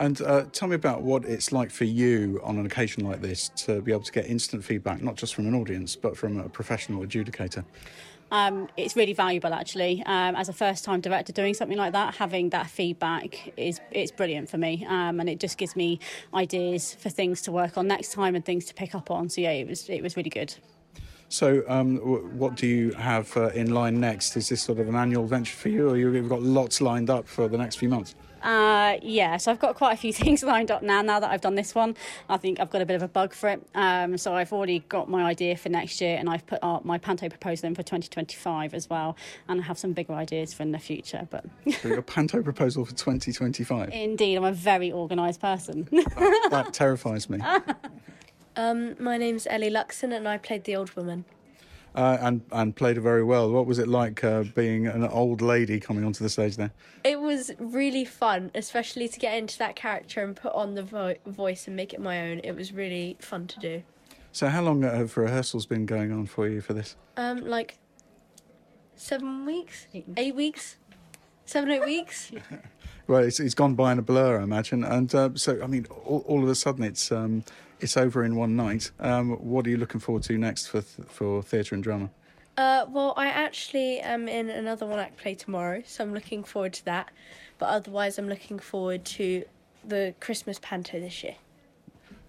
And 0.01 0.21
uh, 0.23 0.47
tell 0.51 0.67
me 0.67 0.77
about 0.77 1.03
what 1.03 1.27
it's 1.27 1.53
like 1.53 1.71
for 1.71 1.85
you 1.85 2.41
on 2.43 2.57
an 2.57 2.65
occasion 2.65 3.05
like 3.05 3.21
this 3.21 3.51
to 3.57 3.83
be 3.83 3.93
able 3.93 4.03
to 4.03 4.13
get 4.13 4.27
instant 4.27 4.65
feedback, 4.65 5.03
not 5.03 5.15
just 5.15 5.35
from 5.35 5.47
an 5.47 5.55
audience, 5.55 5.95
but 5.95 6.17
from 6.17 6.41
a 6.41 6.49
professional 6.49 7.05
adjudicator. 7.05 7.65
Um, 8.31 8.69
it's 8.77 8.97
really 8.97 9.13
valuable 9.13 9.53
actually. 9.53 10.03
Um, 10.07 10.37
as 10.37 10.49
a 10.49 10.53
first 10.53 10.85
time 10.85 11.01
director 11.01 11.33
doing 11.33 11.55
something 11.55 11.79
like 11.79 11.93
that, 11.93 12.15
having 12.15 12.51
that 12.51 12.69
feedback 12.69 13.53
is 13.57 13.81
it's 13.91 14.13
brilliant 14.13 14.49
for 14.49 14.59
me, 14.59 14.87
um, 14.89 15.21
and 15.21 15.29
it 15.29 15.41
just 15.41 15.59
gives 15.59 15.77
me 15.77 15.99
ideas 16.35 16.95
for 16.95 17.09
things 17.09 17.43
to 17.43 17.53
work 17.53 17.77
on 17.77 17.87
next 17.87 18.13
time 18.13 18.35
and 18.35 18.45
things 18.45 18.65
to 18.67 18.75
pick 18.75 18.95
up 18.95 19.11
on. 19.11 19.29
So 19.29 19.41
yeah, 19.41 19.51
it 19.51 19.69
was 19.69 19.89
it 19.89 20.03
was 20.03 20.17
really 20.17 20.31
good. 20.31 20.55
So, 21.33 21.63
um, 21.69 21.99
what 22.37 22.57
do 22.57 22.67
you 22.67 22.91
have 22.95 23.37
uh, 23.37 23.51
in 23.51 23.73
line 23.73 24.01
next? 24.01 24.37
Is 24.37 24.49
this 24.49 24.63
sort 24.63 24.81
of 24.81 24.89
an 24.89 24.97
annual 24.97 25.27
venture 25.27 25.55
for 25.55 25.69
you, 25.69 25.89
or 25.89 25.97
you've 25.97 26.29
got 26.29 26.43
lots 26.43 26.81
lined 26.81 27.09
up 27.09 27.29
for 27.29 27.47
the 27.47 27.57
next 27.57 27.77
few 27.77 27.89
months? 27.89 28.17
Uh, 28.43 28.97
yeah, 29.03 29.37
so 29.37 29.51
I've 29.51 29.59
got 29.59 29.75
quite 29.75 29.93
a 29.93 29.97
few 29.97 30.13
things 30.23 30.43
lined 30.43 30.71
up 30.71 30.83
now. 30.83 31.03
Now 31.03 31.21
that 31.21 31.31
I've 31.31 31.41
done 31.41 31.55
this 31.55 31.75
one, 31.75 31.97
I 32.29 32.37
think 32.37 32.61
I've 32.61 32.71
got 32.71 32.83
a 32.83 32.87
bit 32.87 32.97
of 32.97 33.03
a 33.03 33.09
bug 33.09 33.35
for 33.35 33.49
it. 33.51 33.67
Um, 33.75 34.17
so 34.19 34.35
I've 34.35 34.53
already 34.53 34.81
got 34.89 35.09
my 35.09 35.25
idea 35.25 35.57
for 35.57 35.69
next 35.69 36.01
year, 36.01 36.17
and 36.17 36.29
I've 36.29 36.47
put 36.47 36.59
up 36.63 36.85
my 36.85 36.99
Panto 36.99 37.29
proposal 37.29 37.67
in 37.67 37.75
for 37.75 37.83
2025 37.83 38.75
as 38.75 38.89
well, 38.89 39.17
and 39.49 39.61
I 39.61 39.65
have 39.65 39.79
some 39.79 39.93
bigger 39.93 40.15
ideas 40.15 40.55
for 40.55 40.63
in 40.63 40.73
the 40.73 40.79
future. 40.79 41.27
But 41.31 41.45
so 41.83 41.89
your 41.89 42.03
Panto 42.03 42.43
proposal 42.43 42.85
for 42.85 42.95
2025? 42.95 43.91
Indeed, 43.91 44.37
I'm 44.37 44.45
a 44.45 44.53
very 44.53 44.93
organised 44.93 45.41
person. 45.41 45.89
that, 45.91 46.49
that 46.51 46.73
terrifies 46.73 47.29
me. 47.29 47.41
um, 48.57 48.97
my 49.03 49.17
name's 49.17 49.47
Ellie 49.49 49.71
Luxon, 49.71 50.15
and 50.15 50.29
I 50.29 50.39
played 50.39 50.65
the 50.65 50.77
old 50.77 50.95
woman 50.97 51.25
uh, 51.95 52.19
and 52.21 52.43
and 52.53 52.77
played 52.77 52.97
it 52.97 53.01
very 53.01 53.25
well. 53.25 53.51
What 53.51 53.67
was 53.67 53.79
it 53.79 53.89
like 53.89 54.23
uh, 54.25 54.45
being 54.55 54.87
an 54.87 55.05
old 55.05 55.43
lady 55.43 55.81
coming 55.81 56.05
onto 56.05 56.23
the 56.23 56.31
stage 56.31 56.57
there? 56.57 56.73
It 57.05 57.21
was 57.21 57.51
really 57.59 58.05
fun, 58.05 58.51
especially 58.55 59.09
to 59.09 59.19
get 59.19 59.37
into 59.37 59.59
that 59.59 59.77
character 59.77 60.23
and 60.23 60.37
put 60.37 60.53
on 60.53 60.75
the 60.75 60.83
vo- 60.83 61.17
voice 61.27 61.67
and 61.67 61.77
make 61.77 61.93
it 61.93 62.01
my 62.01 62.31
own. 62.31 62.41
It 62.45 62.53
was 62.53 62.73
really 62.73 63.17
fun 63.21 63.47
to 63.49 63.61
do. 63.61 63.83
So, 64.33 64.49
how 64.49 64.63
long 64.63 64.83
have 64.83 65.17
rehearsals 65.17 65.67
been 65.67 65.87
going 65.87 66.13
on 66.13 66.27
for 66.27 66.49
you 66.49 66.61
for 66.61 66.73
this? 66.73 66.97
Um, 67.17 67.45
like 67.45 67.79
seven 68.95 69.45
weeks, 69.45 69.87
eight 70.17 70.35
weeks, 70.35 70.77
seven 71.47 71.71
eight 71.71 71.85
weeks. 71.85 72.31
well, 73.09 73.23
it's, 73.23 73.41
it's 73.41 73.55
gone 73.55 73.75
by 73.75 73.93
in 73.93 73.99
a 73.99 74.03
blur, 74.03 74.39
I 74.39 74.45
imagine. 74.45 74.85
And 74.85 75.13
uh, 75.15 75.31
so, 75.35 75.61
I 75.63 75.67
mean, 75.67 75.87
all, 76.05 76.25
all, 76.29 76.43
of 76.43 76.49
a 76.49 76.55
sudden, 76.55 76.85
it's 76.85 77.11
um, 77.11 77.43
it's 77.81 77.97
over 77.97 78.25
in 78.25 78.37
one 78.37 78.57
night. 78.57 78.91
Um, 79.01 79.31
what 79.31 79.67
are 79.67 79.71
you 79.71 79.77
looking 79.77 80.01
forward 80.01 80.23
to 80.25 80.39
next 80.39 80.67
for 80.67 80.83
th- 80.83 81.09
for 81.09 81.43
theatre 81.43 81.75
and 81.75 81.83
drama? 81.83 82.11
Uh, 82.57 82.85
well, 82.89 83.15
I 83.17 83.29
actually 83.29 84.01
am 84.01 84.29
in 84.29 84.51
another 84.51 84.85
one 84.87 84.99
act 84.99 85.17
play 85.17 85.35
tomorrow, 85.35 85.83
so 85.87 86.05
I'm 86.05 86.13
looking 86.13 86.45
forward 86.45 86.75
to 86.75 86.85
that. 86.85 87.11
But 87.59 87.71
otherwise, 87.71 88.19
I'm 88.19 88.29
looking 88.29 88.59
forward 88.59 89.05
to 89.07 89.45
the 89.85 90.15
Christmas 90.21 90.59
panto 90.61 91.01
this 91.01 91.23
year. 91.25 91.37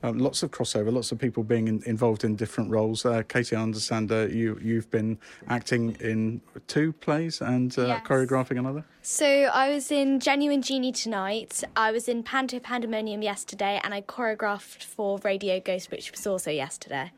Um, 0.03 0.17
lots 0.17 0.41
of 0.41 0.49
crossover, 0.51 0.91
lots 0.91 1.11
of 1.11 1.19
people 1.19 1.43
being 1.43 1.67
in, 1.67 1.83
involved 1.85 2.23
in 2.23 2.35
different 2.35 2.71
roles. 2.71 3.05
Uh, 3.05 3.21
Katie, 3.27 3.55
I 3.55 3.61
understand 3.61 4.11
uh, 4.11 4.25
you 4.27 4.59
you've 4.61 4.89
been 4.89 5.19
acting 5.47 5.95
in 5.99 6.41
two 6.67 6.91
plays 6.93 7.39
and 7.41 7.77
uh, 7.77 7.85
Yes. 7.87 8.03
choreographing 8.05 8.57
another. 8.57 8.83
So 9.03 9.25
I 9.27 9.69
was 9.69 9.91
in 9.91 10.19
Genuine 10.19 10.61
Genie 10.63 10.91
tonight. 10.91 11.63
I 11.75 11.91
was 11.91 12.07
in 12.07 12.23
Panto 12.23 12.59
Pandemonium 12.59 13.21
yesterday, 13.21 13.79
and 13.83 13.93
I 13.93 14.01
choreographed 14.01 14.83
for 14.83 15.19
Radio 15.23 15.59
Ghost, 15.59 15.91
which 15.91 16.11
was 16.11 16.25
also 16.25 16.49
yesterday. 16.49 17.11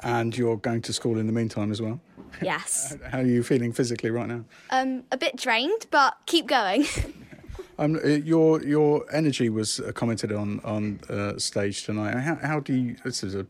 And 0.00 0.36
you're 0.36 0.56
going 0.56 0.82
to 0.82 0.92
school 0.92 1.18
in 1.18 1.26
the 1.26 1.32
meantime 1.32 1.70
as 1.70 1.80
well. 1.80 2.00
Yes. 2.42 2.96
How 3.10 3.18
are 3.18 3.24
you 3.24 3.42
feeling 3.42 3.72
physically 3.72 4.10
right 4.10 4.26
now? 4.28 4.44
Um, 4.70 5.04
a 5.12 5.16
bit 5.16 5.36
drained, 5.36 5.86
but 5.90 6.16
keep 6.26 6.46
going. 6.46 6.86
Um, 7.78 7.96
uh, 7.96 8.08
your 8.08 8.62
your 8.62 9.04
energy 9.12 9.50
was 9.50 9.80
uh, 9.80 9.92
commented 9.92 10.32
on 10.32 10.60
on 10.64 11.00
uh, 11.10 11.38
stage 11.38 11.84
tonight. 11.84 12.16
How, 12.18 12.36
how 12.36 12.60
do 12.60 12.72
you? 12.72 12.96
This 13.04 13.22
is 13.22 13.34
a, 13.34 13.46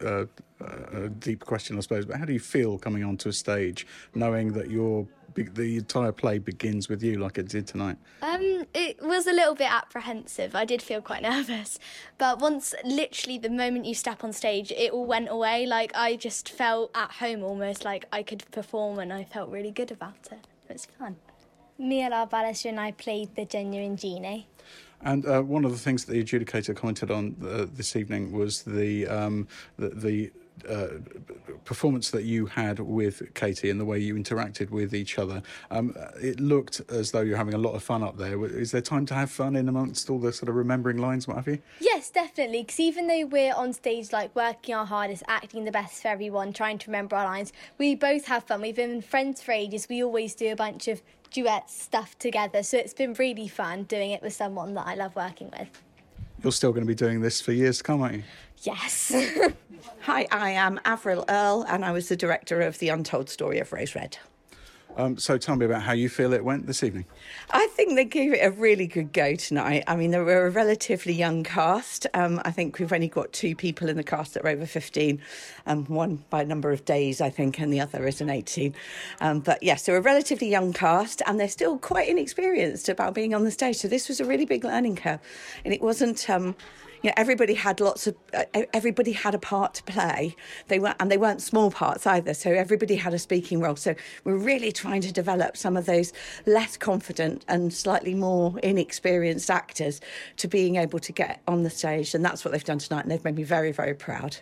a, 0.00 0.26
a, 0.60 1.04
a 1.04 1.08
deep 1.08 1.44
question, 1.44 1.76
I 1.76 1.80
suppose. 1.80 2.04
But 2.04 2.16
how 2.16 2.24
do 2.24 2.32
you 2.32 2.40
feel 2.40 2.78
coming 2.78 3.04
onto 3.04 3.28
a 3.28 3.32
stage, 3.32 3.86
knowing 4.14 4.52
that 4.54 4.70
your 4.70 5.06
the 5.34 5.76
entire 5.76 6.10
play 6.10 6.38
begins 6.38 6.88
with 6.88 7.02
you, 7.02 7.18
like 7.18 7.38
it 7.38 7.48
did 7.48 7.66
tonight? 7.66 7.96
Um, 8.22 8.64
it 8.74 9.00
was 9.00 9.26
a 9.26 9.32
little 9.32 9.54
bit 9.54 9.70
apprehensive. 9.70 10.54
I 10.54 10.64
did 10.64 10.82
feel 10.82 11.00
quite 11.00 11.22
nervous. 11.34 11.78
But 12.18 12.40
once, 12.40 12.74
literally, 12.84 13.38
the 13.38 13.50
moment 13.50 13.84
you 13.84 13.94
step 13.94 14.24
on 14.24 14.32
stage, 14.32 14.72
it 14.72 14.90
all 14.92 15.06
went 15.06 15.28
away. 15.30 15.66
Like, 15.66 15.92
I 15.94 16.16
just 16.16 16.48
felt 16.48 16.90
at 16.94 17.12
home 17.12 17.44
almost, 17.44 17.84
like 17.84 18.06
I 18.12 18.22
could 18.22 18.44
perform, 18.50 18.98
and 18.98 19.12
I 19.12 19.24
felt 19.24 19.50
really 19.50 19.70
good 19.70 19.92
about 19.92 20.28
it. 20.32 20.46
It 20.68 20.72
was 20.72 20.86
fun. 20.86 21.16
Mia 21.78 22.10
Ballister 22.10 22.66
and 22.66 22.80
I 22.80 22.92
played 22.92 23.34
the 23.36 23.44
genuine 23.44 23.96
genie. 23.96 24.48
And 25.00 25.24
uh, 25.26 25.42
one 25.42 25.64
of 25.64 25.70
the 25.70 25.78
things 25.78 26.04
that 26.04 26.12
the 26.12 26.22
adjudicator 26.22 26.74
commented 26.74 27.10
on 27.10 27.36
uh, 27.42 27.66
this 27.72 27.94
evening 27.94 28.32
was 28.32 28.62
the 28.62 29.06
um, 29.06 29.46
the, 29.78 29.90
the 29.90 30.32
uh, 30.68 30.88
performance 31.64 32.10
that 32.10 32.24
you 32.24 32.46
had 32.46 32.80
with 32.80 33.34
Katie 33.34 33.70
and 33.70 33.78
the 33.78 33.84
way 33.84 33.98
you 33.98 34.14
interacted 34.14 34.70
with 34.70 34.94
each 34.94 35.18
other. 35.18 35.42
Um, 35.70 35.94
it 36.20 36.40
looked 36.40 36.80
as 36.90 37.12
though 37.12 37.20
you're 37.20 37.36
having 37.36 37.54
a 37.54 37.58
lot 37.58 37.74
of 37.74 37.82
fun 37.82 38.02
up 38.02 38.16
there. 38.16 38.44
Is 38.44 38.72
there 38.72 38.80
time 38.80 39.06
to 39.06 39.14
have 39.14 39.30
fun 39.30 39.54
in 39.56 39.68
amongst 39.68 40.10
all 40.10 40.18
the 40.18 40.32
sort 40.32 40.48
of 40.48 40.56
remembering 40.56 40.98
lines, 40.98 41.28
what 41.28 41.36
have 41.36 41.46
you? 41.46 41.58
Yes, 41.80 42.10
definitely. 42.10 42.62
Because 42.62 42.80
even 42.80 43.06
though 43.06 43.26
we're 43.26 43.54
on 43.54 43.72
stage, 43.72 44.12
like 44.12 44.34
working 44.34 44.74
our 44.74 44.86
hardest, 44.86 45.22
acting 45.28 45.64
the 45.64 45.72
best 45.72 46.02
for 46.02 46.08
everyone, 46.08 46.52
trying 46.52 46.78
to 46.78 46.88
remember 46.88 47.16
our 47.16 47.24
lines, 47.24 47.52
we 47.78 47.94
both 47.94 48.26
have 48.26 48.44
fun. 48.44 48.62
We've 48.62 48.76
been 48.76 49.00
friends 49.00 49.42
for 49.42 49.52
ages. 49.52 49.88
We 49.88 50.02
always 50.02 50.34
do 50.34 50.50
a 50.50 50.56
bunch 50.56 50.88
of 50.88 51.02
duet 51.30 51.70
stuff 51.70 52.18
together. 52.18 52.62
So 52.62 52.78
it's 52.78 52.94
been 52.94 53.14
really 53.14 53.48
fun 53.48 53.84
doing 53.84 54.10
it 54.10 54.22
with 54.22 54.32
someone 54.32 54.74
that 54.74 54.86
I 54.86 54.94
love 54.94 55.14
working 55.16 55.50
with. 55.58 55.68
You're 56.42 56.52
still 56.52 56.72
going 56.72 56.84
to 56.84 56.88
be 56.88 56.94
doing 56.94 57.20
this 57.20 57.40
for 57.40 57.52
years 57.52 57.78
to 57.78 57.84
come, 57.84 58.02
aren't 58.02 58.16
you? 58.16 58.22
Yes. 58.62 59.12
Hi, 60.00 60.26
I 60.30 60.50
am 60.50 60.80
Avril 60.84 61.24
Earl, 61.28 61.64
and 61.68 61.84
I 61.84 61.92
was 61.92 62.08
the 62.08 62.16
director 62.16 62.60
of 62.60 62.78
The 62.78 62.88
Untold 62.88 63.28
Story 63.28 63.58
of 63.58 63.72
Rose 63.72 63.94
Red. 63.94 64.18
Um, 64.98 65.16
so 65.16 65.38
tell 65.38 65.54
me 65.54 65.64
about 65.64 65.82
how 65.82 65.92
you 65.92 66.08
feel 66.08 66.32
it 66.32 66.44
went 66.44 66.66
this 66.66 66.82
evening. 66.82 67.04
I 67.52 67.68
think 67.68 67.94
they 67.94 68.04
gave 68.04 68.32
it 68.32 68.44
a 68.44 68.50
really 68.50 68.88
good 68.88 69.12
go 69.12 69.36
tonight. 69.36 69.84
I 69.86 69.94
mean, 69.94 70.10
they 70.10 70.18
were 70.18 70.46
a 70.46 70.50
relatively 70.50 71.12
young 71.12 71.44
cast. 71.44 72.08
Um, 72.14 72.42
I 72.44 72.50
think 72.50 72.80
we've 72.80 72.92
only 72.92 73.06
got 73.06 73.32
two 73.32 73.54
people 73.54 73.88
in 73.88 73.96
the 73.96 74.02
cast 74.02 74.34
that 74.34 74.44
are 74.44 74.48
over 74.48 74.66
15, 74.66 75.20
um, 75.66 75.84
one 75.84 76.24
by 76.30 76.42
number 76.42 76.72
of 76.72 76.84
days, 76.84 77.20
I 77.20 77.30
think, 77.30 77.60
and 77.60 77.72
the 77.72 77.80
other 77.80 78.08
is 78.08 78.20
an 78.20 78.28
18. 78.28 78.74
Um, 79.20 79.38
but 79.38 79.62
yes, 79.62 79.86
they're 79.86 79.96
a 79.96 80.00
relatively 80.00 80.48
young 80.48 80.72
cast, 80.72 81.22
and 81.26 81.38
they're 81.38 81.48
still 81.48 81.78
quite 81.78 82.08
inexperienced 82.08 82.88
about 82.88 83.14
being 83.14 83.34
on 83.34 83.44
the 83.44 83.52
stage. 83.52 83.76
So 83.76 83.86
this 83.86 84.08
was 84.08 84.18
a 84.18 84.24
really 84.24 84.46
big 84.46 84.64
learning 84.64 84.96
curve. 84.96 85.20
And 85.64 85.72
it 85.72 85.80
wasn't. 85.80 86.28
You 87.02 87.10
know, 87.10 87.14
everybody 87.16 87.54
had 87.54 87.80
lots 87.80 88.06
of 88.06 88.16
uh, 88.34 88.44
everybody 88.72 89.12
had 89.12 89.34
a 89.34 89.38
part 89.38 89.74
to 89.74 89.82
play. 89.84 90.34
They 90.68 90.78
were 90.78 90.94
and 90.98 91.10
they 91.10 91.18
weren't 91.18 91.42
small 91.42 91.70
parts 91.70 92.06
either. 92.06 92.34
So 92.34 92.50
everybody 92.50 92.96
had 92.96 93.14
a 93.14 93.18
speaking 93.18 93.60
role. 93.60 93.76
So 93.76 93.94
we're 94.24 94.36
really 94.36 94.72
trying 94.72 95.02
to 95.02 95.12
develop 95.12 95.56
some 95.56 95.76
of 95.76 95.86
those 95.86 96.12
less 96.46 96.76
confident 96.76 97.44
and 97.48 97.72
slightly 97.72 98.14
more 98.14 98.58
inexperienced 98.62 99.50
actors 99.50 100.00
to 100.36 100.48
being 100.48 100.76
able 100.76 100.98
to 101.00 101.12
get 101.12 101.42
on 101.46 101.62
the 101.62 101.70
stage. 101.70 102.14
And 102.14 102.24
that's 102.24 102.44
what 102.44 102.52
they've 102.52 102.64
done 102.64 102.78
tonight. 102.78 103.02
And 103.02 103.10
they've 103.10 103.24
made 103.24 103.36
me 103.36 103.44
very 103.44 103.72
very 103.72 103.94
proud. 103.94 104.36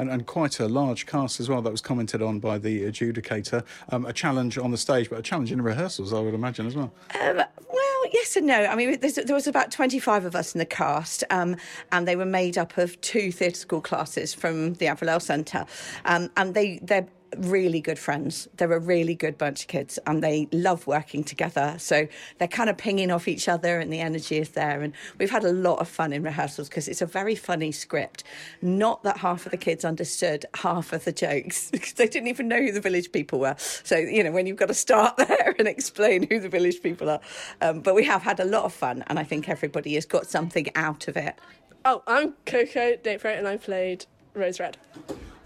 And, 0.00 0.10
and 0.10 0.26
quite 0.26 0.58
a 0.60 0.66
large 0.66 1.04
cast 1.04 1.40
as 1.40 1.50
well 1.50 1.60
that 1.60 1.70
was 1.70 1.82
commented 1.82 2.22
on 2.22 2.40
by 2.40 2.56
the 2.56 2.84
adjudicator. 2.84 3.62
Um, 3.90 4.06
a 4.06 4.14
challenge 4.14 4.56
on 4.56 4.70
the 4.70 4.78
stage, 4.78 5.10
but 5.10 5.18
a 5.18 5.22
challenge 5.22 5.52
in 5.52 5.60
rehearsals, 5.60 6.14
I 6.14 6.20
would 6.20 6.32
imagine 6.32 6.66
as 6.66 6.74
well. 6.74 6.90
Um, 7.20 7.36
well, 7.36 8.02
yes 8.10 8.34
and 8.36 8.46
no. 8.46 8.64
I 8.64 8.74
mean, 8.76 8.98
there 8.98 9.34
was 9.34 9.46
about 9.46 9.70
25 9.70 10.24
of 10.24 10.34
us 10.34 10.54
in 10.54 10.58
the 10.58 10.64
cast, 10.64 11.22
um, 11.28 11.56
and 11.92 12.08
they 12.08 12.16
were 12.16 12.24
made 12.24 12.56
up 12.56 12.78
of 12.78 12.98
two 13.02 13.30
theatre 13.30 13.56
school 13.56 13.82
classes 13.82 14.32
from 14.32 14.72
the 14.74 14.86
Avril 14.86 15.20
Centre. 15.20 15.66
Um, 16.06 16.30
and 16.38 16.54
they, 16.54 16.80
they're 16.82 17.06
really 17.36 17.80
good 17.80 17.98
friends. 17.98 18.48
They're 18.56 18.72
a 18.72 18.78
really 18.78 19.14
good 19.14 19.38
bunch 19.38 19.62
of 19.62 19.68
kids 19.68 19.98
and 20.06 20.22
they 20.22 20.48
love 20.52 20.86
working 20.86 21.24
together. 21.24 21.76
So 21.78 22.06
they're 22.38 22.48
kind 22.48 22.70
of 22.70 22.76
pinging 22.76 23.10
off 23.10 23.28
each 23.28 23.48
other 23.48 23.78
and 23.78 23.92
the 23.92 24.00
energy 24.00 24.38
is 24.38 24.50
there. 24.50 24.80
And 24.80 24.92
we've 25.18 25.30
had 25.30 25.44
a 25.44 25.52
lot 25.52 25.78
of 25.78 25.88
fun 25.88 26.12
in 26.12 26.22
rehearsals 26.22 26.68
because 26.68 26.88
it's 26.88 27.02
a 27.02 27.06
very 27.06 27.34
funny 27.34 27.72
script. 27.72 28.24
Not 28.62 29.02
that 29.04 29.18
half 29.18 29.46
of 29.46 29.52
the 29.52 29.58
kids 29.58 29.84
understood 29.84 30.46
half 30.54 30.92
of 30.92 31.04
the 31.04 31.12
jokes 31.12 31.70
because 31.72 31.94
they 31.94 32.06
didn't 32.06 32.28
even 32.28 32.48
know 32.48 32.60
who 32.60 32.72
the 32.72 32.80
village 32.80 33.12
people 33.12 33.40
were. 33.40 33.56
So, 33.58 33.96
you 33.96 34.24
know, 34.24 34.32
when 34.32 34.46
you've 34.46 34.56
got 34.56 34.68
to 34.68 34.74
start 34.74 35.16
there 35.28 35.54
and 35.58 35.68
explain 35.68 36.26
who 36.28 36.40
the 36.40 36.48
village 36.48 36.82
people 36.82 37.10
are. 37.10 37.20
Um, 37.60 37.80
but 37.80 37.94
we 37.94 38.04
have 38.04 38.22
had 38.22 38.40
a 38.40 38.44
lot 38.44 38.64
of 38.64 38.72
fun 38.72 39.04
and 39.06 39.18
I 39.18 39.24
think 39.24 39.48
everybody 39.48 39.94
has 39.94 40.06
got 40.06 40.26
something 40.26 40.68
out 40.74 41.08
of 41.08 41.16
it. 41.16 41.36
Oh, 41.84 42.02
I'm 42.06 42.34
Coco 42.44 42.96
Datefrey 42.96 43.38
and 43.38 43.48
I 43.48 43.56
played 43.56 44.04
Rose 44.34 44.60
Red. 44.60 44.76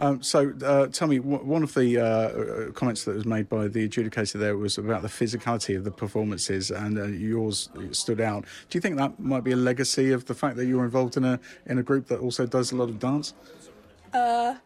Um, 0.00 0.22
so, 0.22 0.52
uh, 0.64 0.88
tell 0.88 1.06
me, 1.06 1.18
w- 1.18 1.38
one 1.38 1.62
of 1.62 1.72
the 1.74 1.98
uh, 1.98 2.72
comments 2.72 3.04
that 3.04 3.14
was 3.14 3.24
made 3.24 3.48
by 3.48 3.68
the 3.68 3.88
adjudicator 3.88 4.38
there 4.38 4.56
was 4.56 4.76
about 4.76 5.02
the 5.02 5.08
physicality 5.08 5.76
of 5.76 5.84
the 5.84 5.90
performances, 5.90 6.70
and 6.70 6.98
uh, 6.98 7.04
yours 7.04 7.70
stood 7.92 8.20
out. 8.20 8.44
Do 8.68 8.76
you 8.76 8.80
think 8.80 8.96
that 8.96 9.18
might 9.20 9.44
be 9.44 9.52
a 9.52 9.56
legacy 9.56 10.10
of 10.10 10.24
the 10.24 10.34
fact 10.34 10.56
that 10.56 10.66
you 10.66 10.78
were 10.78 10.84
involved 10.84 11.16
in 11.16 11.24
a 11.24 11.38
in 11.66 11.78
a 11.78 11.82
group 11.82 12.08
that 12.08 12.18
also 12.18 12.44
does 12.44 12.72
a 12.72 12.76
lot 12.76 12.88
of 12.88 12.98
dance? 12.98 13.34
Uh, 14.12 14.56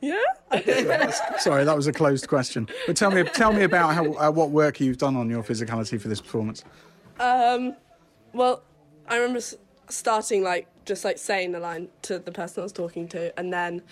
yeah. 0.00 0.16
Sorry, 1.38 1.64
that 1.64 1.76
was 1.76 1.86
a 1.86 1.92
closed 1.92 2.26
question. 2.26 2.68
But 2.86 2.96
tell 2.96 3.10
me, 3.10 3.22
tell 3.22 3.52
me 3.52 3.62
about 3.62 3.94
how 3.94 4.12
uh, 4.14 4.30
what 4.30 4.50
work 4.50 4.80
you've 4.80 4.98
done 4.98 5.16
on 5.16 5.30
your 5.30 5.42
physicality 5.42 6.00
for 6.00 6.08
this 6.08 6.20
performance. 6.20 6.64
Um, 7.20 7.76
well, 8.32 8.62
I 9.08 9.16
remember 9.16 9.40
starting 9.88 10.42
like 10.42 10.66
just 10.84 11.04
like 11.04 11.18
saying 11.18 11.52
the 11.52 11.60
line 11.60 11.88
to 12.02 12.18
the 12.18 12.32
person 12.32 12.60
I 12.60 12.64
was 12.64 12.72
talking 12.72 13.08
to, 13.08 13.38
and 13.38 13.52
then 13.52 13.82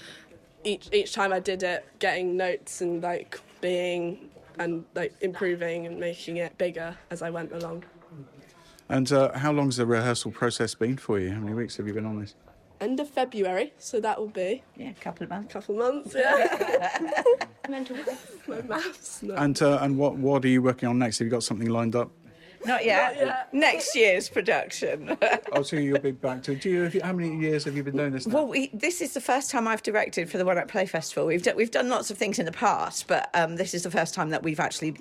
each 0.64 0.88
each 0.92 1.12
time 1.12 1.32
I 1.32 1.40
did 1.40 1.62
it, 1.62 1.86
getting 1.98 2.36
notes 2.36 2.80
and 2.80 3.02
like 3.02 3.40
being 3.60 4.30
and 4.58 4.84
like 4.94 5.14
improving 5.20 5.86
and 5.86 5.98
making 5.98 6.36
it 6.38 6.56
bigger 6.58 6.96
as 7.10 7.22
I 7.22 7.30
went 7.30 7.52
along. 7.52 7.84
And 8.88 9.10
uh, 9.12 9.38
how 9.38 9.52
long 9.52 9.66
has 9.66 9.76
the 9.76 9.86
rehearsal 9.86 10.32
process 10.32 10.74
been 10.74 10.96
for 10.96 11.18
you? 11.18 11.30
How 11.30 11.40
many 11.40 11.54
weeks 11.54 11.76
have 11.76 11.86
you 11.86 11.94
been 11.94 12.06
on 12.06 12.20
this? 12.20 12.34
End 12.80 12.98
of 12.98 13.08
February, 13.08 13.72
so 13.78 14.00
that 14.00 14.18
will 14.18 14.28
be 14.28 14.62
yeah, 14.76 14.88
a 14.88 14.94
couple 14.94 15.24
of 15.24 15.30
months. 15.30 15.50
A 15.50 15.58
couple 15.58 15.80
of 15.80 15.94
months, 15.94 16.16
yeah. 16.18 16.98
Mental 17.68 17.96
My 18.48 18.62
maths. 18.62 19.22
No. 19.22 19.34
And 19.34 19.60
uh, 19.62 19.78
and 19.82 19.96
what 19.96 20.16
what 20.16 20.44
are 20.44 20.48
you 20.48 20.62
working 20.62 20.88
on 20.88 20.98
next? 20.98 21.18
Have 21.18 21.26
you 21.26 21.30
got 21.30 21.42
something 21.42 21.68
lined 21.68 21.94
up? 21.94 22.10
Not 22.66 22.84
yet. 22.84 23.48
Next 23.52 23.94
year's 23.94 24.28
production. 24.28 25.16
Oh, 25.52 25.62
so 25.62 25.76
you'll 25.76 25.98
be 25.98 26.12
back 26.12 26.44
to. 26.44 26.54
Do 26.54 26.70
you? 26.70 26.82
Have 26.82 26.94
you 26.94 27.00
how 27.02 27.12
many 27.12 27.36
years 27.36 27.64
have 27.64 27.74
you 27.76 27.82
been 27.82 27.96
doing 27.96 28.12
this? 28.12 28.26
Now? 28.26 28.36
Well, 28.36 28.46
we, 28.46 28.70
this 28.72 29.00
is 29.00 29.14
the 29.14 29.20
first 29.20 29.50
time 29.50 29.66
I've 29.66 29.82
directed 29.82 30.30
for 30.30 30.38
the 30.38 30.44
One 30.44 30.56
Act 30.58 30.68
Play 30.68 30.86
Festival. 30.86 31.26
We've 31.26 31.42
done, 31.42 31.56
we've 31.56 31.72
done 31.72 31.88
lots 31.88 32.10
of 32.10 32.16
things 32.16 32.38
in 32.38 32.46
the 32.46 32.52
past, 32.52 33.08
but 33.08 33.30
um, 33.34 33.56
this 33.56 33.74
is 33.74 33.82
the 33.82 33.90
first 33.90 34.14
time 34.14 34.30
that 34.30 34.44
we've 34.44 34.60
actually, 34.60 34.96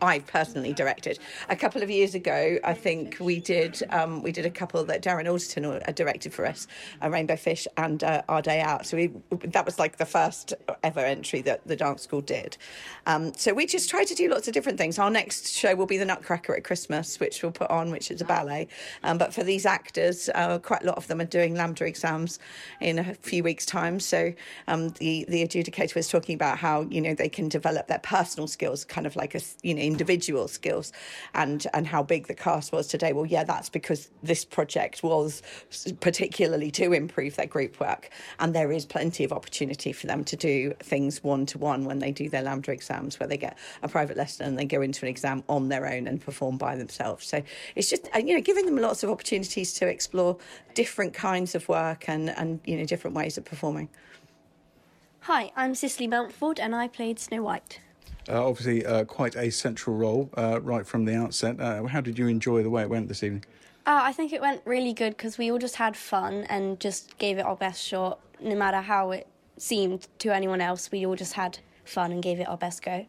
I've 0.00 0.26
personally 0.26 0.72
directed. 0.72 1.20
A 1.50 1.56
couple 1.56 1.82
of 1.82 1.90
years 1.90 2.14
ago, 2.16 2.58
I 2.64 2.74
think 2.74 3.18
we 3.20 3.38
did 3.38 3.82
um, 3.90 4.22
we 4.22 4.32
did 4.32 4.44
a 4.44 4.50
couple 4.50 4.82
that 4.84 5.02
Darren 5.02 5.28
Alderton 5.28 5.64
uh, 5.64 5.92
directed 5.92 6.34
for 6.34 6.46
us, 6.46 6.66
uh, 7.02 7.08
Rainbow 7.10 7.36
Fish 7.36 7.68
and 7.76 8.02
uh, 8.02 8.22
Our 8.28 8.42
Day 8.42 8.60
Out. 8.60 8.86
So 8.86 8.96
we, 8.96 9.12
that 9.30 9.64
was 9.64 9.78
like 9.78 9.98
the 9.98 10.06
first 10.06 10.54
ever 10.82 11.00
entry 11.00 11.42
that 11.42 11.66
the 11.66 11.76
dance 11.76 12.02
school 12.02 12.22
did. 12.22 12.56
Um, 13.06 13.32
so 13.34 13.54
we 13.54 13.66
just 13.66 13.88
try 13.88 14.04
to 14.04 14.14
do 14.14 14.28
lots 14.28 14.48
of 14.48 14.54
different 14.54 14.78
things. 14.78 14.98
Our 14.98 15.10
next 15.10 15.52
show 15.52 15.74
will 15.74 15.86
be 15.86 15.98
the 15.98 16.04
Nutcracker 16.04 16.54
at 16.54 16.64
Christmas, 16.64 17.01
which 17.20 17.42
we'll 17.42 17.52
put 17.52 17.70
on, 17.70 17.90
which 17.90 18.10
is 18.10 18.20
a 18.20 18.24
ballet. 18.24 18.68
Um, 19.02 19.18
but 19.18 19.34
for 19.34 19.42
these 19.42 19.66
actors, 19.66 20.28
uh, 20.34 20.58
quite 20.58 20.82
a 20.82 20.86
lot 20.86 20.96
of 20.96 21.06
them 21.08 21.20
are 21.20 21.26
doing 21.26 21.54
LAMDA 21.54 21.82
exams 21.82 22.38
in 22.80 22.98
a 22.98 23.14
few 23.14 23.42
weeks' 23.42 23.66
time. 23.66 24.00
So 24.00 24.32
um, 24.68 24.90
the 24.90 25.24
the 25.28 25.46
adjudicator 25.46 25.94
was 25.94 26.08
talking 26.08 26.34
about 26.34 26.58
how 26.58 26.82
you 26.82 27.00
know 27.00 27.14
they 27.14 27.28
can 27.28 27.48
develop 27.48 27.88
their 27.88 27.98
personal 27.98 28.46
skills, 28.46 28.84
kind 28.84 29.06
of 29.06 29.16
like 29.16 29.34
a 29.34 29.40
you 29.62 29.74
know 29.74 29.82
individual 29.82 30.48
skills, 30.48 30.92
and 31.34 31.66
and 31.74 31.86
how 31.86 32.02
big 32.02 32.26
the 32.26 32.34
cast 32.34 32.72
was 32.72 32.86
today. 32.86 33.12
Well, 33.12 33.26
yeah, 33.26 33.44
that's 33.44 33.68
because 33.68 34.10
this 34.22 34.44
project 34.44 35.02
was 35.02 35.42
particularly 36.00 36.70
to 36.72 36.92
improve 36.92 37.36
their 37.36 37.46
group 37.46 37.80
work, 37.80 38.10
and 38.38 38.54
there 38.54 38.72
is 38.72 38.86
plenty 38.86 39.24
of 39.24 39.32
opportunity 39.32 39.92
for 39.92 40.06
them 40.06 40.24
to 40.24 40.36
do 40.36 40.72
things 40.80 41.22
one 41.22 41.46
to 41.46 41.58
one 41.58 41.84
when 41.84 41.98
they 41.98 42.12
do 42.12 42.28
their 42.28 42.42
LAMDA 42.42 42.68
exams, 42.68 43.18
where 43.18 43.28
they 43.28 43.36
get 43.36 43.58
a 43.82 43.88
private 43.88 44.16
lesson 44.16 44.46
and 44.46 44.58
they 44.58 44.64
go 44.64 44.82
into 44.82 45.04
an 45.04 45.10
exam 45.10 45.42
on 45.48 45.68
their 45.68 45.86
own 45.86 46.06
and 46.06 46.20
perform 46.20 46.56
by 46.56 46.76
themselves. 46.76 46.91
So 46.92 47.18
it's 47.18 47.32
it's 47.74 47.90
just 47.90 48.08
uh, 48.14 48.18
you 48.18 48.34
know 48.34 48.40
giving 48.40 48.66
them 48.66 48.76
lots 48.76 49.02
of 49.02 49.10
opportunities 49.10 49.72
to 49.74 49.86
explore 49.86 50.36
different 50.74 51.14
kinds 51.14 51.54
of 51.54 51.68
work 51.68 52.08
and 52.08 52.30
and 52.30 52.60
you 52.64 52.76
know 52.76 52.84
different 52.84 53.16
ways 53.16 53.38
of 53.38 53.44
performing. 53.44 53.88
Hi, 55.20 55.52
I'm 55.54 55.74
Cicely 55.74 56.08
Mountford, 56.08 56.58
and 56.58 56.74
I 56.74 56.88
played 56.88 57.20
Snow 57.20 57.44
White. 57.44 57.80
Uh, 58.28 58.46
obviously, 58.48 58.84
uh, 58.84 59.04
quite 59.04 59.36
a 59.36 59.50
central 59.50 59.96
role 59.96 60.30
uh, 60.36 60.60
right 60.60 60.86
from 60.86 61.04
the 61.04 61.14
outset. 61.14 61.60
Uh, 61.60 61.84
how 61.84 62.00
did 62.00 62.18
you 62.18 62.28
enjoy 62.28 62.62
the 62.62 62.70
way 62.70 62.82
it 62.82 62.90
went 62.90 63.08
this 63.08 63.22
evening? 63.22 63.44
Uh, 63.84 64.00
I 64.02 64.12
think 64.12 64.32
it 64.32 64.40
went 64.40 64.62
really 64.64 64.92
good 64.92 65.16
because 65.16 65.38
we 65.38 65.50
all 65.50 65.58
just 65.58 65.76
had 65.76 65.96
fun 65.96 66.44
and 66.48 66.78
just 66.78 67.18
gave 67.18 67.38
it 67.38 67.42
our 67.42 67.56
best 67.56 67.82
shot, 67.82 68.20
no 68.40 68.54
matter 68.54 68.80
how 68.80 69.10
it 69.10 69.26
seemed 69.56 70.06
to 70.18 70.30
anyone 70.30 70.60
else. 70.60 70.90
We 70.92 71.04
all 71.04 71.16
just 71.16 71.32
had 71.32 71.58
fun 71.84 72.12
and 72.12 72.22
gave 72.22 72.38
it 72.38 72.48
our 72.48 72.56
best 72.56 72.82
go. 72.82 73.06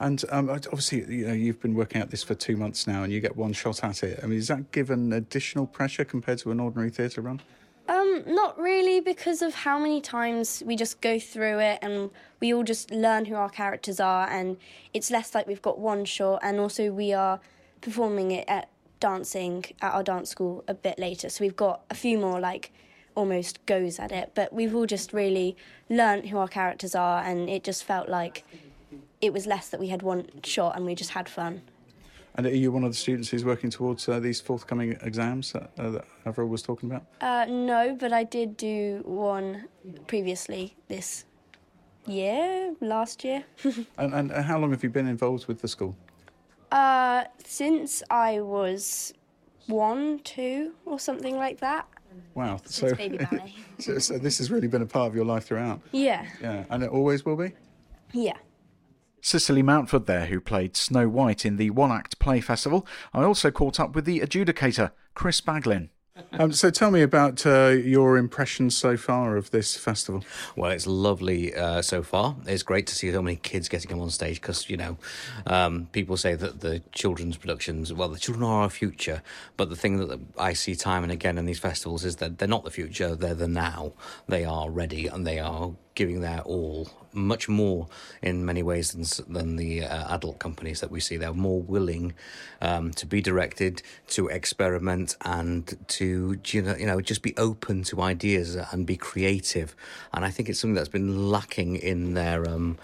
And 0.00 0.24
um, 0.30 0.48
obviously, 0.48 1.04
you 1.12 1.26
know, 1.26 1.32
you've 1.32 1.60
been 1.60 1.74
working 1.74 2.00
at 2.00 2.10
this 2.10 2.22
for 2.22 2.34
two 2.34 2.56
months 2.56 2.86
now, 2.86 3.02
and 3.02 3.12
you 3.12 3.20
get 3.20 3.36
one 3.36 3.52
shot 3.52 3.82
at 3.82 4.02
it. 4.02 4.20
I 4.22 4.26
mean, 4.26 4.38
is 4.38 4.48
that 4.48 4.70
given 4.70 5.12
additional 5.12 5.66
pressure 5.66 6.04
compared 6.04 6.38
to 6.38 6.52
an 6.52 6.60
ordinary 6.60 6.90
theatre 6.90 7.20
run? 7.20 7.40
Um, 7.88 8.22
not 8.26 8.58
really, 8.58 9.00
because 9.00 9.42
of 9.42 9.54
how 9.54 9.78
many 9.78 10.00
times 10.00 10.62
we 10.64 10.76
just 10.76 11.00
go 11.00 11.18
through 11.18 11.58
it 11.60 11.78
and 11.80 12.10
we 12.38 12.52
all 12.52 12.62
just 12.62 12.90
learn 12.90 13.24
who 13.24 13.34
our 13.34 13.48
characters 13.48 13.98
are, 13.98 14.28
and 14.28 14.56
it's 14.92 15.10
less 15.10 15.34
like 15.34 15.46
we've 15.46 15.62
got 15.62 15.78
one 15.78 16.04
shot, 16.04 16.40
and 16.42 16.60
also 16.60 16.90
we 16.92 17.12
are 17.12 17.40
performing 17.80 18.30
it 18.30 18.44
at 18.46 18.68
dancing 19.00 19.64
at 19.80 19.94
our 19.94 20.02
dance 20.02 20.28
school 20.28 20.64
a 20.68 20.74
bit 20.74 20.98
later, 20.98 21.28
so 21.28 21.42
we've 21.42 21.56
got 21.56 21.80
a 21.90 21.94
few 21.94 22.18
more 22.18 22.38
like 22.38 22.72
almost 23.14 23.64
goes 23.66 23.98
at 23.98 24.12
it, 24.12 24.32
but 24.34 24.52
we've 24.52 24.74
all 24.76 24.86
just 24.86 25.12
really 25.12 25.56
learnt 25.88 26.26
who 26.26 26.38
our 26.38 26.46
characters 26.46 26.94
are, 26.94 27.22
and 27.22 27.48
it 27.48 27.64
just 27.64 27.82
felt 27.82 28.08
like 28.08 28.44
it 29.20 29.32
was 29.32 29.46
less 29.46 29.68
that 29.70 29.80
we 29.80 29.88
had 29.88 30.02
one 30.02 30.28
shot 30.44 30.76
and 30.76 30.84
we 30.84 30.94
just 30.94 31.10
had 31.10 31.28
fun. 31.28 31.62
And 32.34 32.46
are 32.46 32.54
you 32.54 32.70
one 32.70 32.84
of 32.84 32.92
the 32.92 32.96
students 32.96 33.28
who's 33.28 33.44
working 33.44 33.68
towards 33.68 34.08
uh, 34.08 34.20
these 34.20 34.40
forthcoming 34.40 34.96
exams 35.02 35.52
that, 35.52 35.70
uh, 35.76 35.90
that 35.90 36.04
Avril 36.24 36.48
was 36.48 36.62
talking 36.62 36.88
about? 36.88 37.04
Uh, 37.20 37.46
no, 37.48 37.96
but 37.98 38.12
I 38.12 38.22
did 38.22 38.56
do 38.56 39.02
one 39.04 39.66
previously 40.06 40.76
this 40.86 41.24
year, 42.06 42.74
last 42.80 43.24
year. 43.24 43.44
and, 43.98 44.14
and 44.14 44.30
how 44.30 44.58
long 44.58 44.70
have 44.70 44.84
you 44.84 44.90
been 44.90 45.08
involved 45.08 45.48
with 45.48 45.60
the 45.60 45.68
school? 45.68 45.96
Uh, 46.70 47.24
since 47.44 48.04
I 48.08 48.40
was 48.40 49.14
one, 49.66 50.20
two, 50.20 50.74
or 50.86 51.00
something 51.00 51.36
like 51.36 51.58
that. 51.58 51.88
Wow. 52.34 52.60
So, 52.64 52.92
so, 53.78 53.98
so, 53.98 54.18
this 54.18 54.38
has 54.38 54.50
really 54.50 54.68
been 54.68 54.82
a 54.82 54.86
part 54.86 55.08
of 55.08 55.14
your 55.16 55.24
life 55.24 55.46
throughout. 55.46 55.80
Yeah. 55.92 56.26
Yeah, 56.40 56.64
and 56.70 56.84
it 56.84 56.90
always 56.90 57.24
will 57.24 57.36
be. 57.36 57.52
Yeah. 58.12 58.36
Cicely 59.20 59.62
Mountford 59.62 60.06
there, 60.06 60.26
who 60.26 60.40
played 60.40 60.76
Snow 60.76 61.08
White 61.08 61.44
in 61.44 61.56
the 61.56 61.70
One 61.70 61.92
Act 61.92 62.18
Play 62.18 62.40
Festival. 62.40 62.86
I 63.12 63.24
also 63.24 63.50
caught 63.50 63.80
up 63.80 63.94
with 63.94 64.04
the 64.04 64.20
adjudicator, 64.20 64.92
Chris 65.14 65.40
Baglin. 65.40 65.88
Um, 66.32 66.52
so 66.52 66.70
tell 66.70 66.90
me 66.90 67.02
about 67.02 67.46
uh, 67.46 67.68
your 67.68 68.16
impressions 68.16 68.76
so 68.76 68.96
far 68.96 69.36
of 69.36 69.50
this 69.50 69.76
festival. 69.76 70.24
Well, 70.56 70.70
it's 70.70 70.86
lovely 70.86 71.54
uh, 71.54 71.82
so 71.82 72.02
far. 72.02 72.36
It's 72.46 72.62
great 72.62 72.86
to 72.88 72.94
see 72.94 73.12
so 73.12 73.22
many 73.22 73.36
kids 73.36 73.68
getting 73.68 73.90
them 73.90 74.00
on 74.00 74.10
stage 74.10 74.40
because, 74.40 74.68
you 74.68 74.76
know, 74.76 74.98
um, 75.46 75.88
people 75.92 76.16
say 76.16 76.34
that 76.34 76.60
the 76.60 76.82
children's 76.92 77.36
productions, 77.36 77.92
well, 77.92 78.08
the 78.08 78.18
children 78.18 78.44
are 78.44 78.62
our 78.62 78.70
future, 78.70 79.22
but 79.56 79.70
the 79.70 79.76
thing 79.76 79.98
that 79.98 80.20
I 80.36 80.52
see 80.52 80.74
time 80.74 81.02
and 81.02 81.12
again 81.12 81.38
in 81.38 81.46
these 81.46 81.60
festivals 81.60 82.04
is 82.04 82.16
that 82.16 82.38
they're 82.38 82.48
not 82.48 82.64
the 82.64 82.70
future, 82.70 83.14
they're 83.14 83.34
the 83.34 83.48
now. 83.48 83.92
They 84.26 84.44
are 84.44 84.70
ready 84.70 85.06
and 85.06 85.26
they 85.26 85.38
are 85.38 85.72
giving 85.98 86.20
their 86.20 86.40
all 86.42 86.88
much 87.12 87.48
more 87.48 87.88
in 88.22 88.44
many 88.44 88.62
ways 88.62 88.92
than, 88.92 89.34
than 89.34 89.56
the 89.56 89.82
uh, 89.84 90.14
adult 90.14 90.38
companies 90.38 90.80
that 90.80 90.92
we 90.92 91.00
see. 91.00 91.16
They're 91.16 91.34
more 91.34 91.60
willing 91.60 92.14
um, 92.62 92.92
to 92.92 93.04
be 93.04 93.20
directed, 93.20 93.82
to 94.10 94.28
experiment, 94.28 95.16
and 95.24 95.76
to 95.88 96.38
you 96.46 96.62
know, 96.62 96.76
you 96.76 96.86
know 96.86 97.00
just 97.00 97.22
be 97.22 97.36
open 97.36 97.82
to 97.90 98.00
ideas 98.00 98.54
and 98.54 98.86
be 98.86 98.96
creative. 98.96 99.74
And 100.14 100.24
I 100.24 100.30
think 100.30 100.48
it's 100.48 100.60
something 100.60 100.76
that's 100.76 100.88
been 100.88 101.30
lacking 101.32 101.74
in 101.74 102.14
their 102.14 102.48
um, 102.48 102.78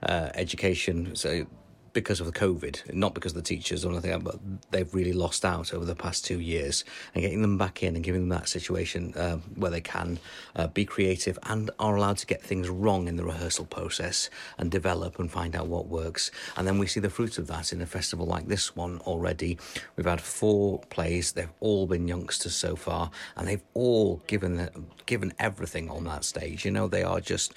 uh, 0.00 0.28
education. 0.34 1.16
So 1.16 1.46
because 1.92 2.20
of 2.20 2.26
the 2.26 2.32
COVID, 2.32 2.92
not 2.94 3.14
because 3.14 3.32
of 3.32 3.36
the 3.36 3.42
teachers 3.42 3.84
or 3.84 3.92
anything, 3.92 4.18
but 4.20 4.36
they've 4.70 4.92
really 4.94 5.12
lost 5.12 5.44
out 5.44 5.74
over 5.74 5.84
the 5.84 5.94
past 5.94 6.24
two 6.24 6.40
years. 6.40 6.84
And 7.14 7.22
getting 7.22 7.42
them 7.42 7.58
back 7.58 7.82
in 7.82 7.96
and 7.96 8.04
giving 8.04 8.22
them 8.22 8.38
that 8.38 8.48
situation 8.48 9.14
uh, 9.16 9.36
where 9.54 9.70
they 9.70 9.80
can 9.80 10.18
uh, 10.56 10.68
be 10.68 10.84
creative 10.84 11.38
and 11.44 11.70
are 11.78 11.96
allowed 11.96 12.18
to 12.18 12.26
get 12.26 12.42
things 12.42 12.68
wrong 12.68 13.08
in 13.08 13.16
the 13.16 13.24
rehearsal 13.24 13.64
process 13.64 14.30
and 14.58 14.70
develop 14.70 15.18
and 15.18 15.30
find 15.30 15.56
out 15.56 15.66
what 15.66 15.88
works. 15.88 16.30
And 16.56 16.66
then 16.66 16.78
we 16.78 16.86
see 16.86 17.00
the 17.00 17.10
fruits 17.10 17.38
of 17.38 17.46
that 17.48 17.72
in 17.72 17.80
a 17.80 17.86
festival 17.86 18.26
like 18.26 18.46
this 18.46 18.76
one 18.76 18.98
already. 19.00 19.58
We've 19.96 20.06
had 20.06 20.20
four 20.20 20.80
plays; 20.90 21.32
they've 21.32 21.52
all 21.60 21.86
been 21.86 22.08
youngsters 22.08 22.54
so 22.54 22.76
far, 22.76 23.10
and 23.36 23.48
they've 23.48 23.62
all 23.74 24.22
given 24.26 24.68
given 25.06 25.32
everything 25.38 25.90
on 25.90 26.04
that 26.04 26.24
stage. 26.24 26.64
You 26.64 26.70
know, 26.70 26.88
they 26.88 27.02
are 27.02 27.20
just 27.20 27.52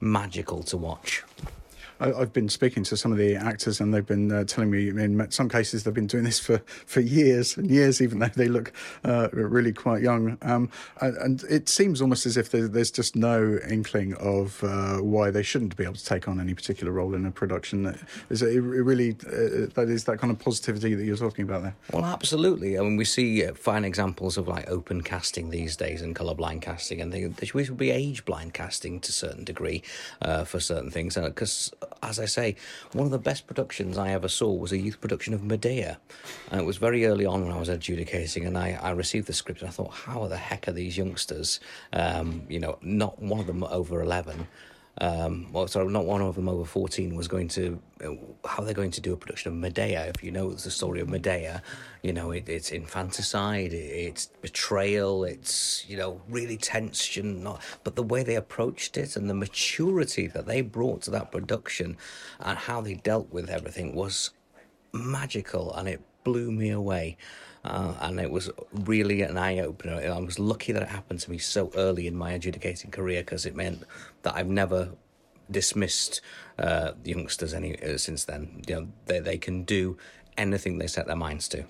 magical 0.00 0.62
to 0.64 0.76
watch. 0.76 1.22
I, 2.02 2.18
have 2.18 2.32
been 2.32 2.48
speaking 2.48 2.82
to 2.84 2.96
some 2.96 3.12
of 3.12 3.18
the 3.18 3.36
actors, 3.36 3.80
and 3.80 3.94
they've 3.94 4.06
been 4.06 4.32
uh, 4.32 4.44
telling 4.44 4.70
me 4.70 4.88
in 4.88 5.30
some 5.30 5.48
cases 5.48 5.84
they've 5.84 5.94
been 5.94 6.06
doing 6.08 6.24
this 6.24 6.40
for, 6.40 6.58
for 6.86 7.00
years 7.00 7.56
and 7.56 7.70
years, 7.70 8.00
even 8.00 8.18
though 8.18 8.26
they 8.26 8.48
look 8.48 8.72
uh, 9.04 9.28
really 9.32 9.72
quite 9.72 10.02
young. 10.02 10.36
Um, 10.42 10.68
and 11.00 11.44
it 11.44 11.68
seems 11.68 12.02
almost 12.02 12.26
as 12.26 12.36
if 12.36 12.50
there's 12.50 12.90
just 12.90 13.14
no 13.14 13.58
inkling 13.68 14.14
of 14.14 14.62
uh, 14.64 14.98
why 14.98 15.30
they 15.30 15.42
shouldn't 15.42 15.76
be 15.76 15.84
able 15.84 15.94
to 15.94 16.04
take 16.04 16.26
on 16.26 16.40
any 16.40 16.54
particular 16.54 16.92
role 16.92 17.14
in 17.14 17.24
a 17.24 17.30
production. 17.30 17.96
Is 18.30 18.42
it 18.42 18.58
really 18.58 19.12
uh, 19.26 19.70
that 19.74 19.86
is 19.88 20.04
that 20.04 20.18
kind 20.18 20.32
of 20.32 20.38
positivity 20.38 20.94
that 20.94 21.04
you're 21.04 21.16
talking 21.16 21.44
about 21.44 21.62
there? 21.62 21.76
Well, 21.92 22.04
absolutely. 22.04 22.78
I 22.78 22.82
mean, 22.82 22.96
we 22.96 23.04
see 23.04 23.44
uh, 23.44 23.54
fine 23.54 23.84
examples 23.84 24.36
of 24.36 24.48
like 24.48 24.68
open 24.68 25.02
casting 25.02 25.50
these 25.50 25.76
days 25.76 26.02
and 26.02 26.16
colorblind 26.16 26.62
casting, 26.62 27.00
and 27.00 27.12
they, 27.12 27.24
they 27.24 27.46
should 27.46 27.76
be 27.76 27.90
age 27.90 28.24
blind 28.24 28.54
casting 28.54 29.00
to 29.00 29.10
a 29.10 29.12
certain 29.12 29.44
degree 29.44 29.82
uh, 30.20 30.44
for 30.44 30.58
certain 30.58 30.90
things 30.90 31.14
because 31.14 31.70
as 32.02 32.18
I 32.18 32.26
say, 32.26 32.56
one 32.92 33.06
of 33.06 33.12
the 33.12 33.18
best 33.18 33.46
productions 33.46 33.98
I 33.98 34.10
ever 34.10 34.28
saw 34.28 34.52
was 34.52 34.72
a 34.72 34.78
youth 34.78 35.00
production 35.00 35.34
of 35.34 35.42
Medea. 35.42 35.98
And 36.50 36.60
it 36.60 36.64
was 36.64 36.76
very 36.76 37.06
early 37.06 37.26
on 37.26 37.44
when 37.44 37.52
I 37.52 37.58
was 37.58 37.68
adjudicating, 37.68 38.46
and 38.46 38.56
I, 38.56 38.78
I 38.80 38.90
received 38.90 39.26
the 39.26 39.32
script, 39.32 39.60
and 39.60 39.68
I 39.68 39.72
thought, 39.72 39.92
how 39.92 40.26
the 40.26 40.36
heck 40.36 40.68
are 40.68 40.72
these 40.72 40.96
youngsters? 40.96 41.60
Um, 41.92 42.42
you 42.48 42.58
know, 42.58 42.78
not 42.82 43.20
one 43.20 43.40
of 43.40 43.46
them 43.46 43.64
over 43.64 44.00
11 44.00 44.46
um, 44.98 45.50
well, 45.52 45.66
sorry, 45.68 45.88
not 45.88 46.04
one 46.04 46.20
of 46.20 46.34
them 46.34 46.48
over 46.48 46.64
14 46.64 47.14
was 47.14 47.26
going 47.26 47.48
to, 47.48 47.80
uh, 48.04 48.10
how 48.46 48.62
they're 48.62 48.74
going 48.74 48.90
to 48.90 49.00
do 49.00 49.14
a 49.14 49.16
production 49.16 49.52
of 49.52 49.58
Medea. 49.58 50.06
If 50.14 50.22
you 50.22 50.30
know 50.30 50.50
it's 50.50 50.64
the 50.64 50.70
story 50.70 51.00
of 51.00 51.08
Medea, 51.08 51.62
you 52.02 52.12
know, 52.12 52.30
it, 52.30 52.48
it's 52.48 52.70
infanticide, 52.70 53.72
it, 53.72 53.76
it's 53.76 54.26
betrayal, 54.26 55.24
it's, 55.24 55.88
you 55.88 55.96
know, 55.96 56.20
really 56.28 56.58
tension. 56.58 57.42
Not, 57.42 57.62
but 57.84 57.96
the 57.96 58.02
way 58.02 58.22
they 58.22 58.36
approached 58.36 58.98
it 58.98 59.16
and 59.16 59.30
the 59.30 59.34
maturity 59.34 60.26
that 60.26 60.46
they 60.46 60.60
brought 60.60 61.02
to 61.02 61.10
that 61.12 61.32
production 61.32 61.96
and 62.40 62.58
how 62.58 62.82
they 62.82 62.94
dealt 62.94 63.32
with 63.32 63.48
everything 63.48 63.94
was 63.94 64.30
magical 64.92 65.72
and 65.74 65.88
it 65.88 66.02
blew 66.22 66.52
me 66.52 66.68
away. 66.68 67.16
Uh, 67.64 67.94
and 68.00 68.18
it 68.18 68.30
was 68.30 68.50
really 68.72 69.22
an 69.22 69.38
eye 69.38 69.60
opener. 69.60 69.94
I 69.94 70.18
was 70.18 70.38
lucky 70.38 70.72
that 70.72 70.82
it 70.82 70.88
happened 70.88 71.20
to 71.20 71.30
me 71.30 71.38
so 71.38 71.70
early 71.76 72.06
in 72.08 72.16
my 72.16 72.32
adjudicating 72.32 72.90
career 72.90 73.22
because 73.22 73.46
it 73.46 73.54
meant 73.54 73.84
that 74.22 74.34
I've 74.34 74.48
never 74.48 74.90
dismissed 75.50 76.20
uh, 76.58 76.92
youngsters 77.04 77.54
any 77.54 77.80
uh, 77.80 77.98
since 77.98 78.24
then. 78.24 78.62
You 78.66 78.74
know, 78.74 78.88
they 79.06 79.20
they 79.20 79.38
can 79.38 79.62
do 79.62 79.96
anything 80.36 80.78
they 80.78 80.88
set 80.88 81.06
their 81.06 81.16
minds 81.16 81.48
to. 81.48 81.64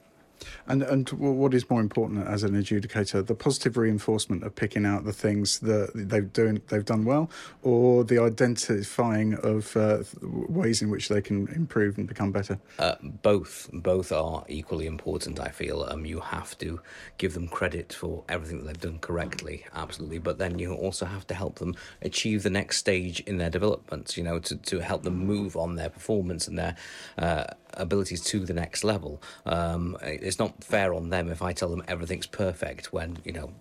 And 0.66 0.82
and 0.82 1.08
what 1.10 1.54
is 1.54 1.68
more 1.68 1.80
important 1.80 2.26
as 2.26 2.42
an 2.42 2.52
adjudicator, 2.52 3.26
the 3.26 3.34
positive 3.34 3.76
reinforcement 3.76 4.44
of 4.44 4.54
picking 4.54 4.86
out 4.86 5.04
the 5.04 5.12
things 5.12 5.58
that 5.60 5.90
they've 5.94 6.32
doing 6.32 6.62
they've 6.68 6.84
done 6.84 7.04
well, 7.04 7.30
or 7.62 8.04
the 8.04 8.18
identifying 8.18 9.34
of 9.34 9.76
uh, 9.76 10.02
ways 10.22 10.82
in 10.82 10.90
which 10.90 11.08
they 11.08 11.20
can 11.20 11.48
improve 11.48 11.98
and 11.98 12.06
become 12.06 12.32
better. 12.32 12.58
Uh, 12.78 12.94
both 13.02 13.68
both 13.72 14.12
are 14.12 14.44
equally 14.48 14.86
important. 14.86 15.40
I 15.40 15.48
feel 15.48 15.84
um, 15.84 16.04
you 16.04 16.20
have 16.20 16.56
to 16.58 16.80
give 17.18 17.34
them 17.34 17.48
credit 17.48 17.92
for 17.92 18.24
everything 18.28 18.58
that 18.58 18.66
they've 18.66 18.90
done 18.90 18.98
correctly, 18.98 19.66
absolutely. 19.74 20.18
But 20.18 20.38
then 20.38 20.58
you 20.58 20.74
also 20.74 21.06
have 21.06 21.26
to 21.28 21.34
help 21.34 21.58
them 21.58 21.74
achieve 22.02 22.42
the 22.42 22.50
next 22.50 22.78
stage 22.78 23.20
in 23.20 23.38
their 23.38 23.50
development. 23.50 24.16
You 24.16 24.24
know, 24.24 24.38
to 24.40 24.56
to 24.56 24.80
help 24.80 25.02
them 25.02 25.16
move 25.26 25.56
on 25.56 25.76
their 25.76 25.90
performance 25.90 26.48
and 26.48 26.58
their 26.58 26.76
uh, 27.18 27.44
abilities 27.74 28.22
to 28.24 28.40
the 28.40 28.54
next 28.54 28.84
level. 28.84 29.22
Um, 29.46 29.96
it's 30.02 30.38
not 30.38 30.62
fair 30.62 30.94
on 30.94 31.10
them 31.10 31.30
if 31.30 31.42
I 31.42 31.52
tell 31.52 31.68
them 31.68 31.82
everything's 31.88 32.26
perfect 32.26 32.92
when 32.92 33.18
you 33.24 33.32
know 33.32 33.52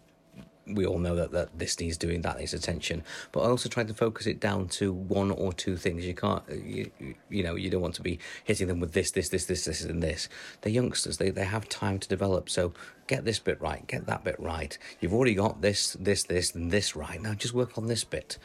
we 0.67 0.85
all 0.85 0.99
know 0.99 1.15
that, 1.15 1.31
that 1.31 1.57
this 1.57 1.79
needs 1.79 1.97
doing, 1.97 2.21
that 2.21 2.37
needs 2.39 2.53
attention. 2.53 3.03
But 3.31 3.41
I 3.41 3.49
also 3.49 3.69
try 3.69 3.83
to 3.83 3.93
focus 3.93 4.27
it 4.27 4.39
down 4.39 4.67
to 4.69 4.93
one 4.93 5.31
or 5.31 5.53
two 5.53 5.77
things. 5.77 6.05
You 6.05 6.13
can't, 6.13 6.43
you, 6.49 6.91
you 7.29 7.43
know, 7.43 7.55
you 7.55 7.69
don't 7.69 7.81
want 7.81 7.95
to 7.95 8.01
be 8.01 8.19
hitting 8.43 8.67
them 8.67 8.79
with 8.79 8.93
this, 8.93 9.11
this, 9.11 9.29
this, 9.29 9.45
this, 9.45 9.65
this, 9.65 9.83
and 9.83 10.01
this. 10.01 10.29
They're 10.61 10.71
youngsters. 10.71 11.17
They 11.17 11.29
they 11.29 11.45
have 11.45 11.67
time 11.69 11.99
to 11.99 12.07
develop. 12.07 12.49
So 12.49 12.73
get 13.07 13.25
this 13.25 13.39
bit 13.39 13.59
right, 13.61 13.85
get 13.87 14.05
that 14.05 14.23
bit 14.23 14.39
right. 14.39 14.77
You've 14.99 15.13
already 15.13 15.35
got 15.35 15.61
this, 15.61 15.93
this, 15.99 16.23
this, 16.23 16.53
and 16.53 16.71
this 16.71 16.95
right. 16.95 17.21
Now 17.21 17.33
just 17.33 17.53
work 17.53 17.77
on 17.77 17.87
this 17.87 18.03
bit 18.03 18.37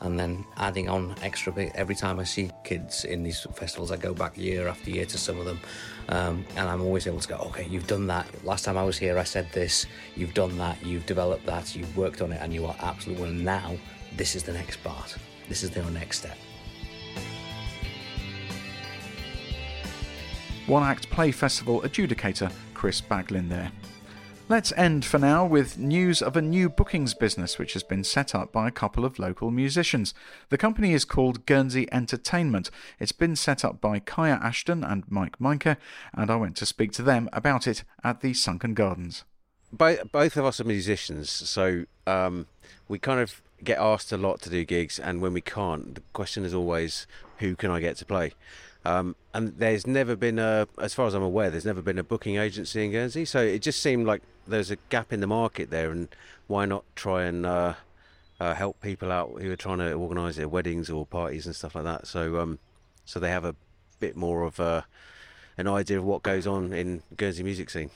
and 0.00 0.18
then 0.18 0.44
adding 0.56 0.88
on 0.88 1.14
extra 1.22 1.52
bit 1.52 1.72
every 1.74 1.94
time 1.94 2.20
I 2.20 2.24
see 2.24 2.50
kids 2.64 3.04
in 3.04 3.22
these 3.22 3.46
festivals. 3.54 3.90
I 3.90 3.96
go 3.96 4.14
back 4.14 4.36
year 4.36 4.68
after 4.68 4.90
year 4.90 5.06
to 5.06 5.18
some 5.18 5.38
of 5.38 5.46
them, 5.46 5.60
um, 6.08 6.44
and 6.56 6.68
I'm 6.68 6.82
always 6.82 7.06
able 7.06 7.20
to 7.20 7.28
go, 7.28 7.36
okay, 7.36 7.66
you've 7.66 7.86
done 7.86 8.06
that. 8.08 8.26
Last 8.44 8.64
time 8.64 8.76
I 8.76 8.84
was 8.84 8.98
here, 8.98 9.18
I 9.18 9.24
said 9.24 9.50
this. 9.52 9.86
You've 10.16 10.34
done 10.34 10.58
that. 10.58 10.84
You've 10.84 11.06
developed 11.06 11.46
that. 11.46 11.74
You've 11.74 11.96
worked 11.96 12.20
on 12.20 12.32
it, 12.32 12.40
and 12.42 12.52
you 12.52 12.66
are 12.66 12.76
absolutely. 12.80 13.24
Well, 13.24 13.32
now 13.32 13.76
this 14.16 14.34
is 14.34 14.42
the 14.42 14.52
next 14.52 14.82
part. 14.84 15.16
This 15.48 15.62
is 15.62 15.70
the 15.70 15.82
next 15.90 16.18
step. 16.18 16.36
One 20.66 20.82
Act 20.82 21.10
Play 21.10 21.30
Festival 21.30 21.82
adjudicator 21.82 22.50
Chris 22.72 23.00
Baglin 23.00 23.50
there. 23.50 23.70
Let's 24.46 24.72
end 24.72 25.06
for 25.06 25.18
now 25.18 25.46
with 25.46 25.78
news 25.78 26.20
of 26.20 26.36
a 26.36 26.42
new 26.42 26.68
bookings 26.68 27.14
business 27.14 27.58
which 27.58 27.72
has 27.72 27.82
been 27.82 28.04
set 28.04 28.34
up 28.34 28.52
by 28.52 28.68
a 28.68 28.70
couple 28.70 29.06
of 29.06 29.18
local 29.18 29.50
musicians. 29.50 30.12
The 30.50 30.58
company 30.58 30.92
is 30.92 31.06
called 31.06 31.46
Guernsey 31.46 31.88
Entertainment. 31.90 32.70
It's 33.00 33.10
been 33.10 33.36
set 33.36 33.64
up 33.64 33.80
by 33.80 34.00
Kiya 34.00 34.38
Ashton 34.42 34.84
and 34.84 35.10
Mike 35.10 35.38
Meinke, 35.38 35.78
and 36.12 36.30
I 36.30 36.36
went 36.36 36.56
to 36.56 36.66
speak 36.66 36.92
to 36.92 37.02
them 37.02 37.30
about 37.32 37.66
it 37.66 37.84
at 38.04 38.20
the 38.20 38.34
Sunken 38.34 38.74
Gardens. 38.74 39.24
Both, 39.72 40.12
both 40.12 40.36
of 40.36 40.44
us 40.44 40.60
are 40.60 40.64
musicians, 40.64 41.30
so 41.30 41.86
um, 42.06 42.46
we 42.86 42.98
kind 42.98 43.20
of 43.20 43.40
get 43.64 43.78
asked 43.78 44.12
a 44.12 44.18
lot 44.18 44.42
to 44.42 44.50
do 44.50 44.62
gigs, 44.66 44.98
and 44.98 45.22
when 45.22 45.32
we 45.32 45.40
can't, 45.40 45.94
the 45.94 46.02
question 46.12 46.44
is 46.44 46.52
always, 46.52 47.06
who 47.38 47.56
can 47.56 47.70
I 47.70 47.80
get 47.80 47.96
to 47.96 48.04
play? 48.04 48.34
Um, 48.84 49.16
and 49.32 49.56
there's 49.56 49.86
never 49.86 50.14
been 50.14 50.38
a, 50.38 50.68
as 50.78 50.92
far 50.92 51.06
as 51.06 51.14
I'm 51.14 51.22
aware, 51.22 51.50
there's 51.50 51.64
never 51.64 51.80
been 51.80 51.98
a 51.98 52.04
booking 52.04 52.36
agency 52.36 52.84
in 52.84 52.90
Guernsey. 52.90 53.24
So 53.24 53.40
it 53.40 53.60
just 53.60 53.80
seemed 53.80 54.06
like 54.06 54.22
there's 54.46 54.70
a 54.70 54.76
gap 54.90 55.12
in 55.12 55.20
the 55.20 55.26
market 55.26 55.70
there, 55.70 55.90
and 55.90 56.08
why 56.46 56.66
not 56.66 56.84
try 56.94 57.24
and 57.24 57.46
uh, 57.46 57.74
uh, 58.40 58.54
help 58.54 58.80
people 58.80 59.10
out 59.10 59.40
who 59.40 59.50
are 59.50 59.56
trying 59.56 59.78
to 59.78 59.92
organise 59.92 60.36
their 60.36 60.48
weddings 60.48 60.90
or 60.90 61.06
parties 61.06 61.46
and 61.46 61.56
stuff 61.56 61.74
like 61.74 61.84
that. 61.84 62.06
So 62.06 62.40
um, 62.40 62.58
so 63.04 63.18
they 63.18 63.30
have 63.30 63.44
a 63.44 63.54
bit 64.00 64.16
more 64.16 64.42
of 64.42 64.60
a, 64.60 64.62
uh, 64.62 64.82
an 65.56 65.68
idea 65.68 65.98
of 65.98 66.04
what 66.04 66.22
goes 66.22 66.46
on 66.46 66.72
in 66.72 67.02
Guernsey 67.16 67.42
music 67.42 67.70
scene. 67.70 67.90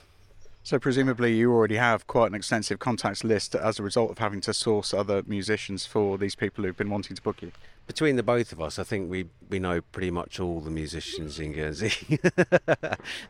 So 0.69 0.77
presumably 0.77 1.33
you 1.33 1.51
already 1.51 1.77
have 1.77 2.05
quite 2.05 2.27
an 2.27 2.35
extensive 2.35 2.77
contacts 2.77 3.23
list 3.23 3.55
as 3.55 3.79
a 3.79 3.81
result 3.81 4.11
of 4.11 4.19
having 4.19 4.39
to 4.41 4.53
source 4.53 4.93
other 4.93 5.23
musicians 5.25 5.87
for 5.87 6.19
these 6.19 6.35
people 6.35 6.63
who've 6.63 6.77
been 6.77 6.91
wanting 6.91 7.15
to 7.15 7.21
book 7.23 7.41
you. 7.41 7.51
Between 7.87 8.17
the 8.17 8.21
both 8.21 8.51
of 8.51 8.61
us, 8.61 8.77
I 8.77 8.83
think 8.83 9.09
we, 9.09 9.29
we 9.49 9.57
know 9.57 9.81
pretty 9.81 10.11
much 10.11 10.39
all 10.39 10.59
the 10.59 10.69
musicians 10.69 11.39
in 11.39 11.53
Guernsey. 11.53 11.89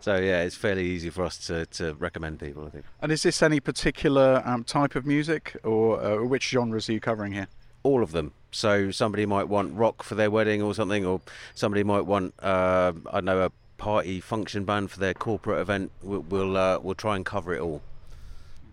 so 0.01 0.17
yeah, 0.17 0.41
it's 0.41 0.57
fairly 0.57 0.85
easy 0.85 1.09
for 1.09 1.23
us 1.23 1.37
to, 1.47 1.65
to 1.67 1.93
recommend 1.93 2.41
people. 2.41 2.65
I 2.65 2.71
think. 2.71 2.83
And 3.01 3.09
is 3.09 3.23
this 3.23 3.41
any 3.41 3.61
particular 3.61 4.43
um, 4.43 4.65
type 4.65 4.95
of 4.95 5.05
music, 5.05 5.55
or 5.63 6.03
uh, 6.03 6.25
which 6.25 6.49
genres 6.49 6.89
are 6.89 6.91
you 6.91 6.99
covering 6.99 7.31
here? 7.31 7.47
All 7.83 8.03
of 8.03 8.11
them. 8.11 8.33
So 8.51 8.91
somebody 8.91 9.25
might 9.25 9.47
want 9.47 9.73
rock 9.77 10.03
for 10.03 10.15
their 10.15 10.29
wedding 10.29 10.61
or 10.61 10.75
something, 10.75 11.05
or 11.05 11.21
somebody 11.55 11.85
might 11.85 12.05
want 12.05 12.33
uh, 12.43 12.91
I 13.13 13.21
know 13.21 13.45
a 13.45 13.51
party 13.79 14.19
function 14.19 14.65
band 14.65 14.91
for 14.91 14.99
their 14.99 15.15
corporate 15.15 15.59
event. 15.59 15.91
We'll 16.03 16.21
we'll, 16.21 16.55
uh, 16.55 16.79
we'll 16.79 16.95
try 16.95 17.15
and 17.15 17.25
cover 17.25 17.53
it 17.53 17.61
all. 17.61 17.81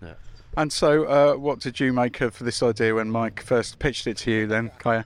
Yeah. 0.03 0.15
And 0.57 0.73
so, 0.73 1.05
uh, 1.05 1.35
what 1.37 1.61
did 1.61 1.81
you 1.81 1.93
make 1.93 2.21
of 2.21 2.39
this 2.39 2.63
idea 2.63 2.95
when 2.95 3.11
Mike 3.11 3.41
first 3.41 3.79
pitched 3.79 4.07
it 4.07 4.19
to 4.19 4.31
you? 4.31 4.47
Then, 4.47 4.71
Kiya. 4.79 5.05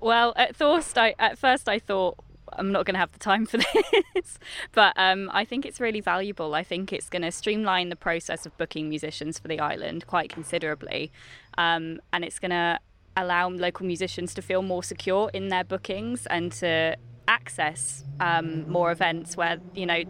Well, 0.00 0.32
at 0.36 0.56
first, 0.56 0.96
I 0.96 1.14
at 1.18 1.38
first 1.38 1.68
I 1.68 1.78
thought 1.78 2.16
I'm 2.52 2.72
not 2.72 2.86
going 2.86 2.94
to 2.94 3.00
have 3.00 3.12
the 3.12 3.18
time 3.18 3.44
for 3.44 3.58
this, 4.14 4.38
but 4.72 4.92
um, 4.96 5.30
I 5.32 5.44
think 5.44 5.66
it's 5.66 5.80
really 5.80 6.00
valuable. 6.00 6.54
I 6.54 6.62
think 6.62 6.92
it's 6.92 7.08
going 7.08 7.22
to 7.22 7.32
streamline 7.32 7.88
the 7.88 7.96
process 7.96 8.46
of 8.46 8.56
booking 8.56 8.88
musicians 8.88 9.38
for 9.38 9.48
the 9.48 9.60
island 9.60 10.06
quite 10.06 10.30
considerably, 10.30 11.10
um, 11.58 12.00
and 12.12 12.24
it's 12.24 12.38
going 12.38 12.52
to 12.52 12.78
allow 13.16 13.48
local 13.48 13.86
musicians 13.86 14.34
to 14.34 14.42
feel 14.42 14.62
more 14.62 14.82
secure 14.82 15.30
in 15.32 15.48
their 15.48 15.64
bookings 15.64 16.26
and 16.26 16.52
to 16.52 16.96
access 17.28 18.04
um, 18.20 18.68
more 18.70 18.90
events 18.92 19.36
where 19.36 19.58
you 19.74 19.86
know 19.86 20.02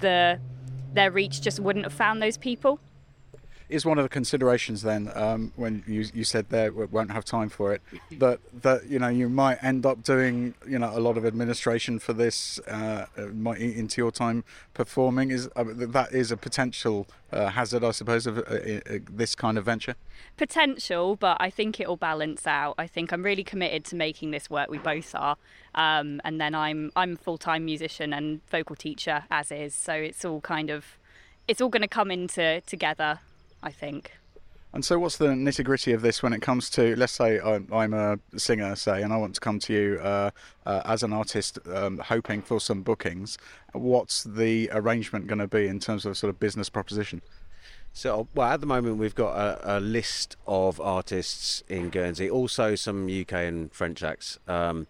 the 0.00 0.38
their 0.94 1.10
reach 1.10 1.40
just 1.40 1.58
wouldn't 1.60 1.84
have 1.84 1.92
found 1.92 2.22
those 2.22 2.36
people 2.36 2.80
is 3.72 3.86
one 3.86 3.98
of 3.98 4.04
the 4.04 4.08
considerations 4.08 4.82
then 4.82 5.10
um, 5.14 5.52
when 5.56 5.82
you, 5.86 6.04
you 6.12 6.24
said 6.24 6.48
there 6.50 6.70
we 6.70 6.84
won't 6.86 7.10
have 7.10 7.24
time 7.24 7.48
for 7.48 7.72
it 7.72 7.80
that 8.18 8.38
that 8.62 8.86
you 8.86 8.98
know 8.98 9.08
you 9.08 9.28
might 9.28 9.62
end 9.64 9.86
up 9.86 10.02
doing 10.02 10.54
you 10.68 10.78
know 10.78 10.96
a 10.96 11.00
lot 11.00 11.16
of 11.16 11.24
administration 11.24 11.98
for 11.98 12.12
this 12.12 12.58
uh, 12.68 13.06
might 13.32 13.60
eat 13.60 13.76
into 13.76 14.00
your 14.00 14.10
time 14.10 14.44
performing. 14.74 15.30
Is 15.30 15.48
uh, 15.56 15.64
that 15.66 16.12
is 16.12 16.30
a 16.30 16.36
potential 16.36 17.06
uh, 17.32 17.48
hazard 17.48 17.82
I 17.82 17.92
suppose 17.92 18.26
of 18.26 18.38
uh, 18.38 18.42
uh, 18.42 18.98
this 19.10 19.34
kind 19.34 19.56
of 19.56 19.64
venture? 19.64 19.96
Potential 20.36 21.16
but 21.16 21.36
I 21.40 21.50
think 21.50 21.80
it 21.80 21.88
will 21.88 21.96
balance 21.96 22.46
out. 22.46 22.74
I 22.78 22.86
think 22.86 23.12
I'm 23.12 23.22
really 23.22 23.44
committed 23.44 23.84
to 23.86 23.96
making 23.96 24.30
this 24.30 24.50
work. 24.50 24.70
We 24.70 24.78
both 24.78 25.14
are. 25.14 25.36
Um, 25.74 26.20
and 26.24 26.40
then 26.40 26.54
I'm 26.54 26.92
I'm 26.94 27.14
a 27.14 27.16
full-time 27.16 27.64
musician 27.64 28.12
and 28.12 28.46
vocal 28.50 28.76
teacher 28.76 29.24
as 29.30 29.50
is. 29.50 29.74
So 29.74 29.94
it's 29.94 30.24
all 30.24 30.40
kind 30.42 30.68
of 30.70 30.98
it's 31.48 31.60
all 31.60 31.68
going 31.68 31.82
to 31.82 31.88
come 31.88 32.10
into 32.10 32.60
together 32.66 33.20
I 33.62 33.70
think. 33.70 34.12
And 34.74 34.82
so, 34.82 34.98
what's 34.98 35.18
the 35.18 35.26
nitty 35.26 35.64
gritty 35.64 35.92
of 35.92 36.00
this 36.00 36.22
when 36.22 36.32
it 36.32 36.40
comes 36.40 36.70
to, 36.70 36.96
let's 36.96 37.12
say, 37.12 37.38
I'm, 37.40 37.92
a 37.92 38.18
singer, 38.36 38.74
say, 38.74 39.02
and 39.02 39.12
I 39.12 39.18
want 39.18 39.34
to 39.34 39.40
come 39.40 39.58
to 39.60 39.72
you 39.72 40.00
uh, 40.00 40.30
uh, 40.64 40.80
as 40.86 41.02
an 41.02 41.12
artist, 41.12 41.58
um, 41.68 41.98
hoping 41.98 42.40
for 42.40 42.58
some 42.58 42.82
bookings. 42.82 43.36
What's 43.72 44.24
the 44.24 44.70
arrangement 44.72 45.26
going 45.26 45.40
to 45.40 45.46
be 45.46 45.66
in 45.66 45.78
terms 45.78 46.06
of 46.06 46.16
sort 46.16 46.30
of 46.30 46.40
business 46.40 46.70
proposition? 46.70 47.20
So, 47.92 48.28
well, 48.34 48.48
at 48.48 48.62
the 48.62 48.66
moment, 48.66 48.96
we've 48.96 49.14
got 49.14 49.36
a, 49.36 49.76
a 49.76 49.80
list 49.80 50.36
of 50.46 50.80
artists 50.80 51.62
in 51.68 51.90
Guernsey, 51.90 52.30
also 52.30 52.74
some 52.74 53.06
UK 53.06 53.32
and 53.32 53.70
French 53.74 54.02
acts. 54.02 54.38
Um, 54.48 54.86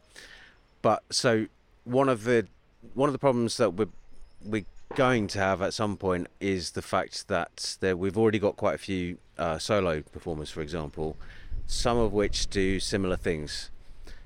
but 0.80 1.02
so, 1.10 1.46
one 1.82 2.08
of 2.08 2.22
the 2.22 2.46
one 2.94 3.08
of 3.08 3.12
the 3.12 3.18
problems 3.18 3.56
that 3.56 3.70
we 3.70 3.86
we 4.44 4.64
going 4.94 5.26
to 5.28 5.38
have 5.38 5.62
at 5.62 5.74
some 5.74 5.96
point 5.96 6.28
is 6.40 6.72
the 6.72 6.82
fact 6.82 7.28
that 7.28 7.76
there, 7.80 7.96
we've 7.96 8.18
already 8.18 8.38
got 8.38 8.56
quite 8.56 8.74
a 8.74 8.78
few 8.78 9.18
uh, 9.38 9.58
solo 9.58 10.02
performers, 10.02 10.50
for 10.50 10.60
example, 10.60 11.16
some 11.66 11.96
of 11.98 12.12
which 12.12 12.48
do 12.48 12.78
similar 12.78 13.16
things. 13.16 13.70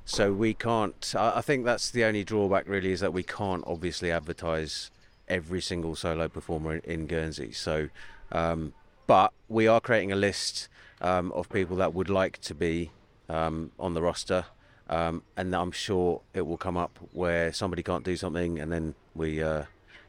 So 0.04 0.32
we 0.32 0.54
can't. 0.54 1.14
I 1.16 1.40
think 1.40 1.64
that's 1.64 1.90
the 1.90 2.04
only 2.04 2.24
drawback, 2.24 2.68
really, 2.68 2.92
is 2.92 3.00
that 3.00 3.12
we 3.12 3.22
can't 3.22 3.64
obviously 3.66 4.12
advertise 4.12 4.90
every 5.28 5.60
single 5.60 5.96
solo 5.96 6.28
performer 6.28 6.76
in, 6.76 6.80
in 6.80 7.06
Guernsey. 7.06 7.52
So, 7.52 7.88
um, 8.30 8.72
but 9.06 9.32
we 9.48 9.66
are 9.66 9.80
creating 9.80 10.12
a 10.12 10.16
list 10.16 10.68
um, 11.00 11.32
of 11.32 11.48
people 11.48 11.76
that 11.76 11.92
would 11.92 12.08
like 12.08 12.40
to 12.42 12.54
be 12.54 12.90
um, 13.28 13.72
on 13.78 13.94
the 13.94 14.02
roster. 14.02 14.44
Um, 14.88 15.22
and 15.36 15.54
I'm 15.54 15.72
sure 15.72 16.20
it 16.32 16.46
will 16.46 16.56
come 16.56 16.76
up 16.76 16.98
where 17.12 17.52
somebody 17.52 17.82
can't 17.82 18.04
do 18.04 18.16
something, 18.16 18.60
and 18.60 18.70
then 18.70 18.94
we 19.16 19.42
uh, 19.42 19.64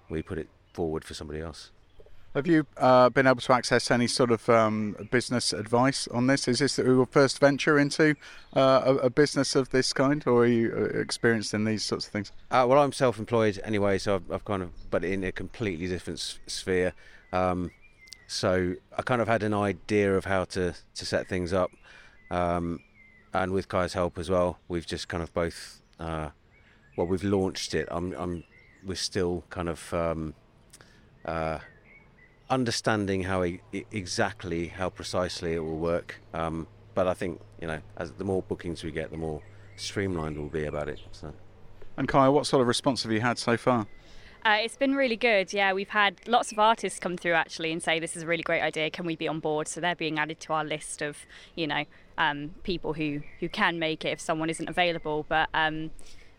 we 0.09 0.21
put 0.21 0.37
it 0.37 0.49
forward 0.73 1.03
for 1.03 1.13
somebody 1.13 1.41
else. 1.41 1.71
Have 2.35 2.45
you 2.45 2.67
uh, 2.77 3.09
been 3.09 3.25
able 3.25 3.41
to 3.41 3.53
access 3.53 3.89
any 3.89 4.05
sort 4.05 4.29
of 4.29 4.47
um, 4.47 4.95
business 5.09 5.53
advice 5.53 6.07
on 6.09 6.27
this? 6.27 6.47
Is 6.47 6.59
this 6.59 6.77
your 6.77 7.07
first 7.07 7.39
venture 7.39 7.79
into 7.79 8.15
uh, 8.55 8.81
a, 8.85 8.95
a, 9.07 9.09
business 9.09 9.55
of 9.55 9.71
this 9.71 9.91
kind, 9.91 10.21
or 10.27 10.43
are 10.43 10.45
you 10.45 10.71
uh, 10.71 10.99
experienced 10.99 11.55
in 11.55 11.65
these 11.65 11.83
sorts 11.83 12.05
of 12.05 12.11
things? 12.11 12.31
Uh, 12.51 12.63
well, 12.69 12.79
I'm 12.79 12.91
self-employed 12.91 13.59
anyway, 13.63 13.97
so 13.97 14.15
I've, 14.15 14.31
I've, 14.31 14.45
kind 14.45 14.61
of, 14.61 14.69
but 14.91 15.03
in 15.03 15.23
a 15.23 15.31
completely 15.31 15.87
different 15.87 16.19
sphere. 16.45 16.93
Um, 17.33 17.71
so 18.27 18.75
I 18.95 19.01
kind 19.01 19.19
of 19.19 19.27
had 19.27 19.41
an 19.41 19.55
idea 19.55 20.15
of 20.15 20.25
how 20.25 20.43
to 20.45 20.75
to 20.93 21.05
set 21.05 21.27
things 21.27 21.53
up, 21.53 21.71
um, 22.29 22.81
and 23.33 23.51
with 23.51 23.67
Kai's 23.67 23.93
help 23.93 24.19
as 24.19 24.29
well, 24.29 24.59
we've 24.67 24.85
just 24.85 25.07
kind 25.07 25.23
of 25.23 25.33
both. 25.33 25.81
Uh, 25.99 26.29
well, 26.97 27.07
we've 27.07 27.23
launched 27.23 27.73
it. 27.73 27.87
I'm, 27.89 28.13
I'm 28.13 28.43
we're 28.87 28.95
still 28.95 29.43
kind 29.49 29.69
of 29.69 29.93
um, 29.93 30.33
uh, 31.25 31.59
understanding 32.49 33.23
how 33.23 33.43
e- 33.43 33.61
exactly 33.91 34.67
how 34.67 34.89
precisely 34.89 35.53
it 35.53 35.59
will 35.59 35.77
work. 35.77 36.21
Um, 36.33 36.67
but 36.95 37.07
I 37.07 37.13
think 37.13 37.41
you 37.61 37.67
know, 37.67 37.79
as 37.97 38.11
the 38.13 38.23
more 38.23 38.41
bookings 38.41 38.83
we 38.83 38.91
get, 38.91 39.11
the 39.11 39.17
more 39.17 39.41
streamlined 39.75 40.37
we'll 40.37 40.49
be 40.49 40.65
about 40.65 40.89
it. 40.89 40.99
So. 41.11 41.33
And 41.97 42.07
Kiya, 42.07 42.31
what 42.31 42.45
sort 42.45 42.61
of 42.61 42.67
response 42.67 43.03
have 43.03 43.11
you 43.11 43.21
had 43.21 43.37
so 43.37 43.57
far? 43.57 43.87
Uh, 44.45 44.59
it's 44.61 44.77
been 44.77 44.95
really 44.95 45.17
good. 45.17 45.51
Yeah, 45.51 45.73
we've 45.73 45.89
had 45.89 46.21
lots 46.27 46.51
of 46.51 46.59
artists 46.59 46.99
come 46.99 47.17
through 47.17 47.33
actually 47.33 47.71
and 47.71 47.83
say 47.83 47.99
this 47.99 48.15
is 48.15 48.23
a 48.23 48.27
really 48.27 48.43
great 48.43 48.61
idea. 48.61 48.89
Can 48.89 49.05
we 49.05 49.15
be 49.15 49.27
on 49.27 49.39
board? 49.39 49.67
So 49.67 49.81
they're 49.81 49.95
being 49.95 50.19
added 50.19 50.39
to 50.41 50.53
our 50.53 50.63
list 50.63 51.01
of, 51.01 51.17
you 51.55 51.67
know, 51.67 51.83
um, 52.17 52.51
people 52.63 52.93
who 52.93 53.21
who 53.39 53.49
can 53.49 53.77
make 53.77 54.05
it 54.05 54.09
if 54.09 54.21
someone 54.21 54.49
isn't 54.49 54.69
available. 54.69 55.25
But 55.27 55.49
um, 55.53 55.91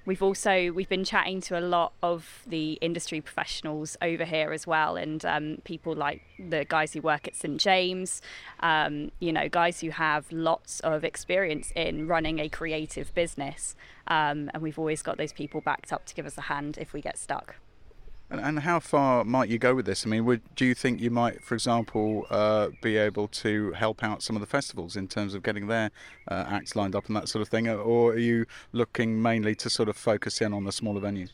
We've 0.08 0.22
also 0.22 0.72
we've 0.72 0.88
been 0.88 1.04
chatting 1.04 1.42
to 1.42 1.58
a 1.58 1.60
lot 1.60 1.92
of 2.02 2.42
the 2.46 2.78
industry 2.80 3.20
professionals 3.20 3.94
over 4.00 4.24
here 4.24 4.52
as 4.52 4.66
well, 4.66 4.96
and 4.96 5.22
um, 5.26 5.58
people 5.64 5.94
like 5.94 6.22
the 6.38 6.64
guys 6.66 6.94
who 6.94 7.02
work 7.02 7.28
at 7.28 7.36
St 7.36 7.60
James, 7.60 8.22
um, 8.60 9.10
you 9.20 9.34
know, 9.34 9.50
guys 9.50 9.82
who 9.82 9.90
have 9.90 10.24
lots 10.32 10.80
of 10.80 11.04
experience 11.04 11.74
in 11.76 12.06
running 12.06 12.38
a 12.38 12.48
creative 12.48 13.14
business, 13.14 13.76
um, 14.06 14.50
and 14.54 14.62
we've 14.62 14.78
always 14.78 15.02
got 15.02 15.18
those 15.18 15.34
people 15.34 15.60
backed 15.60 15.92
up 15.92 16.06
to 16.06 16.14
give 16.14 16.24
us 16.24 16.38
a 16.38 16.42
hand 16.42 16.78
if 16.80 16.94
we 16.94 17.02
get 17.02 17.18
stuck. 17.18 17.56
And, 18.30 18.40
and 18.40 18.60
how 18.60 18.78
far 18.78 19.24
might 19.24 19.48
you 19.48 19.58
go 19.58 19.74
with 19.74 19.86
this? 19.86 20.04
I 20.04 20.08
mean, 20.10 20.24
would 20.26 20.42
do 20.54 20.66
you 20.66 20.74
think 20.74 21.00
you 21.00 21.10
might, 21.10 21.42
for 21.42 21.54
example, 21.54 22.26
uh, 22.30 22.68
be 22.82 22.96
able 22.96 23.28
to 23.28 23.72
help 23.72 24.04
out 24.04 24.22
some 24.22 24.36
of 24.36 24.40
the 24.40 24.46
festivals 24.46 24.96
in 24.96 25.08
terms 25.08 25.34
of 25.34 25.42
getting 25.42 25.66
their 25.66 25.90
uh, 26.30 26.44
acts 26.46 26.76
lined 26.76 26.94
up 26.94 27.06
and 27.06 27.16
that 27.16 27.28
sort 27.28 27.42
of 27.42 27.48
thing, 27.48 27.68
or 27.68 28.12
are 28.12 28.18
you 28.18 28.44
looking 28.72 29.22
mainly 29.22 29.54
to 29.56 29.70
sort 29.70 29.88
of 29.88 29.96
focus 29.96 30.40
in 30.40 30.52
on 30.52 30.64
the 30.64 30.72
smaller 30.72 31.00
venues? 31.00 31.30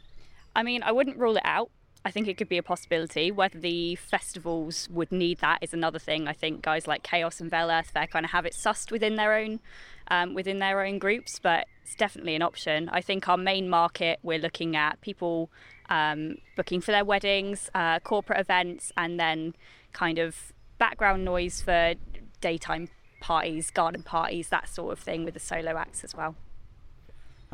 I 0.55 0.63
mean, 0.63 0.83
I 0.85 0.93
wouldn't 0.93 1.17
rule 1.17 1.37
it 1.37 1.45
out. 1.45 1.71
I 2.07 2.11
think 2.11 2.29
it 2.29 2.37
could 2.37 2.51
be 2.51 2.59
a 2.59 2.63
possibility. 2.63 3.31
Whether 3.31 3.59
the 3.59 3.97
festivals 3.97 4.89
would 4.91 5.11
need 5.11 5.39
that 5.39 5.59
is 5.63 5.73
another 5.73 5.99
thing. 5.99 6.29
I 6.29 6.35
think 6.35 6.63
guys 6.63 6.87
like 6.87 7.03
Chaos 7.03 7.41
and 7.41 7.51
Vale 7.51 7.71
Earth 7.71 7.91
Fair 7.91 8.07
kind 8.07 8.27
of 8.27 8.31
have 8.33 8.45
it 8.45 8.53
sussed 8.53 8.93
within 8.93 9.17
their 9.17 9.35
own 9.35 9.61
um, 10.09 10.35
within 10.35 10.59
their 10.59 10.85
own 10.85 10.99
groups, 10.99 11.41
but 11.43 11.67
it's 11.83 11.95
definitely 11.95 12.35
an 12.35 12.43
option. 12.43 12.91
I 12.91 13.01
think 13.01 13.27
our 13.29 13.39
main 13.39 13.69
market 13.71 14.19
we're 14.23 14.39
looking 14.39 14.77
at 14.77 15.01
people 15.01 15.51
um, 15.89 16.37
booking 16.57 16.81
for 16.81 16.93
their 16.93 17.05
weddings, 17.05 17.71
uh, 17.75 18.01
corporate 18.01 18.41
events, 18.41 18.93
and 18.97 19.19
then 19.19 19.55
kind 19.93 20.19
of 20.19 20.53
background 20.79 21.25
noise 21.25 21.61
for 21.61 21.95
daytime 22.41 22.89
parties, 23.21 23.71
garden 23.71 24.03
parties, 24.03 24.49
that 24.49 24.69
sort 24.69 24.93
of 24.93 24.99
thing 24.99 25.25
with 25.25 25.35
the 25.35 25.41
solo 25.41 25.77
acts 25.77 26.05
as 26.05 26.15
well. 26.15 26.37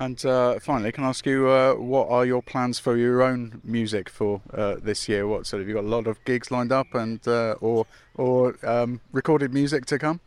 And 0.00 0.24
uh, 0.24 0.58
finally, 0.60 0.92
can 0.92 1.04
I 1.04 1.08
ask 1.08 1.26
you 1.26 1.48
uh, 1.48 1.74
what 1.74 2.08
are 2.08 2.24
your 2.24 2.42
plans 2.42 2.78
for 2.78 2.96
your 2.96 3.22
own 3.22 3.60
music 3.62 4.08
for 4.08 4.40
uh, 4.54 4.76
this 4.82 5.08
year? 5.10 5.26
What 5.26 5.46
sort 5.46 5.60
of 5.60 5.68
you 5.68 5.74
got 5.74 5.84
a 5.84 5.88
lot 5.88 6.06
of 6.06 6.24
gigs 6.24 6.50
lined 6.50 6.72
up 6.72 6.94
and 6.94 7.26
uh, 7.28 7.56
or 7.60 7.86
or 8.14 8.56
um, 8.66 9.02
recorded 9.12 9.52
music 9.52 9.84
to 9.86 9.98
come? 9.98 10.20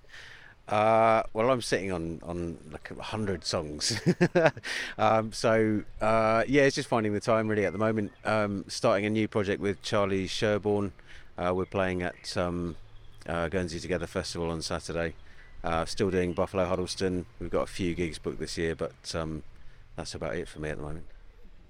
Uh, 0.68 1.24
well, 1.34 1.50
I'm 1.52 1.62
sitting 1.62 1.92
on 1.92 2.22
on 2.24 2.58
like 2.72 2.90
a 2.92 3.02
hundred 3.02 3.44
songs, 3.44 4.00
um, 4.98 5.34
so 5.34 5.84
uh, 6.00 6.44
yeah, 6.48 6.64
it's 6.64 6.76
just 6.76 6.88
finding 6.88 7.14
the 7.14 7.20
time 7.20 7.48
really 7.50 7.66
at 7.66 7.74
the 7.74 7.80
moment. 7.80 8.14
Um, 8.24 8.64
starting 8.70 9.06
a 9.06 9.10
new 9.10 9.28
project 9.28 9.62
with 9.62 9.82
Charlie 9.82 10.28
Sherborne. 10.28 10.94
we're 11.38 11.66
playing 11.66 12.02
at 12.02 12.38
um, 12.38 12.78
Guernsey 13.26 13.80
Together 13.80 14.08
Festival 14.08 14.50
on 14.52 14.62
Saturday. 14.62 15.16
still 15.86 16.10
doing 16.10 16.32
Buffalo 16.32 16.66
Huddleston. 16.66 17.26
We've 17.40 17.52
got 17.52 17.64
a 17.64 17.72
few 17.72 17.94
gigs 17.94 18.18
booked 18.18 18.40
this 18.40 18.58
year, 18.58 18.74
but 18.74 19.14
um, 19.14 19.44
that's 19.98 20.16
about 20.16 20.36
it 20.36 20.48
for 20.48 20.60
me 20.60 20.70
at 20.70 20.78
the 20.78 20.84
moment. 20.84 21.06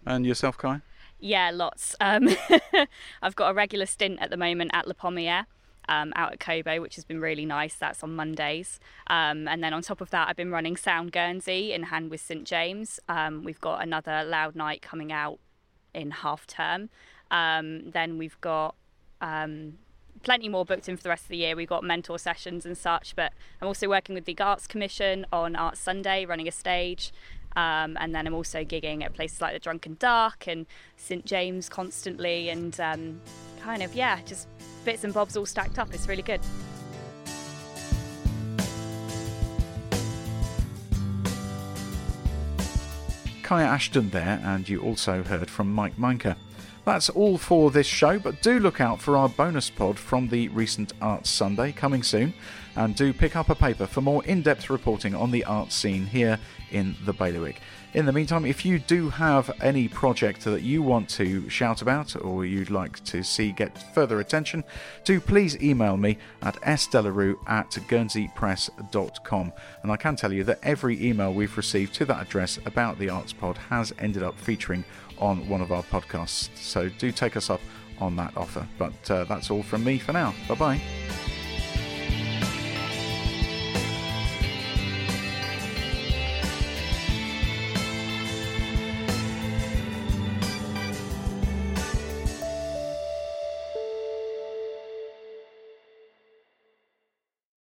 And 0.06 0.26
yourself, 0.26 0.58
Kai? 0.58 0.82
Yeah, 1.20 1.52
lots. 1.54 1.96
Um, 2.02 2.30
I've 3.22 3.36
got 3.36 3.50
a 3.50 3.54
regular 3.54 3.86
stint 3.86 4.20
at 4.22 4.30
the 4.30 4.38
moment 4.38 4.72
at 4.74 4.88
La 4.88 4.94
Pommiere. 4.94 5.46
Um, 5.90 6.14
out 6.16 6.32
at 6.32 6.40
Cobo, 6.40 6.80
which 6.80 6.96
has 6.96 7.04
been 7.04 7.20
really 7.20 7.46
nice. 7.46 7.76
That's 7.76 8.04
on 8.04 8.16
Mondays. 8.16 8.80
Um, 9.08 9.50
and 9.50 9.62
then 9.62 9.74
on 9.74 9.82
top 9.82 10.00
of 10.00 10.12
that, 10.12 10.30
I've 10.30 10.38
been 10.38 10.50
running 10.52 10.78
Sound 10.78 11.12
Guernsey 11.12 11.74
in 11.74 11.84
hand 11.84 12.10
with 12.10 12.22
St 12.22 12.46
James. 12.46 13.02
Um, 13.10 13.44
we've 13.44 13.60
got 13.60 13.84
another 13.84 14.24
Loud 14.24 14.56
Night 14.56 14.82
coming 14.82 15.12
out 15.12 15.40
in 15.94 16.12
half 16.12 16.48
term. 16.48 16.90
Um, 17.32 17.92
then 17.92 18.18
we've 18.18 18.40
got 18.40 18.76
um, 19.20 19.74
plenty 20.24 20.50
more 20.50 20.66
booked 20.66 20.88
in 20.88 20.98
for 20.98 21.04
the 21.04 21.10
rest 21.10 21.24
of 21.24 21.30
the 21.30 21.38
year. 21.38 21.56
We've 21.56 21.68
got 21.68 21.84
mentor 21.84 22.18
sessions 22.18 22.66
and 22.66 22.78
such, 22.78 23.16
but 23.16 23.34
I'm 23.62 23.68
also 23.68 23.88
working 23.88 24.16
with 24.16 24.26
the 24.26 24.38
Arts 24.40 24.68
Commission 24.68 25.26
on 25.32 25.56
Arts 25.56 25.80
Sunday, 25.80 26.26
running 26.26 26.48
a 26.48 26.52
stage. 26.52 27.12
Um, 27.56 27.98
and 28.00 28.16
then 28.16 28.26
I'm 28.26 28.34
also 28.34 28.64
gigging 28.64 29.04
at 29.04 29.14
places 29.14 29.40
like 29.40 29.54
the 29.54 29.60
Drunken 29.60 29.98
Duck 30.00 30.46
and 30.48 30.66
St 30.98 31.24
James 31.24 31.70
constantly, 31.70 32.50
and 32.50 32.80
um, 32.80 33.22
kind 33.62 33.84
of 33.84 33.94
yeah, 33.94 34.20
just 34.26 34.48
bits 34.84 35.04
and 35.04 35.14
bobs 35.14 35.36
all 35.38 35.46
stacked 35.46 35.80
up. 35.80 35.94
It's 35.94 36.08
really 36.08 36.22
good. 36.22 36.42
Kiya 43.44 43.66
Ashton 43.66 44.10
there, 44.10 44.42
and 44.44 44.68
you 44.68 44.82
also 44.82 45.22
heard 45.22 45.50
from 45.50 45.74
Mike 45.74 45.98
Meinke. 45.98 46.36
That's 46.86 47.10
all 47.10 47.38
for 47.38 47.72
this 47.72 47.88
show, 47.88 48.20
but 48.20 48.42
do 48.42 48.60
look 48.60 48.82
out 48.82 49.02
for 49.02 49.16
our 49.16 49.30
bonus 49.30 49.70
pod 49.70 49.98
from 49.98 50.28
the 50.28 50.50
recent 50.50 50.92
Arts 51.02 51.30
Sunday 51.30 51.72
coming 51.72 52.04
soon, 52.04 52.34
and 52.76 52.96
do 52.96 53.14
pick 53.14 53.36
up 53.36 53.50
a 53.50 53.56
paper 53.56 53.86
for 53.86 54.02
more 54.02 54.24
in 54.26 54.42
depth 54.42 54.70
reporting 54.70 55.16
on 55.16 55.32
the 55.32 55.46
art 55.46 55.72
scene 55.72 56.06
here 56.06 56.40
in 56.72 56.96
the 57.06 57.14
Bailiwick. 57.14 57.62
In 57.94 58.08
the 58.08 58.12
meantime, 58.12 58.44
if 58.44 58.66
you 58.66 58.80
do 58.80 59.10
have 59.10 59.52
any 59.62 59.88
project 59.88 60.46
that 60.46 60.64
you 60.64 60.82
want 60.82 61.08
to 61.10 61.48
shout 61.48 61.84
about 61.84 62.16
or 62.20 62.44
you'd 62.44 62.72
like 62.72 63.04
to 63.04 63.24
see 63.24 63.52
get 63.52 63.78
further 63.94 64.20
attention, 64.20 64.64
do 65.04 65.20
please 65.20 65.62
email 65.62 65.96
me 65.96 66.18
at 66.42 66.60
sdelarue 66.62 67.38
at 67.48 67.70
guernseypress.com. 67.70 69.54
And 69.84 69.92
I 69.92 69.98
can 69.98 70.16
tell 70.16 70.34
you 70.34 70.44
that 70.44 70.60
every 70.64 71.06
email 71.06 71.32
we've 71.32 71.56
received 71.56 71.94
to 71.96 72.06
that 72.06 72.24
address 72.24 72.58
about 72.66 72.98
the 72.98 73.10
Arts 73.10 73.32
Pod 73.32 73.58
has 73.70 73.94
ended 74.00 74.24
up 74.24 74.40
featuring 74.40 74.84
on 75.20 75.48
one 75.48 75.62
of 75.62 75.72
our 75.72 75.84
podcasts. 75.84 76.50
So 76.58 76.90
do 76.90 77.12
take 77.12 77.38
us 77.38 77.52
up 77.52 77.62
on 78.00 78.16
that 78.16 78.36
offer. 78.36 78.68
But 78.80 79.12
uh, 79.12 79.26
that's 79.26 79.52
all 79.52 79.62
from 79.62 79.84
me 79.84 80.00
for 80.00 80.14
now. 80.14 80.34
Bye 80.48 80.56
bye. 80.56 80.82